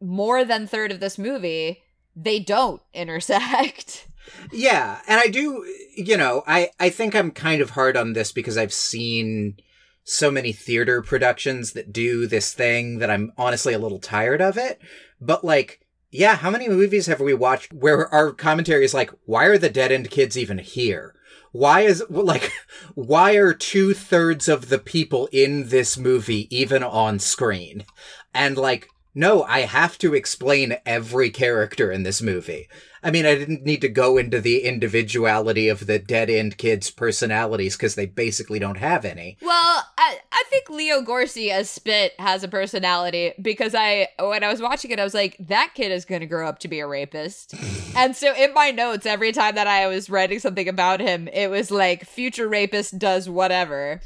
more 0.01 0.43
than 0.43 0.67
third 0.67 0.91
of 0.91 0.99
this 0.99 1.17
movie 1.17 1.81
they 2.15 2.39
don't 2.39 2.81
intersect. 2.93 4.07
Yeah 4.51 4.99
and 5.07 5.19
i 5.19 5.27
do 5.27 5.65
you 5.95 6.15
know 6.15 6.43
i 6.47 6.69
i 6.79 6.89
think 6.89 7.13
i'm 7.15 7.31
kind 7.31 7.62
of 7.62 7.71
hard 7.71 7.97
on 7.97 8.13
this 8.13 8.31
because 8.31 8.57
i've 8.57 8.73
seen 8.73 9.57
so 10.05 10.31
many 10.31 10.53
theater 10.53 11.01
productions 11.01 11.73
that 11.73 11.91
do 11.91 12.25
this 12.25 12.53
thing 12.53 12.99
that 12.99 13.09
i'm 13.09 13.33
honestly 13.38 13.73
a 13.73 13.79
little 13.79 13.99
tired 13.99 14.41
of 14.41 14.57
it 14.57 14.79
but 15.19 15.43
like 15.43 15.83
yeah, 16.13 16.36
how 16.36 16.52
many 16.52 16.69
movies 16.69 17.08
have 17.08 17.19
we 17.19 17.34
watched 17.34 17.73
where 17.73 18.08
our 18.13 18.32
commentary 18.32 18.86
is 18.86 18.93
like, 18.93 19.10
why 19.26 19.45
are 19.45 19.58
the 19.58 19.69
dead 19.69 19.91
end 19.91 20.12
kids 20.12 20.38
even 20.38 20.60
here? 20.60 21.15
Why 21.52 21.82
is, 21.82 22.04
like, 22.10 22.52
why 22.93 23.34
are 23.34 23.54
two 23.54 23.93
thirds 23.93 24.47
of 24.47 24.69
the 24.69 24.78
people 24.78 25.28
in 25.32 25.69
this 25.69 25.97
movie 25.97 26.56
even 26.56 26.84
on 26.84 27.17
screen? 27.17 27.86
And 28.34 28.58
like, 28.58 28.89
no, 29.15 29.43
I 29.43 29.62
have 29.62 29.97
to 29.99 30.13
explain 30.13 30.78
every 30.86 31.32
character 31.32 31.91
in 31.91 32.04
this 32.04 32.21
movie. 32.21 32.67
I 33.04 33.12
mean, 33.12 33.26
I 33.26 33.36
didn't 33.36 33.66
need 33.66 33.82
to 33.82 33.89
go 33.89 34.18
into 34.18 34.39
the 34.39 34.63
individuality 34.63 35.68
of 35.68 35.88
the 35.88 36.00
dead 36.00 36.30
end 36.30 36.58
kids' 36.58 36.89
personalities 36.89 37.76
because 37.76 37.96
they 37.96 38.06
basically 38.06 38.60
don't 38.60 38.78
have 38.78 39.04
any. 39.04 39.38
Well, 39.42 39.86
I, 39.98 40.20
I 40.32 40.44
think 40.50 40.70
Leo 40.70 41.02
Gorcey 41.02 41.52
as 41.52 41.70
Spit 41.70 42.13
has 42.18 42.44
a 42.44 42.48
personality 42.48 43.34
because 43.42 43.76
I, 43.76 44.08
when 44.20 44.44
I 44.44 44.50
was 44.50 44.62
watching 44.62 44.92
it, 44.92 45.00
I 45.00 45.04
was 45.04 45.13
like, 45.13 45.36
that 45.39 45.74
kid 45.76 45.92
is 45.92 46.06
going 46.06 46.22
to 46.22 46.28
grow 46.28 46.48
up 46.48 46.60
to 46.60 46.68
be 46.68 46.80
a 46.80 46.88
rapist. 46.88 47.54
and 47.96 48.16
so 48.16 48.34
in 48.36 48.54
my 48.54 48.72
notes, 48.72 49.06
every 49.06 49.34
time 49.34 49.56
that 49.56 49.68
I 49.68 49.88
was 49.88 50.10
writing 50.10 50.39
something 50.39 50.70
about 50.70 51.02
him, 51.02 51.28
it 51.28 51.50
was 51.50 51.72
like, 51.72 52.06
future 52.06 52.48
rapist 52.48 52.98
does 53.00 53.30
whatever 53.30 54.00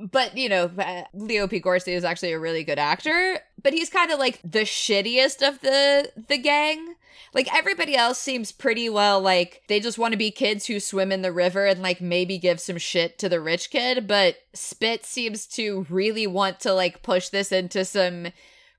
but 0.00 0.36
you 0.36 0.48
know 0.48 0.70
uh, 0.78 1.04
leo 1.12 1.46
p. 1.48 1.60
Gorcey 1.60 1.92
is 1.92 2.04
actually 2.04 2.32
a 2.32 2.38
really 2.38 2.64
good 2.64 2.78
actor 2.78 3.40
but 3.62 3.72
he's 3.72 3.90
kind 3.90 4.10
of 4.10 4.18
like 4.18 4.40
the 4.42 4.60
shittiest 4.60 5.46
of 5.46 5.60
the 5.60 6.10
the 6.28 6.38
gang. 6.38 6.94
Like 7.34 7.54
everybody 7.54 7.94
else 7.96 8.18
seems 8.18 8.52
pretty 8.52 8.88
well 8.88 9.20
like 9.20 9.62
they 9.68 9.80
just 9.80 9.98
want 9.98 10.12
to 10.12 10.18
be 10.18 10.30
kids 10.30 10.66
who 10.66 10.80
swim 10.80 11.12
in 11.12 11.22
the 11.22 11.32
river 11.32 11.66
and 11.66 11.82
like 11.82 12.00
maybe 12.00 12.38
give 12.38 12.60
some 12.60 12.78
shit 12.78 13.18
to 13.18 13.28
the 13.28 13.40
rich 13.40 13.70
kid, 13.70 14.06
but 14.06 14.36
Spit 14.54 15.04
seems 15.04 15.46
to 15.48 15.86
really 15.90 16.26
want 16.26 16.60
to 16.60 16.72
like 16.72 17.02
push 17.02 17.28
this 17.28 17.52
into 17.52 17.84
some 17.84 18.28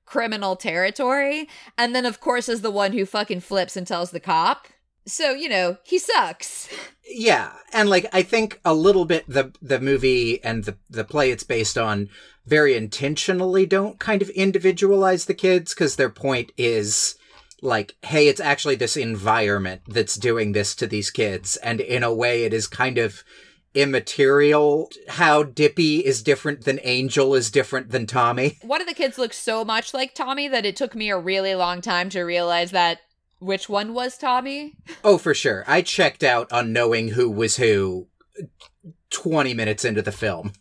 criminal 0.06 0.56
territory. 0.56 1.48
And 1.78 1.94
then 1.94 2.06
of 2.06 2.20
course 2.20 2.50
is 2.50 2.62
the 2.62 2.72
one 2.72 2.94
who 2.94 3.06
fucking 3.06 3.42
flips 3.42 3.78
and 3.78 3.86
tells 3.86 4.12
the 4.12 4.20
cop 4.20 4.68
So, 5.06 5.32
you 5.32 5.50
know, 5.50 5.78
he 5.84 5.98
sucks. 5.98 6.70
Yeah, 7.10 7.52
and 7.73 7.90
like 7.90 8.06
I 8.13 8.21
think 8.21 8.60
a 8.63 8.73
little 8.73 9.06
bit 9.06 9.26
the 9.28 9.52
the 9.62 9.80
movie 9.80 10.44
and 10.44 10.63
the 10.63 10.78
the 10.90 11.04
play 11.04 11.32
it's 11.32 11.44
based 11.44 11.78
on 11.78 12.10
very 12.46 12.76
intentionally 12.76 13.65
don't 13.65 14.00
kind 14.00 14.21
of 14.21 14.30
individualize 14.30 15.26
the 15.26 15.34
kids 15.34 15.73
because 15.73 15.96
their 15.96 16.10
point 16.10 16.52
is 16.58 17.15
like 17.62 17.96
hey 18.04 18.28
it's 18.28 18.40
actually 18.40 18.76
this 18.76 18.98
environment 18.98 19.82
that's 19.88 20.15
doing 20.15 20.52
this 20.52 20.76
to 20.76 20.88
these 20.88 21.12
kids 21.12 21.58
and 21.58 21.82
in 21.82 22.04
a 22.04 22.13
way 22.13 22.44
it 22.44 22.54
is 22.54 22.67
kind 22.67 22.98
of 22.98 23.23
immaterial 23.76 24.90
how 25.10 25.44
dippy 25.44 25.98
is 26.00 26.23
different 26.23 26.65
than 26.65 26.80
angel 26.84 27.36
is 27.36 27.52
different 27.52 27.92
than 27.92 28.08
tommy 28.08 28.58
One 28.63 28.82
of 28.82 28.88
the 28.88 28.94
kids 28.94 29.17
looks 29.17 29.38
so 29.38 29.63
much 29.63 29.94
like 29.94 30.15
Tommy 30.15 30.48
that 30.48 30.65
it 30.65 30.76
took 30.76 30.96
me 30.96 31.10
a 31.10 31.19
really 31.19 31.54
long 31.54 31.82
time 31.82 32.10
to 32.10 32.21
realize 32.21 32.71
that 32.71 33.00
which 33.40 33.69
one 33.69 33.94
was 33.94 34.17
Tommy. 34.17 34.75
oh 35.04 35.17
for 35.17 35.33
sure. 35.33 35.63
I 35.67 35.81
checked 35.81 36.23
out 36.23 36.52
on 36.52 36.73
knowing 36.73 37.10
who 37.10 37.29
was 37.29 37.58
who 37.58 38.08
20 39.10 39.54
minutes 39.54 39.85
into 39.85 40.02
the 40.02 40.12
film. 40.12 40.54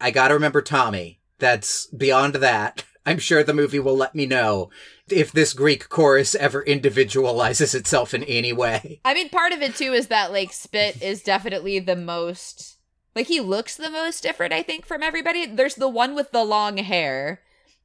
I 0.00 0.10
gotta 0.10 0.34
remember 0.34 0.62
tommy. 0.62 1.20
That's 1.38 1.86
beyond 1.86 2.36
that. 2.36 2.84
I'm 3.06 3.18
sure 3.18 3.44
the 3.44 3.52
movie 3.52 3.78
will 3.78 3.96
let 3.96 4.14
me 4.14 4.24
know 4.24 4.70
if 5.10 5.30
this 5.30 5.52
greek 5.52 5.90
chorus 5.90 6.34
ever 6.34 6.62
individualizes 6.62 7.74
itself 7.74 8.14
in 8.14 8.24
any 8.24 8.52
way. 8.52 9.00
I 9.04 9.12
mean, 9.12 9.28
part 9.28 9.52
of 9.52 9.60
it 9.60 9.76
too 9.76 9.92
is 9.92 10.06
that 10.08 10.32
like 10.32 10.52
Spit 10.52 11.02
is 11.02 11.22
definitely 11.22 11.78
the 11.80 11.96
most 11.96 12.78
like 13.14 13.26
he 13.28 13.40
looks 13.40 13.76
the 13.76 13.90
most 13.90 14.22
different, 14.22 14.52
I 14.52 14.62
think, 14.62 14.86
from 14.86 15.02
everybody. 15.02 15.46
There's 15.46 15.76
the 15.76 15.88
one 15.88 16.14
with 16.14 16.32
the 16.32 16.44
long 16.44 16.78
hair 16.78 17.40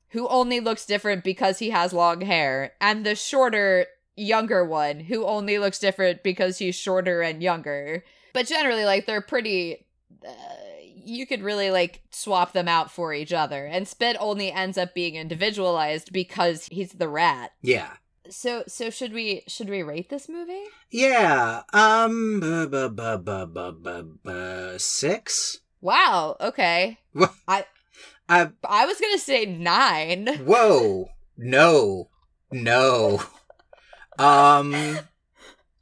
who 0.10 0.28
only 0.28 0.60
looks 0.60 0.86
different 0.86 1.24
because 1.24 1.60
he 1.60 1.70
has 1.70 1.94
long 1.94 2.22
hair, 2.22 2.74
and 2.82 3.06
the 3.06 3.14
shorter, 3.14 3.86
younger 4.20 4.64
one 4.66 5.00
who 5.00 5.26
only 5.26 5.58
looks 5.60 5.80
different 5.80 6.24
because 6.24 6.58
he's 6.58 6.76
shorter 6.76 7.22
and 7.22 7.42
younger. 7.42 8.04
But 8.34 8.48
generally, 8.48 8.86
like 8.86 9.06
they're 9.06 9.22
pretty. 9.22 9.86
Uh, 10.28 10.32
you 11.02 11.26
could 11.26 11.42
really 11.42 11.72
like 11.72 12.02
swap 12.12 12.54
them 12.54 12.68
out 12.68 12.92
for 12.92 13.14
each 13.14 13.34
other, 13.34 13.66
and 13.66 13.88
Spit 13.88 14.18
only 14.20 14.52
ends 14.52 14.78
up 14.78 14.94
being 14.94 15.16
individualized 15.16 16.12
because 16.14 16.68
he's 16.72 16.92
the 16.92 17.08
rat. 17.10 17.52
yeah 17.62 17.94
So, 18.30 18.64
so 18.68 18.90
should 18.92 19.14
we 19.14 19.44
should 19.48 19.70
we 19.70 19.82
rate 19.82 20.10
this 20.10 20.28
movie? 20.30 20.64
yeah 20.92 21.62
um 21.74 22.40
bu- 22.40 22.68
bu- 22.68 22.90
bu- 22.90 23.18
bu- 23.18 23.46
bu- 23.48 23.72
bu- 23.72 24.18
bu- 24.24 24.78
six 24.80 25.58
Wow. 25.82 26.36
Okay. 26.42 26.98
I 27.48 27.66
I, 28.28 28.50
I 28.68 28.86
was 28.86 29.00
gonna 29.00 29.18
say 29.18 29.46
nine. 29.46 30.28
whoa 30.46 31.10
no 31.38 32.10
no 32.52 33.22
um 34.20 34.74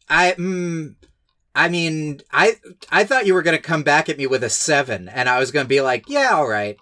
i 0.10 0.34
mm, 0.38 0.96
i 1.56 1.68
mean 1.70 2.22
i 2.32 2.56
i 2.92 3.04
thought 3.04 3.26
you 3.26 3.34
were 3.34 3.42
gonna 3.42 3.58
come 3.58 3.84
back 3.84 4.08
at 4.10 4.18
me 4.18 4.28
with 4.28 4.44
a 4.44 4.50
seven 4.50 5.10
and 5.10 5.28
i 5.28 5.40
was 5.40 5.52
gonna 5.52 5.66
be 5.66 5.82
like 5.82 6.08
yeah 6.08 6.30
all 6.34 6.48
right. 6.48 6.78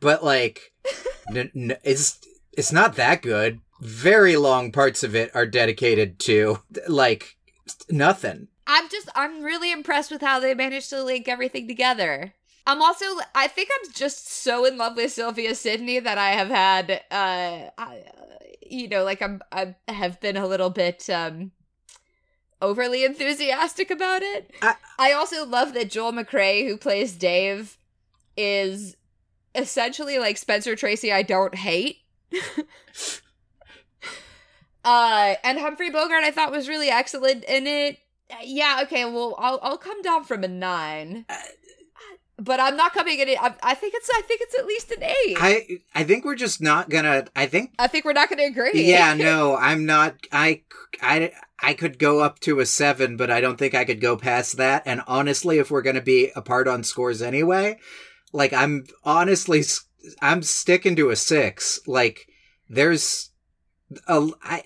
But 0.00 0.22
like 0.24 0.72
n- 1.34 1.50
n- 1.54 1.76
it's 1.82 2.20
it's 2.56 2.72
not 2.72 2.94
that 2.96 3.22
good. 3.22 3.60
Very 3.80 4.36
long 4.36 4.70
parts 4.70 5.02
of 5.02 5.16
it 5.16 5.34
are 5.34 5.46
dedicated 5.46 6.18
to 6.20 6.60
like 6.86 7.36
nothing. 7.90 8.46
I'm 8.66 8.88
just 8.88 9.08
I'm 9.16 9.42
really 9.42 9.72
impressed 9.72 10.10
with 10.12 10.22
how 10.22 10.38
they 10.38 10.54
managed 10.54 10.90
to 10.90 11.02
link 11.02 11.26
everything 11.28 11.66
together. 11.66 12.34
I'm 12.66 12.80
also 12.80 13.04
I 13.34 13.48
think 13.48 13.68
I'm 13.74 13.90
just 13.92 14.28
so 14.30 14.64
in 14.64 14.78
love 14.78 14.96
with 14.96 15.12
Sylvia 15.12 15.54
Sidney 15.56 15.98
that 15.98 16.18
I 16.18 16.30
have 16.30 16.48
had 16.48 16.90
uh 17.10 17.70
I, 17.76 18.02
you 18.74 18.88
know 18.88 19.04
like 19.04 19.22
I'm 19.22 19.40
I 19.52 19.74
have 19.88 20.20
been 20.20 20.36
a 20.36 20.46
little 20.46 20.70
bit 20.70 21.08
um 21.10 21.52
overly 22.62 23.04
enthusiastic 23.04 23.90
about 23.90 24.22
it. 24.22 24.50
I- 24.62 24.76
I 24.98 25.12
also 25.12 25.44
love 25.46 25.74
that 25.74 25.90
Joel 25.90 26.12
McCrea 26.12 26.66
who 26.66 26.76
plays 26.76 27.12
Dave 27.12 27.78
is 28.36 28.96
essentially 29.54 30.18
like 30.18 30.36
Spencer 30.38 30.74
Tracy 30.76 31.12
I 31.12 31.22
don't 31.22 31.54
hate. 31.54 31.98
Uh, 34.84 35.34
and 35.42 35.58
Humphrey 35.58 35.88
Bogart 35.90 36.24
I 36.24 36.30
thought 36.30 36.52
was 36.52 36.68
really 36.68 36.90
excellent 36.90 37.42
in 37.44 37.66
it. 37.66 37.98
Uh, 38.30 38.36
Yeah, 38.42 38.80
okay, 38.82 39.04
well, 39.06 39.34
I'll 39.38 39.58
I'll 39.62 39.78
come 39.78 40.02
down 40.02 40.24
from 40.24 40.44
a 40.44 40.48
nine, 40.48 41.24
but 42.44 42.60
I'm 42.60 42.76
not 42.76 42.92
coming 42.92 43.18
in. 43.18 43.28
I, 43.28 43.54
I 43.62 43.74
think 43.74 43.94
it's 43.94 44.10
I 44.12 44.20
think 44.22 44.40
it's 44.42 44.54
at 44.58 44.66
least 44.66 44.90
an 44.92 45.02
eight. 45.02 45.36
I, 45.40 45.80
i 45.94 46.04
think 46.04 46.24
we're 46.24 46.34
just 46.34 46.60
not 46.60 46.90
gonna 46.90 47.26
i 47.34 47.46
think 47.46 47.72
I 47.78 47.86
think 47.86 48.04
we're 48.04 48.12
not 48.12 48.28
going 48.28 48.38
to 48.38 48.44
agree. 48.44 48.84
yeah 48.84 49.14
no 49.28 49.56
i'm 49.56 49.86
not 49.86 50.16
i 50.32 50.62
i 51.02 51.32
i 51.62 51.74
could 51.74 51.98
go 51.98 52.20
up 52.20 52.40
to 52.40 52.60
a 52.60 52.66
seven 52.66 53.16
but 53.16 53.30
i 53.30 53.40
don't 53.40 53.58
think 53.58 53.74
i 53.74 53.84
could 53.84 54.00
go 54.00 54.16
past 54.16 54.56
that 54.56 54.82
and 54.86 55.02
honestly 55.06 55.58
if 55.58 55.70
we're 55.70 55.82
gonna 55.82 56.00
be 56.02 56.30
apart 56.36 56.68
on 56.68 56.82
scores 56.82 57.22
anyway 57.22 57.78
like 58.32 58.52
i'm 58.52 58.84
honestly 59.04 59.62
I'm 60.20 60.42
sticking 60.42 60.96
to 60.96 61.10
a 61.10 61.16
six 61.16 61.80
like 61.86 62.26
there's 62.68 63.30
a 64.06 64.28
I, 64.42 64.64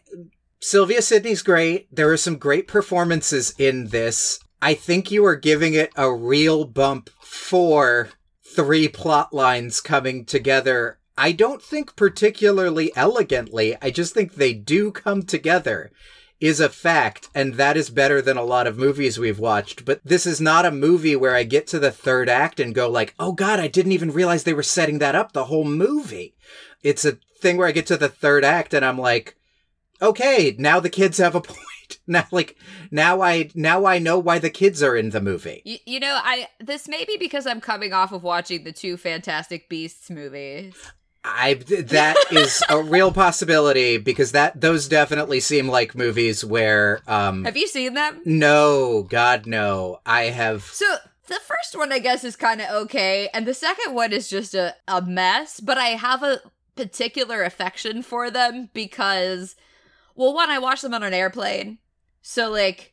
sylvia 0.60 1.02
sidney's 1.02 1.42
great 1.42 1.94
there 1.94 2.10
are 2.10 2.16
some 2.16 2.36
great 2.36 2.66
performances 2.66 3.54
in 3.58 3.88
this 3.88 4.40
i 4.61 4.74
think 4.74 5.11
you 5.11 5.24
are 5.24 5.36
giving 5.36 5.74
it 5.74 5.90
a 5.96 6.12
real 6.12 6.64
bump 6.64 7.11
for 7.20 8.11
three 8.59 8.88
plot 8.88 9.32
lines 9.32 9.80
coming 9.80 10.24
together. 10.24 10.98
I 11.16 11.32
don't 11.32 11.62
think 11.62 11.96
particularly 11.96 12.92
elegantly. 12.96 13.76
I 13.80 13.90
just 13.90 14.14
think 14.14 14.34
they 14.34 14.54
do 14.54 14.90
come 14.90 15.22
together 15.22 15.92
is 16.40 16.61
a 16.61 16.68
fact, 16.68 17.28
and 17.34 17.54
that 17.54 17.76
is 17.76 17.90
better 17.90 18.22
than 18.22 18.36
a 18.36 18.44
lot 18.44 18.68
of 18.68 18.78
movies 18.78 19.18
we've 19.18 19.40
watched. 19.40 19.84
But 19.84 20.00
this 20.04 20.24
is 20.24 20.40
not 20.40 20.64
a 20.64 20.70
movie 20.70 21.16
where 21.16 21.34
I 21.34 21.42
get 21.42 21.66
to 21.68 21.80
the 21.80 21.90
third 21.90 22.28
act 22.28 22.61
and 22.61 22.74
go 22.74 22.88
like, 22.88 23.14
"Oh 23.18 23.32
god, 23.32 23.59
I 23.59 23.66
didn't 23.66 23.92
even 23.92 24.12
realize 24.12 24.44
they 24.44 24.54
were 24.54 24.62
setting 24.62 24.98
that 25.00 25.16
up 25.16 25.32
the 25.32 25.46
whole 25.46 25.64
movie." 25.64 26.34
It's 26.82 27.04
a 27.04 27.18
thing 27.40 27.56
where 27.56 27.66
I 27.66 27.72
get 27.72 27.86
to 27.86 27.96
the 27.96 28.09
third 28.09 28.44
act 28.44 28.72
and 28.72 28.84
I'm 28.84 28.98
like, 28.98 29.36
"Okay, 30.00 30.54
now 30.59 30.78
the 30.78 30.90
kids 30.90 31.18
have 31.18 31.34
a 31.34 31.42
point." 31.89 31.99
Now 32.07 32.26
like 32.30 32.57
now 32.91 33.20
I 33.20 33.51
now 33.55 33.84
I 33.84 33.99
know 33.99 34.18
why 34.18 34.39
the 34.39 34.51
kids 34.51 34.82
are 34.82 34.97
in 34.97 35.11
the 35.11 35.20
movie. 35.20 35.62
You, 35.64 35.78
you 35.86 36.01
know, 36.01 36.18
I 36.22 36.49
this 36.59 36.89
may 36.89 37.05
be 37.05 37.16
because 37.18 37.47
I'm 37.47 37.61
coming 37.61 37.93
off 37.93 38.12
of 38.12 38.22
watching 38.22 38.64
the 38.64 38.72
two 38.72 38.97
Fantastic 38.97 39.68
Beasts 39.68 40.11
movies. 40.11 40.74
I 41.24 41.55
that 41.55 42.16
is 42.30 42.62
a 42.68 42.82
real 42.82 43.12
possibility 43.12 43.99
because 43.99 44.32
that 44.32 44.61
those 44.61 44.89
definitely 44.89 45.41
seem 45.41 45.68
like 45.68 45.95
movies 45.95 46.45
where 46.45 47.01
um 47.07 47.45
Have 47.45 47.57
you 47.57 47.66
seen 47.66 47.95
them? 47.95 48.20
no 48.24 49.03
god 49.03 49.47
no 49.47 50.01
I 50.07 50.24
have 50.24 50.62
So 50.62 50.86
the 51.26 51.41
first 51.47 51.76
one, 51.76 51.93
I 51.93 51.99
guess, 51.99 52.24
is 52.24 52.36
kind 52.36 52.61
of 52.62 52.70
okay, 52.84 53.28
and 53.34 53.47
the 53.47 53.53
second 53.53 53.95
one 53.95 54.14
is 54.14 54.28
just 54.30 54.55
a, 54.55 54.74
a 54.89 55.03
mess. 55.03 55.61
But 55.61 55.76
I 55.76 55.89
have 55.89 56.22
a 56.22 56.41
particular 56.74 57.43
affection 57.43 58.03
for 58.03 58.30
them 58.30 58.70
because, 58.72 59.55
well, 60.18 60.34
one, 60.34 60.50
I 60.50 60.58
watched 60.58 60.82
them 60.82 60.94
on 60.94 61.02
an 61.04 61.14
airplane, 61.14 61.78
so 62.20 62.50
like 62.50 62.92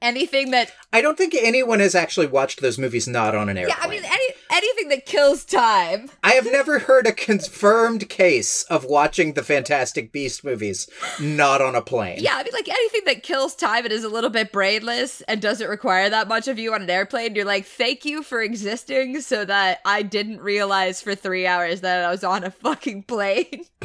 anything 0.00 0.50
that 0.50 0.70
I 0.92 1.00
don't 1.00 1.18
think 1.18 1.34
anyone 1.34 1.80
has 1.80 1.94
actually 1.94 2.26
watched 2.26 2.60
those 2.60 2.78
movies 2.78 3.08
not 3.08 3.34
on 3.34 3.48
an 3.48 3.56
airplane. 3.56 3.76
yeah, 3.76 3.84
I 3.84 3.90
mean 3.90 4.04
any 4.04 4.24
anything 4.52 4.88
that 4.90 5.04
kills 5.04 5.44
time. 5.44 6.10
I 6.22 6.32
have 6.32 6.44
never 6.44 6.78
heard 6.80 7.08
a 7.08 7.12
confirmed 7.12 8.08
case 8.08 8.62
of 8.64 8.84
watching 8.84 9.32
the 9.32 9.42
Fantastic 9.42 10.12
Beast 10.12 10.44
movies 10.44 10.88
not 11.20 11.60
on 11.60 11.74
a 11.74 11.82
plane. 11.82 12.18
Yeah, 12.20 12.36
I 12.36 12.44
mean 12.44 12.52
like 12.52 12.68
anything 12.68 13.02
that 13.06 13.24
kills 13.24 13.56
time 13.56 13.84
and 13.84 13.92
is 13.92 14.04
a 14.04 14.08
little 14.08 14.30
bit 14.30 14.52
brainless 14.52 15.22
and 15.22 15.42
doesn't 15.42 15.68
require 15.68 16.08
that 16.08 16.28
much 16.28 16.46
of 16.46 16.58
you 16.58 16.72
on 16.72 16.82
an 16.82 16.90
airplane. 16.90 17.34
You're 17.34 17.44
like, 17.44 17.66
thank 17.66 18.04
you 18.04 18.22
for 18.22 18.40
existing, 18.40 19.22
so 19.22 19.44
that 19.44 19.80
I 19.84 20.02
didn't 20.02 20.40
realize 20.40 21.00
for 21.00 21.16
three 21.16 21.48
hours 21.48 21.80
that 21.80 22.04
I 22.04 22.10
was 22.10 22.22
on 22.22 22.44
a 22.44 22.50
fucking 22.50 23.04
plane. 23.04 23.64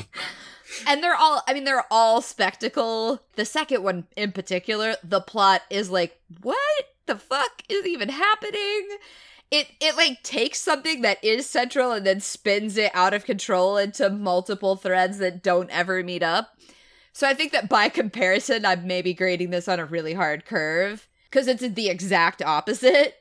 and 0.88 1.04
they're 1.04 1.16
all 1.16 1.42
i 1.48 1.54
mean 1.54 1.64
they're 1.64 1.86
all 1.92 2.22
spectacle. 2.22 3.22
The 3.36 3.46
second 3.46 3.84
one 3.84 4.06
in 4.16 4.32
particular 4.32 4.96
the 5.04 5.22
plot 5.22 5.62
is 5.70 5.90
like 5.90 6.20
what 6.42 6.86
the 7.06 7.16
fuck 7.16 7.64
is 7.68 7.86
even 7.86 8.10
happening? 8.10 8.88
It 9.52 9.68
it 9.80 9.96
like 9.96 10.22
takes 10.24 10.62
something 10.62 11.02
that 11.02 11.24
is 11.24 11.50
central 11.50 11.92
and 11.92 12.06
then 12.06 12.20
spins 12.20 12.78
it 12.78 12.92
out 12.94 13.14
of 13.14 13.26
control 13.26 13.78
into 13.78 14.10
multiple 14.10 14.76
threads 14.76 15.18
that 15.18 15.42
don't 15.42 15.70
ever 15.72 16.04
meet 16.04 16.24
up. 16.24 16.56
So 17.14 17.28
i 17.28 17.34
think 17.34 17.52
that 17.52 17.68
by 17.68 17.90
comparison 17.90 18.66
i'm 18.66 18.86
maybe 18.88 19.14
grading 19.14 19.50
this 19.50 19.68
on 19.68 19.80
a 19.80 19.86
really 19.86 20.14
hard 20.14 20.46
curve 20.46 21.08
because 21.30 21.48
it's 21.48 21.68
the 21.68 21.90
exact 21.90 22.42
opposite. 22.42 23.16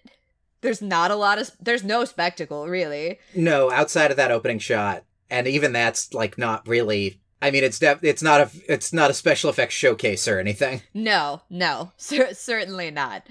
There's 0.60 0.82
not 0.82 1.10
a 1.10 1.16
lot 1.16 1.38
of 1.38 1.50
there's 1.60 1.84
no 1.84 2.04
spectacle 2.04 2.66
really. 2.68 3.18
No, 3.34 3.70
outside 3.70 4.10
of 4.10 4.16
that 4.16 4.30
opening 4.32 4.58
shot, 4.58 5.04
and 5.30 5.46
even 5.46 5.72
that's 5.72 6.12
like 6.12 6.36
not 6.36 6.66
really. 6.66 7.20
I 7.40 7.50
mean, 7.50 7.62
it's 7.64 7.78
def- 7.78 8.02
it's 8.02 8.22
not 8.22 8.40
a 8.40 8.50
it's 8.72 8.92
not 8.92 9.10
a 9.10 9.14
special 9.14 9.50
effects 9.50 9.74
showcase 9.74 10.26
or 10.26 10.38
anything. 10.40 10.82
No, 10.94 11.42
no, 11.48 11.92
cer- 11.96 12.34
certainly 12.34 12.90
not. 12.90 13.24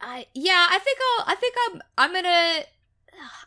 I 0.00 0.26
yeah, 0.34 0.66
I 0.70 0.78
think 0.78 0.98
I'll. 1.18 1.24
I 1.28 1.34
think 1.36 1.54
I'm. 1.70 1.82
I'm 1.98 2.12
gonna. 2.12 2.64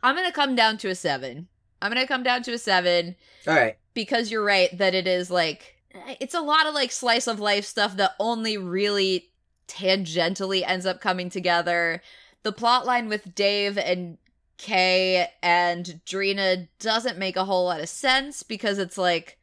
I'm 0.04 0.16
gonna 0.16 0.32
come 0.32 0.56
down 0.56 0.78
to 0.80 0.90
a 0.90 0.96
seven. 0.96 1.48
I'm 1.82 1.92
gonna 1.92 2.08
come 2.08 2.24
down 2.24 2.44
to 2.44 2.54
a 2.54 2.58
seven 2.58 3.16
All 3.46 3.54
right. 3.54 3.78
because 3.94 4.32
you're 4.32 4.44
right 4.44 4.76
that 4.78 4.96
it 4.96 5.06
is 5.06 5.30
like 5.30 5.76
it's 6.20 6.34
a 6.34 6.40
lot 6.40 6.66
of 6.66 6.74
like 6.74 6.92
slice 6.92 7.28
of 7.28 7.40
life 7.40 7.66
stuff 7.66 7.98
that 7.98 8.12
only 8.20 8.58
really 8.58 9.30
tangentially 9.68 10.64
ends 10.66 10.86
up 10.86 11.02
coming 11.02 11.30
together. 11.30 12.02
The 12.44 12.52
plot 12.52 12.86
line 12.86 13.10
with 13.10 13.36
Dave 13.36 13.78
and 13.78 14.18
Kay 14.58 15.28
and 15.44 16.00
Drina 16.06 16.68
doesn't 16.80 17.18
make 17.18 17.36
a 17.36 17.46
whole 17.46 17.66
lot 17.66 17.82
of 17.82 17.90
sense 17.90 18.44
because 18.44 18.78
it's 18.80 18.98
like 18.98 19.38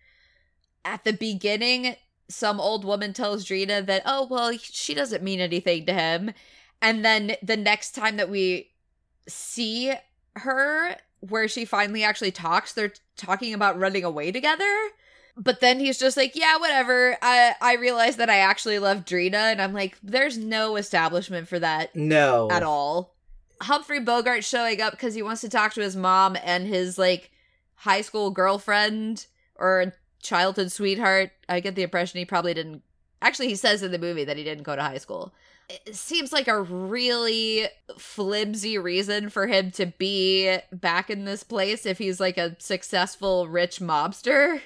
at 0.85 1.05
the 1.05 1.13
beginning, 1.13 1.97
some 2.29 2.61
old 2.61 2.85
woman 2.85 3.13
tells 3.13 3.45
Drina 3.45 3.83
that, 3.83 4.03
oh, 4.07 4.27
well, 4.29 4.53
she 4.59 4.95
doesn't 4.95 5.23
mean 5.23 5.41
anything 5.41 5.87
to 5.87 5.93
him. 5.93 6.33
And 6.81 7.05
then 7.05 7.37
the 7.43 7.57
next 7.57 7.93
time 7.93 8.17
that 8.17 8.29
we 8.29 8.71
see 9.29 9.93
her, 10.37 10.97
where 11.21 11.47
she 11.47 11.65
finally 11.65 12.03
actually 12.03 12.33
talks, 12.33 12.73
they're 12.73 12.93
talking 13.17 13.55
about 13.55 13.79
running 13.79 14.05
away 14.05 14.33
together. 14.33 14.89
But 15.37 15.61
then 15.61 15.79
he's 15.79 15.99
just 15.99 16.17
like, 16.17 16.35
yeah, 16.37 16.59
whatever. 16.59 17.17
I 17.23 17.55
I 17.61 17.77
realize 17.77 18.17
that 18.17 18.29
I 18.29 18.39
actually 18.39 18.79
love 18.79 19.07
Drina, 19.07 19.39
and 19.39 19.63
I'm 19.63 19.73
like, 19.73 19.97
there's 20.03 20.37
no 20.37 20.77
establishment 20.77 21.49
for 21.49 21.59
that 21.59 21.95
No. 21.97 22.49
at 22.51 22.63
all. 22.63 23.15
Humphrey 23.63 24.01
Bogart 24.01 24.45
showing 24.45 24.81
up 24.83 24.91
because 24.93 25.15
he 25.15 25.23
wants 25.23 25.41
to 25.43 25.49
talk 25.49 25.73
to 25.75 25.81
his 25.81 25.97
mom 25.97 26.37
and 26.45 26.67
his 26.67 26.99
like 26.99 27.31
high 27.77 28.03
school 28.03 28.31
girlfriend 28.31 29.27
or 29.55 29.95
childhood 30.23 30.73
sweetheart. 30.73 31.33
I 31.49 31.61
get 31.61 31.75
the 31.75 31.83
impression 31.83 32.19
he 32.19 32.25
probably 32.25 32.55
didn't. 32.55 32.83
Actually, 33.21 33.49
he 33.49 33.57
says 33.57 33.83
in 33.83 33.93
the 33.93 33.99
movie 33.99 34.25
that 34.25 34.37
he 34.37 34.45
didn't 34.45 34.65
go 34.65 34.75
to 34.75 34.83
high 34.83 34.99
school. 34.99 35.33
It 35.69 35.95
seems 35.95 36.33
like 36.33 36.49
a 36.49 36.61
really 36.61 37.67
flimsy 37.97 38.79
reason 38.79 39.29
for 39.29 39.47
him 39.47 39.71
to 39.73 39.87
be 39.87 40.59
back 40.73 41.09
in 41.09 41.25
this 41.25 41.43
place 41.45 41.87
if 41.87 41.99
he's 41.99 42.21
like 42.21 42.37
a 42.37 42.57
successful 42.59 43.49
rich 43.49 43.79
mobster. 43.79 44.61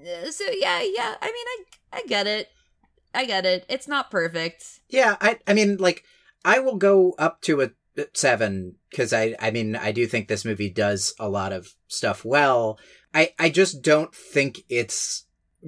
Uh, 0.00 0.30
So 0.30 0.44
yeah, 0.44 0.80
yeah. 0.80 1.14
I 1.20 1.26
mean, 1.26 1.46
I 1.92 1.98
I 1.98 2.02
get 2.06 2.26
it. 2.26 2.48
I 3.14 3.24
get 3.24 3.44
it. 3.44 3.66
It's 3.68 3.88
not 3.88 4.10
perfect. 4.10 4.80
Yeah, 4.88 5.16
I 5.20 5.38
I 5.46 5.54
mean 5.54 5.76
like 5.78 6.04
I 6.44 6.60
will 6.60 6.76
go 6.76 7.14
up 7.18 7.40
to 7.42 7.62
a 7.62 7.70
a 7.98 8.06
seven 8.14 8.76
because 8.90 9.12
I 9.12 9.34
I 9.40 9.50
mean 9.50 9.76
I 9.76 9.92
do 9.92 10.06
think 10.06 10.28
this 10.28 10.44
movie 10.44 10.70
does 10.70 11.14
a 11.18 11.28
lot 11.28 11.52
of 11.52 11.74
stuff 11.88 12.24
well. 12.24 12.78
I 13.18 13.34
I 13.36 13.50
just 13.50 13.82
don't 13.82 14.14
think 14.14 14.62
it's 14.68 15.24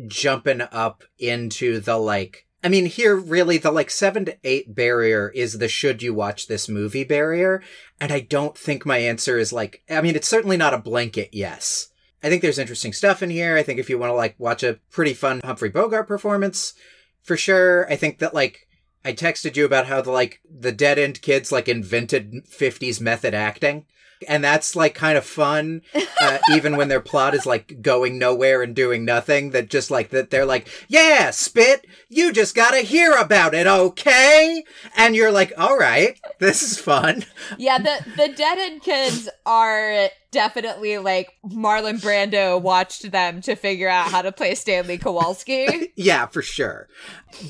jumping 0.06 0.60
up 0.60 1.02
into 1.18 1.80
the 1.80 1.96
like 1.96 2.46
I 2.62 2.68
mean 2.68 2.86
here 2.86 3.16
really 3.16 3.58
the 3.58 3.72
like 3.72 3.90
seven 3.90 4.24
to 4.26 4.38
eight 4.44 4.72
barrier 4.72 5.30
is 5.34 5.58
the 5.58 5.66
should 5.66 6.00
you 6.00 6.14
watch 6.14 6.46
this 6.46 6.68
movie 6.68 7.02
barrier. 7.02 7.60
And 8.00 8.12
I 8.12 8.20
don't 8.20 8.56
think 8.56 8.86
my 8.86 8.98
answer 8.98 9.36
is 9.36 9.52
like 9.52 9.82
I 9.90 10.00
mean 10.00 10.14
it's 10.14 10.28
certainly 10.28 10.56
not 10.56 10.74
a 10.74 10.78
blanket 10.78 11.30
yes. 11.32 11.88
I 12.22 12.28
think 12.28 12.40
there's 12.40 12.58
interesting 12.58 12.92
stuff 12.92 13.20
in 13.20 13.30
here. 13.30 13.56
I 13.56 13.64
think 13.64 13.80
if 13.80 13.90
you 13.90 13.98
want 13.98 14.10
to 14.10 14.14
like 14.14 14.36
watch 14.38 14.62
a 14.62 14.78
pretty 14.92 15.14
fun 15.14 15.40
Humphrey 15.42 15.70
Bogart 15.70 16.06
performance, 16.06 16.74
for 17.22 17.36
sure. 17.36 17.90
I 17.90 17.96
think 17.96 18.18
that 18.18 18.32
like 18.32 18.68
I 19.04 19.12
texted 19.12 19.56
you 19.56 19.64
about 19.64 19.86
how 19.86 20.02
the 20.02 20.10
like 20.10 20.40
the 20.48 20.72
dead 20.72 20.98
end 20.98 21.22
kids 21.22 21.50
like 21.50 21.68
invented 21.68 22.44
50s 22.46 23.00
method 23.00 23.34
acting. 23.34 23.86
And 24.28 24.44
that's 24.44 24.76
like 24.76 24.94
kind 24.94 25.16
of 25.16 25.24
fun, 25.24 25.80
uh, 26.20 26.38
even 26.52 26.76
when 26.76 26.88
their 26.88 27.00
plot 27.00 27.34
is 27.34 27.46
like 27.46 27.80
going 27.80 28.18
nowhere 28.18 28.62
and 28.62 28.76
doing 28.76 29.06
nothing. 29.06 29.50
That 29.52 29.70
just 29.70 29.90
like 29.90 30.10
that 30.10 30.28
they're 30.28 30.44
like, 30.44 30.68
yeah, 30.88 31.30
spit, 31.30 31.86
you 32.10 32.30
just 32.30 32.54
gotta 32.54 32.80
hear 32.80 33.14
about 33.14 33.54
it, 33.54 33.66
okay? 33.66 34.62
And 34.94 35.16
you're 35.16 35.32
like, 35.32 35.54
all 35.56 35.78
right, 35.78 36.20
this 36.38 36.62
is 36.62 36.78
fun. 36.78 37.24
Yeah, 37.56 37.78
the 37.78 38.04
the 38.14 38.28
dead 38.34 38.58
end 38.58 38.82
kids 38.82 39.30
are 39.46 40.10
definitely 40.30 40.98
like 40.98 41.32
Marlon 41.44 42.00
Brando 42.00 42.60
watched 42.60 43.10
them 43.10 43.40
to 43.42 43.56
figure 43.56 43.88
out 43.88 44.10
how 44.10 44.22
to 44.22 44.32
play 44.32 44.54
Stanley 44.54 44.98
Kowalski. 44.98 45.92
Yeah, 46.00 46.26
for 46.26 46.40
sure. 46.40 46.88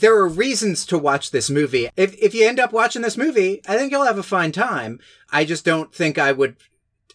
There 0.00 0.16
are 0.16 0.26
reasons 0.26 0.84
to 0.86 0.98
watch 0.98 1.30
this 1.30 1.39
movie. 1.48 1.88
If 1.96 2.14
if 2.20 2.34
you 2.34 2.46
end 2.46 2.60
up 2.60 2.72
watching 2.72 3.02
this 3.02 3.16
movie, 3.16 3.62
I 3.66 3.76
think 3.76 3.92
you'll 3.92 4.04
have 4.04 4.18
a 4.18 4.22
fine 4.22 4.52
time. 4.52 4.98
I 5.30 5.44
just 5.44 5.64
don't 5.64 5.94
think 5.94 6.18
I 6.18 6.32
would 6.32 6.56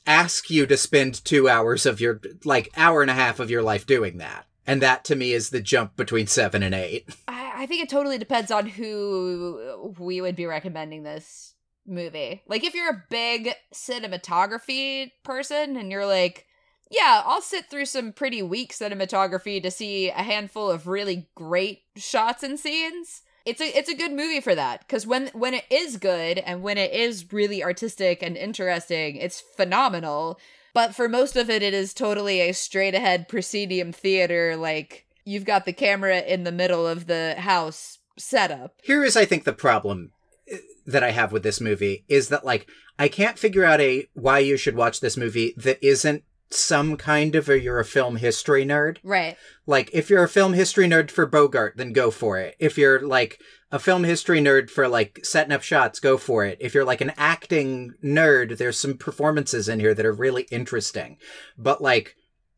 ask 0.08 0.50
you 0.50 0.66
to 0.68 0.78
spend 0.78 1.26
2 1.26 1.50
hours 1.50 1.86
of 1.86 2.00
your 2.00 2.22
like 2.44 2.72
hour 2.78 3.02
and 3.02 3.12
a 3.12 3.16
half 3.16 3.40
of 3.40 3.52
your 3.52 3.62
life 3.62 3.86
doing 3.86 4.18
that. 4.20 4.46
And 4.68 4.82
that 4.82 5.04
to 5.06 5.16
me 5.16 5.34
is 5.34 5.50
the 5.50 5.62
jump 5.62 5.96
between 5.96 6.28
7 6.28 6.64
and 6.64 6.74
8. 6.74 7.10
I, 7.28 7.52
I 7.58 7.66
think 7.66 7.84
it 7.84 7.90
totally 7.90 8.18
depends 8.18 8.52
on 8.52 8.66
who 8.66 9.94
we 10.00 10.22
would 10.22 10.36
be 10.36 10.46
recommending 10.46 11.04
this 11.04 11.54
movie. 11.86 12.44
Like 12.48 12.64
if 12.64 12.74
you're 12.74 12.90
a 12.90 13.04
big 13.10 13.54
cinematography 13.74 15.12
person 15.24 15.78
and 15.78 15.92
you're 15.92 16.06
like, 16.06 16.46
yeah, 16.90 17.24
I'll 17.26 17.42
sit 17.42 17.70
through 17.70 17.86
some 17.86 18.14
pretty 18.14 18.42
weak 18.42 18.74
cinematography 18.74 19.62
to 19.62 19.72
see 19.72 20.10
a 20.10 20.22
handful 20.22 20.70
of 20.70 20.88
really 20.88 21.30
great 21.36 21.82
shots 21.96 22.44
and 22.44 22.60
scenes. 22.60 23.24
It's 23.46 23.62
a 23.62 23.78
it's 23.78 23.90
a 23.90 23.96
good 23.96 24.12
movie 24.12 24.42
for 24.42 24.56
that 24.56 24.88
cuz 24.88 25.06
when 25.06 25.28
when 25.28 25.54
it 25.54 25.66
is 25.70 25.98
good 25.98 26.40
and 26.40 26.64
when 26.64 26.78
it 26.78 26.92
is 26.92 27.32
really 27.32 27.64
artistic 27.64 28.24
and 28.24 28.36
interesting, 28.36 29.18
it's 29.18 29.44
phenomenal. 29.56 30.40
But 30.74 30.96
for 30.96 31.08
most 31.08 31.36
of 31.36 31.50
it 31.50 31.62
it 31.62 31.74
is 31.74 31.94
totally 31.94 32.42
a 32.42 32.54
straight 32.54 32.96
ahead 32.96 33.28
proscenium 33.28 33.92
theater 33.92 34.56
like 34.56 35.06
you've 35.26 35.46
got 35.46 35.66
the 35.66 35.74
camera 35.74 36.20
in 36.20 36.44
the 36.44 36.52
middle 36.52 36.88
of 36.88 37.08
the 37.08 37.36
house 37.38 38.00
setup. 38.18 38.74
Here 38.84 39.04
is 39.04 39.16
I 39.16 39.26
think 39.26 39.44
the 39.44 39.54
problem 39.54 40.12
uh, 40.52 40.58
that 40.86 41.04
I 41.04 41.12
have 41.12 41.32
with 41.32 41.44
this 41.44 41.62
movie 41.62 42.04
is 42.08 42.30
that 42.30 42.46
like 42.46 42.68
I 42.98 43.08
can't 43.08 43.38
figure 43.38 43.66
out 43.66 43.82
a 43.82 44.08
why 44.14 44.40
you 44.40 44.58
should 44.58 44.76
watch 44.76 45.00
this 45.00 45.18
movie 45.18 45.54
that 45.58 45.84
isn't 45.84 46.24
some 46.50 46.98
kind 46.98 47.36
of 47.36 47.50
a 47.50 47.60
you're 47.60 47.80
a 47.80 47.86
film 47.86 48.18
history 48.18 48.66
nerd. 48.66 48.98
Right. 49.04 49.38
Like, 49.66 49.90
if 49.94 50.10
you're 50.10 50.24
a 50.24 50.30
film 50.30 50.54
history 50.54 50.88
nerd 50.88 51.12
for 51.12 51.26
Bogart, 51.26 51.78
then 51.78 51.94
go 51.94 52.12
for 52.12 52.38
it. 52.40 52.56
If 52.60 52.78
you're 52.78 53.02
like 53.02 53.40
a 53.72 53.80
film 53.80 54.04
history 54.04 54.40
nerd 54.40 54.70
for 54.70 54.88
like 54.88 55.20
setting 55.24 55.52
up 55.52 55.64
shots, 55.64 56.00
go 56.00 56.18
for 56.18 56.46
it. 56.46 56.58
If 56.62 56.74
you're 56.74 56.86
like 56.86 57.02
an 57.02 57.14
acting 57.18 57.94
nerd, 58.04 58.58
there's 58.58 58.80
some 58.80 58.98
performances 58.98 59.68
in 59.68 59.80
here 59.80 59.94
that 59.94 60.06
are 60.06 60.14
really 60.14 60.48
interesting. 60.52 61.18
But 61.58 61.82
like, 61.82 62.16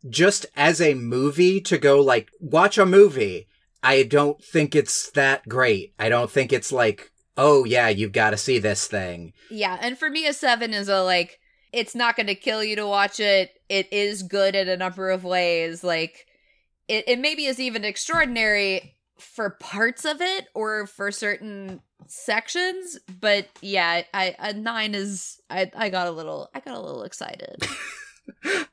just 0.09 0.45
as 0.55 0.79
a 0.79 0.93
movie 0.93 1.59
to 1.61 1.77
go 1.77 2.01
like 2.01 2.29
watch 2.39 2.77
a 2.77 2.85
movie, 2.85 3.47
I 3.81 4.03
don't 4.03 4.43
think 4.43 4.75
it's 4.75 5.09
that 5.11 5.47
great. 5.47 5.93
I 5.97 6.09
don't 6.09 6.29
think 6.29 6.53
it's 6.53 6.71
like, 6.71 7.11
oh 7.37 7.63
yeah, 7.63 7.89
you've 7.89 8.11
got 8.11 8.31
to 8.31 8.37
see 8.37 8.59
this 8.59 8.87
thing. 8.87 9.33
Yeah, 9.49 9.77
and 9.79 9.97
for 9.97 10.09
me 10.09 10.27
a 10.27 10.33
7 10.33 10.73
is 10.73 10.89
a 10.89 11.03
like 11.03 11.39
it's 11.73 11.95
not 11.95 12.15
going 12.15 12.27
to 12.27 12.35
kill 12.35 12.63
you 12.63 12.75
to 12.75 12.87
watch 12.87 13.19
it. 13.19 13.61
It 13.69 13.91
is 13.91 14.23
good 14.23 14.55
in 14.55 14.69
a 14.69 14.77
number 14.77 15.09
of 15.09 15.23
ways. 15.23 15.83
Like 15.83 16.27
it 16.87 17.05
it 17.07 17.19
maybe 17.19 17.45
is 17.45 17.59
even 17.59 17.83
extraordinary 17.83 18.95
for 19.19 19.51
parts 19.51 20.05
of 20.05 20.21
it 20.21 20.47
or 20.53 20.85
for 20.87 21.11
certain 21.11 21.81
sections, 22.07 22.99
but 23.19 23.47
yeah, 23.61 24.03
I 24.13 24.35
a 24.39 24.53
9 24.53 24.95
is 24.95 25.41
I 25.49 25.71
I 25.75 25.89
got 25.89 26.07
a 26.07 26.11
little 26.11 26.49
I 26.53 26.59
got 26.59 26.75
a 26.75 26.81
little 26.81 27.03
excited. 27.03 27.67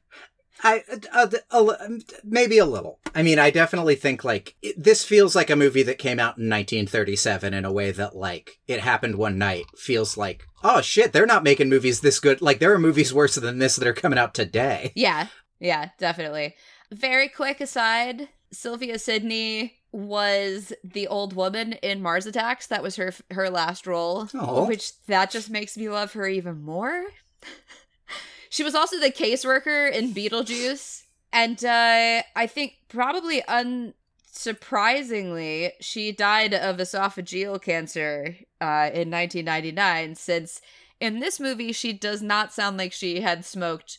I 0.63 0.83
uh, 1.13 1.31
a, 1.51 1.59
a, 1.59 1.89
maybe 2.23 2.59
a 2.59 2.65
little. 2.65 3.01
I 3.15 3.23
mean, 3.23 3.39
I 3.39 3.51
definitely 3.51 3.97
think 3.97 4.25
like 4.25 4.55
it, 4.63 4.83
this 4.83 5.05
feels 5.05 5.35
like 5.35 5.51
a 5.51 5.57
movie 5.57 5.83
that 5.83 5.99
came 5.99 6.19
out 6.19 6.39
in 6.39 6.49
1937 6.49 7.53
in 7.55 7.65
a 7.65 7.73
way 7.73 7.91
that 7.91 8.17
like 8.17 8.61
it 8.67 8.81
happened 8.81 9.17
one 9.17 9.39
night. 9.39 9.65
Feels 9.77 10.17
like 10.17 10.47
oh 10.63 10.81
shit, 10.81 11.13
they're 11.13 11.27
not 11.27 11.45
making 11.45 11.69
movies 11.69 12.01
this 12.01 12.21
good. 12.21 12.41
Like 12.41 12.59
there 12.59 12.73
are 12.73 12.79
movies 12.79 13.13
worse 13.13 13.35
than 13.35 13.59
this 13.59 13.77
that 13.77 13.89
are 13.89 13.95
coming 13.95 14.19
out 14.19 14.35
today. 14.35 14.93
yeah. 14.97 15.29
Yeah, 15.61 15.91
definitely. 15.99 16.57
Very 16.93 17.29
quick 17.29 17.61
aside, 17.61 18.29
Sylvia 18.53 18.99
Sidney 18.99 19.75
was 19.93 20.73
the 20.83 21.07
old 21.07 21.35
woman 21.35 21.75
in 21.75 22.03
Mars 22.03 22.27
Attacks. 22.27 22.67
That 22.67 22.83
was 22.83 22.97
her 22.97 23.13
her 23.31 23.49
last 23.51 23.87
role, 23.87 24.29
Aw. 24.35 24.67
which 24.67 25.01
that 25.07 25.31
just 25.31 25.51
makes 25.51 25.77
me 25.77 25.89
love 25.89 26.13
her 26.13 26.27
even 26.27 26.63
more. 26.63 27.05
she 28.55 28.63
was 28.63 28.75
also 28.77 29.01
the 29.01 29.11
caseworker 29.11 29.91
in 29.91 30.15
Beetlejuice, 30.15 31.03
and 31.33 31.65
uh, 31.65 32.23
I 32.37 32.47
think 32.47 32.75
probably 32.89 33.43
unsurprisingly, 33.49 35.73
she 35.81 36.13
died 36.13 36.55
of 36.55 36.77
esophageal 36.77 37.61
cancer 37.61 38.37
uh, 38.61 38.91
in 38.95 39.11
1999. 39.11 40.15
Since 40.15 40.61
in 41.01 41.19
this 41.19 41.41
movie, 41.41 41.73
she 41.73 41.93
does 41.93 42.23
not 42.23 42.53
sound 42.53 42.77
like 42.77 42.93
she 42.93 43.23
had 43.23 43.45
smoked 43.45 43.99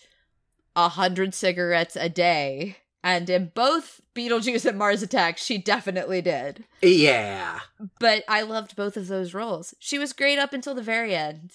a 0.73 0.87
hundred 0.87 1.33
cigarettes 1.33 1.97
a 1.97 2.07
day. 2.07 2.77
And 3.03 3.29
in 3.29 3.51
both 3.53 3.99
Beetlejuice 4.15 4.65
and 4.65 4.79
Mars 4.79 5.03
Attacks, 5.03 5.43
she 5.43 5.57
definitely 5.57 6.21
did. 6.21 6.63
Yeah. 6.81 7.59
But 7.99 8.23
I 8.29 8.43
loved 8.43 8.77
both 8.77 8.95
of 8.95 9.07
those 9.07 9.33
roles. 9.33 9.73
She 9.79 9.99
was 9.99 10.13
great 10.13 10.39
up 10.39 10.53
until 10.53 10.73
the 10.73 10.81
very 10.81 11.13
end. 11.13 11.51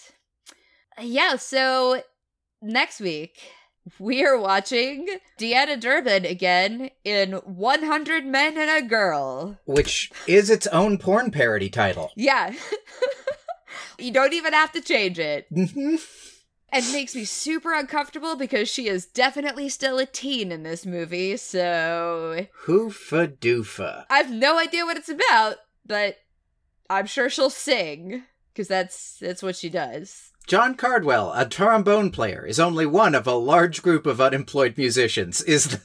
Yeah, 1.00 1.36
so 1.36 2.02
next 2.62 3.00
week 3.00 3.38
we 3.98 4.24
are 4.24 4.38
watching 4.38 5.08
Deanna 5.38 5.80
Durbin 5.80 6.24
again 6.24 6.90
in 7.04 7.32
100 7.32 8.26
Men 8.26 8.58
and 8.58 8.84
a 8.84 8.86
Girl. 8.86 9.58
Which 9.64 10.10
is 10.26 10.50
its 10.50 10.66
own 10.68 10.98
porn 10.98 11.30
parody 11.30 11.70
title. 11.70 12.10
Yeah. 12.16 12.54
you 13.98 14.12
don't 14.12 14.34
even 14.34 14.52
have 14.52 14.72
to 14.72 14.80
change 14.80 15.18
it. 15.18 15.46
hmm 15.52 15.96
and 16.72 16.92
makes 16.92 17.14
me 17.14 17.24
super 17.24 17.74
uncomfortable 17.74 18.36
because 18.36 18.68
she 18.68 18.86
is 18.88 19.06
definitely 19.06 19.68
still 19.68 19.98
a 19.98 20.06
teen 20.06 20.52
in 20.52 20.62
this 20.62 20.86
movie, 20.86 21.36
so 21.36 22.46
Hoofa 22.66 23.36
doofa. 23.38 24.04
I 24.08 24.18
have 24.18 24.30
no 24.30 24.58
idea 24.58 24.84
what 24.84 24.96
it's 24.96 25.08
about, 25.08 25.56
but 25.84 26.18
I'm 26.88 27.06
sure 27.06 27.28
she'll 27.28 27.50
sing 27.50 28.24
because 28.52 28.68
that's 28.68 29.18
that's 29.18 29.42
what 29.42 29.56
she 29.56 29.68
does. 29.68 30.29
John 30.46 30.74
Cardwell, 30.74 31.32
a 31.34 31.46
trombone 31.46 32.10
player, 32.10 32.44
is 32.44 32.58
only 32.58 32.86
one 32.86 33.14
of 33.14 33.26
a 33.26 33.34
large 33.34 33.82
group 33.82 34.06
of 34.06 34.20
unemployed 34.20 34.76
musicians. 34.76 35.40
Is 35.42 35.64
the, 35.68 35.80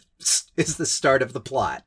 is 0.57 0.77
the 0.77 0.85
start 0.85 1.21
of 1.21 1.33
the 1.33 1.39
plot. 1.39 1.85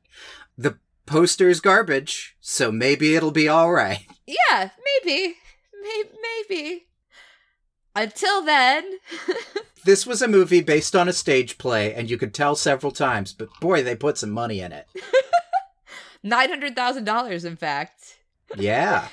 The 0.57 0.77
poster's 1.05 1.59
garbage, 1.59 2.37
so 2.39 2.71
maybe 2.71 3.15
it'll 3.15 3.31
be 3.31 3.47
all 3.49 3.71
right. 3.71 4.05
Yeah, 4.25 4.69
maybe, 5.03 5.35
maybe, 5.81 6.09
maybe. 6.21 6.87
Until 7.95 8.45
then, 8.45 8.99
This 9.85 10.05
was 10.05 10.21
a 10.21 10.27
movie 10.27 10.61
based 10.61 10.95
on 10.95 11.07
a 11.07 11.13
stage 11.13 11.57
play, 11.57 11.93
and 11.93 12.09
you 12.09 12.17
could 12.17 12.33
tell 12.33 12.55
several 12.55 12.91
times, 12.91 13.33
but 13.33 13.47
boy, 13.61 13.81
they 13.81 13.95
put 13.95 14.17
some 14.17 14.31
money 14.31 14.59
in 14.59 14.71
it. 14.71 14.87
nine 16.23 16.49
hundred 16.49 16.75
thousand 16.75 17.05
dollars, 17.05 17.45
in 17.45 17.55
fact. 17.55 18.17
Yeah. 18.55 19.07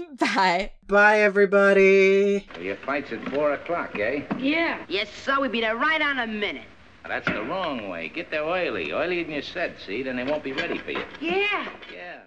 Bye. 0.18 0.72
Bye, 0.86 1.20
everybody. 1.20 2.46
Well, 2.54 2.64
your 2.64 2.76
fight's 2.76 3.12
at 3.12 3.22
four 3.30 3.52
o'clock, 3.52 3.98
eh? 3.98 4.22
Yeah. 4.38 4.84
Yes, 4.88 5.08
sir. 5.24 5.36
We'll 5.40 5.50
be 5.50 5.60
there 5.60 5.76
right 5.76 6.00
on 6.00 6.18
a 6.18 6.26
minute. 6.26 6.66
That's 7.06 7.26
the 7.26 7.42
wrong 7.42 7.88
way. 7.88 8.08
Get 8.08 8.30
there 8.30 8.44
early. 8.44 8.92
Earlier 8.92 9.24
than 9.24 9.34
you 9.34 9.42
said, 9.42 9.74
see? 9.84 10.02
Then 10.02 10.16
they 10.16 10.24
won't 10.24 10.44
be 10.44 10.52
ready 10.52 10.78
for 10.78 10.92
you. 10.92 11.04
Yeah. 11.20 11.68
Yeah. 11.92 12.21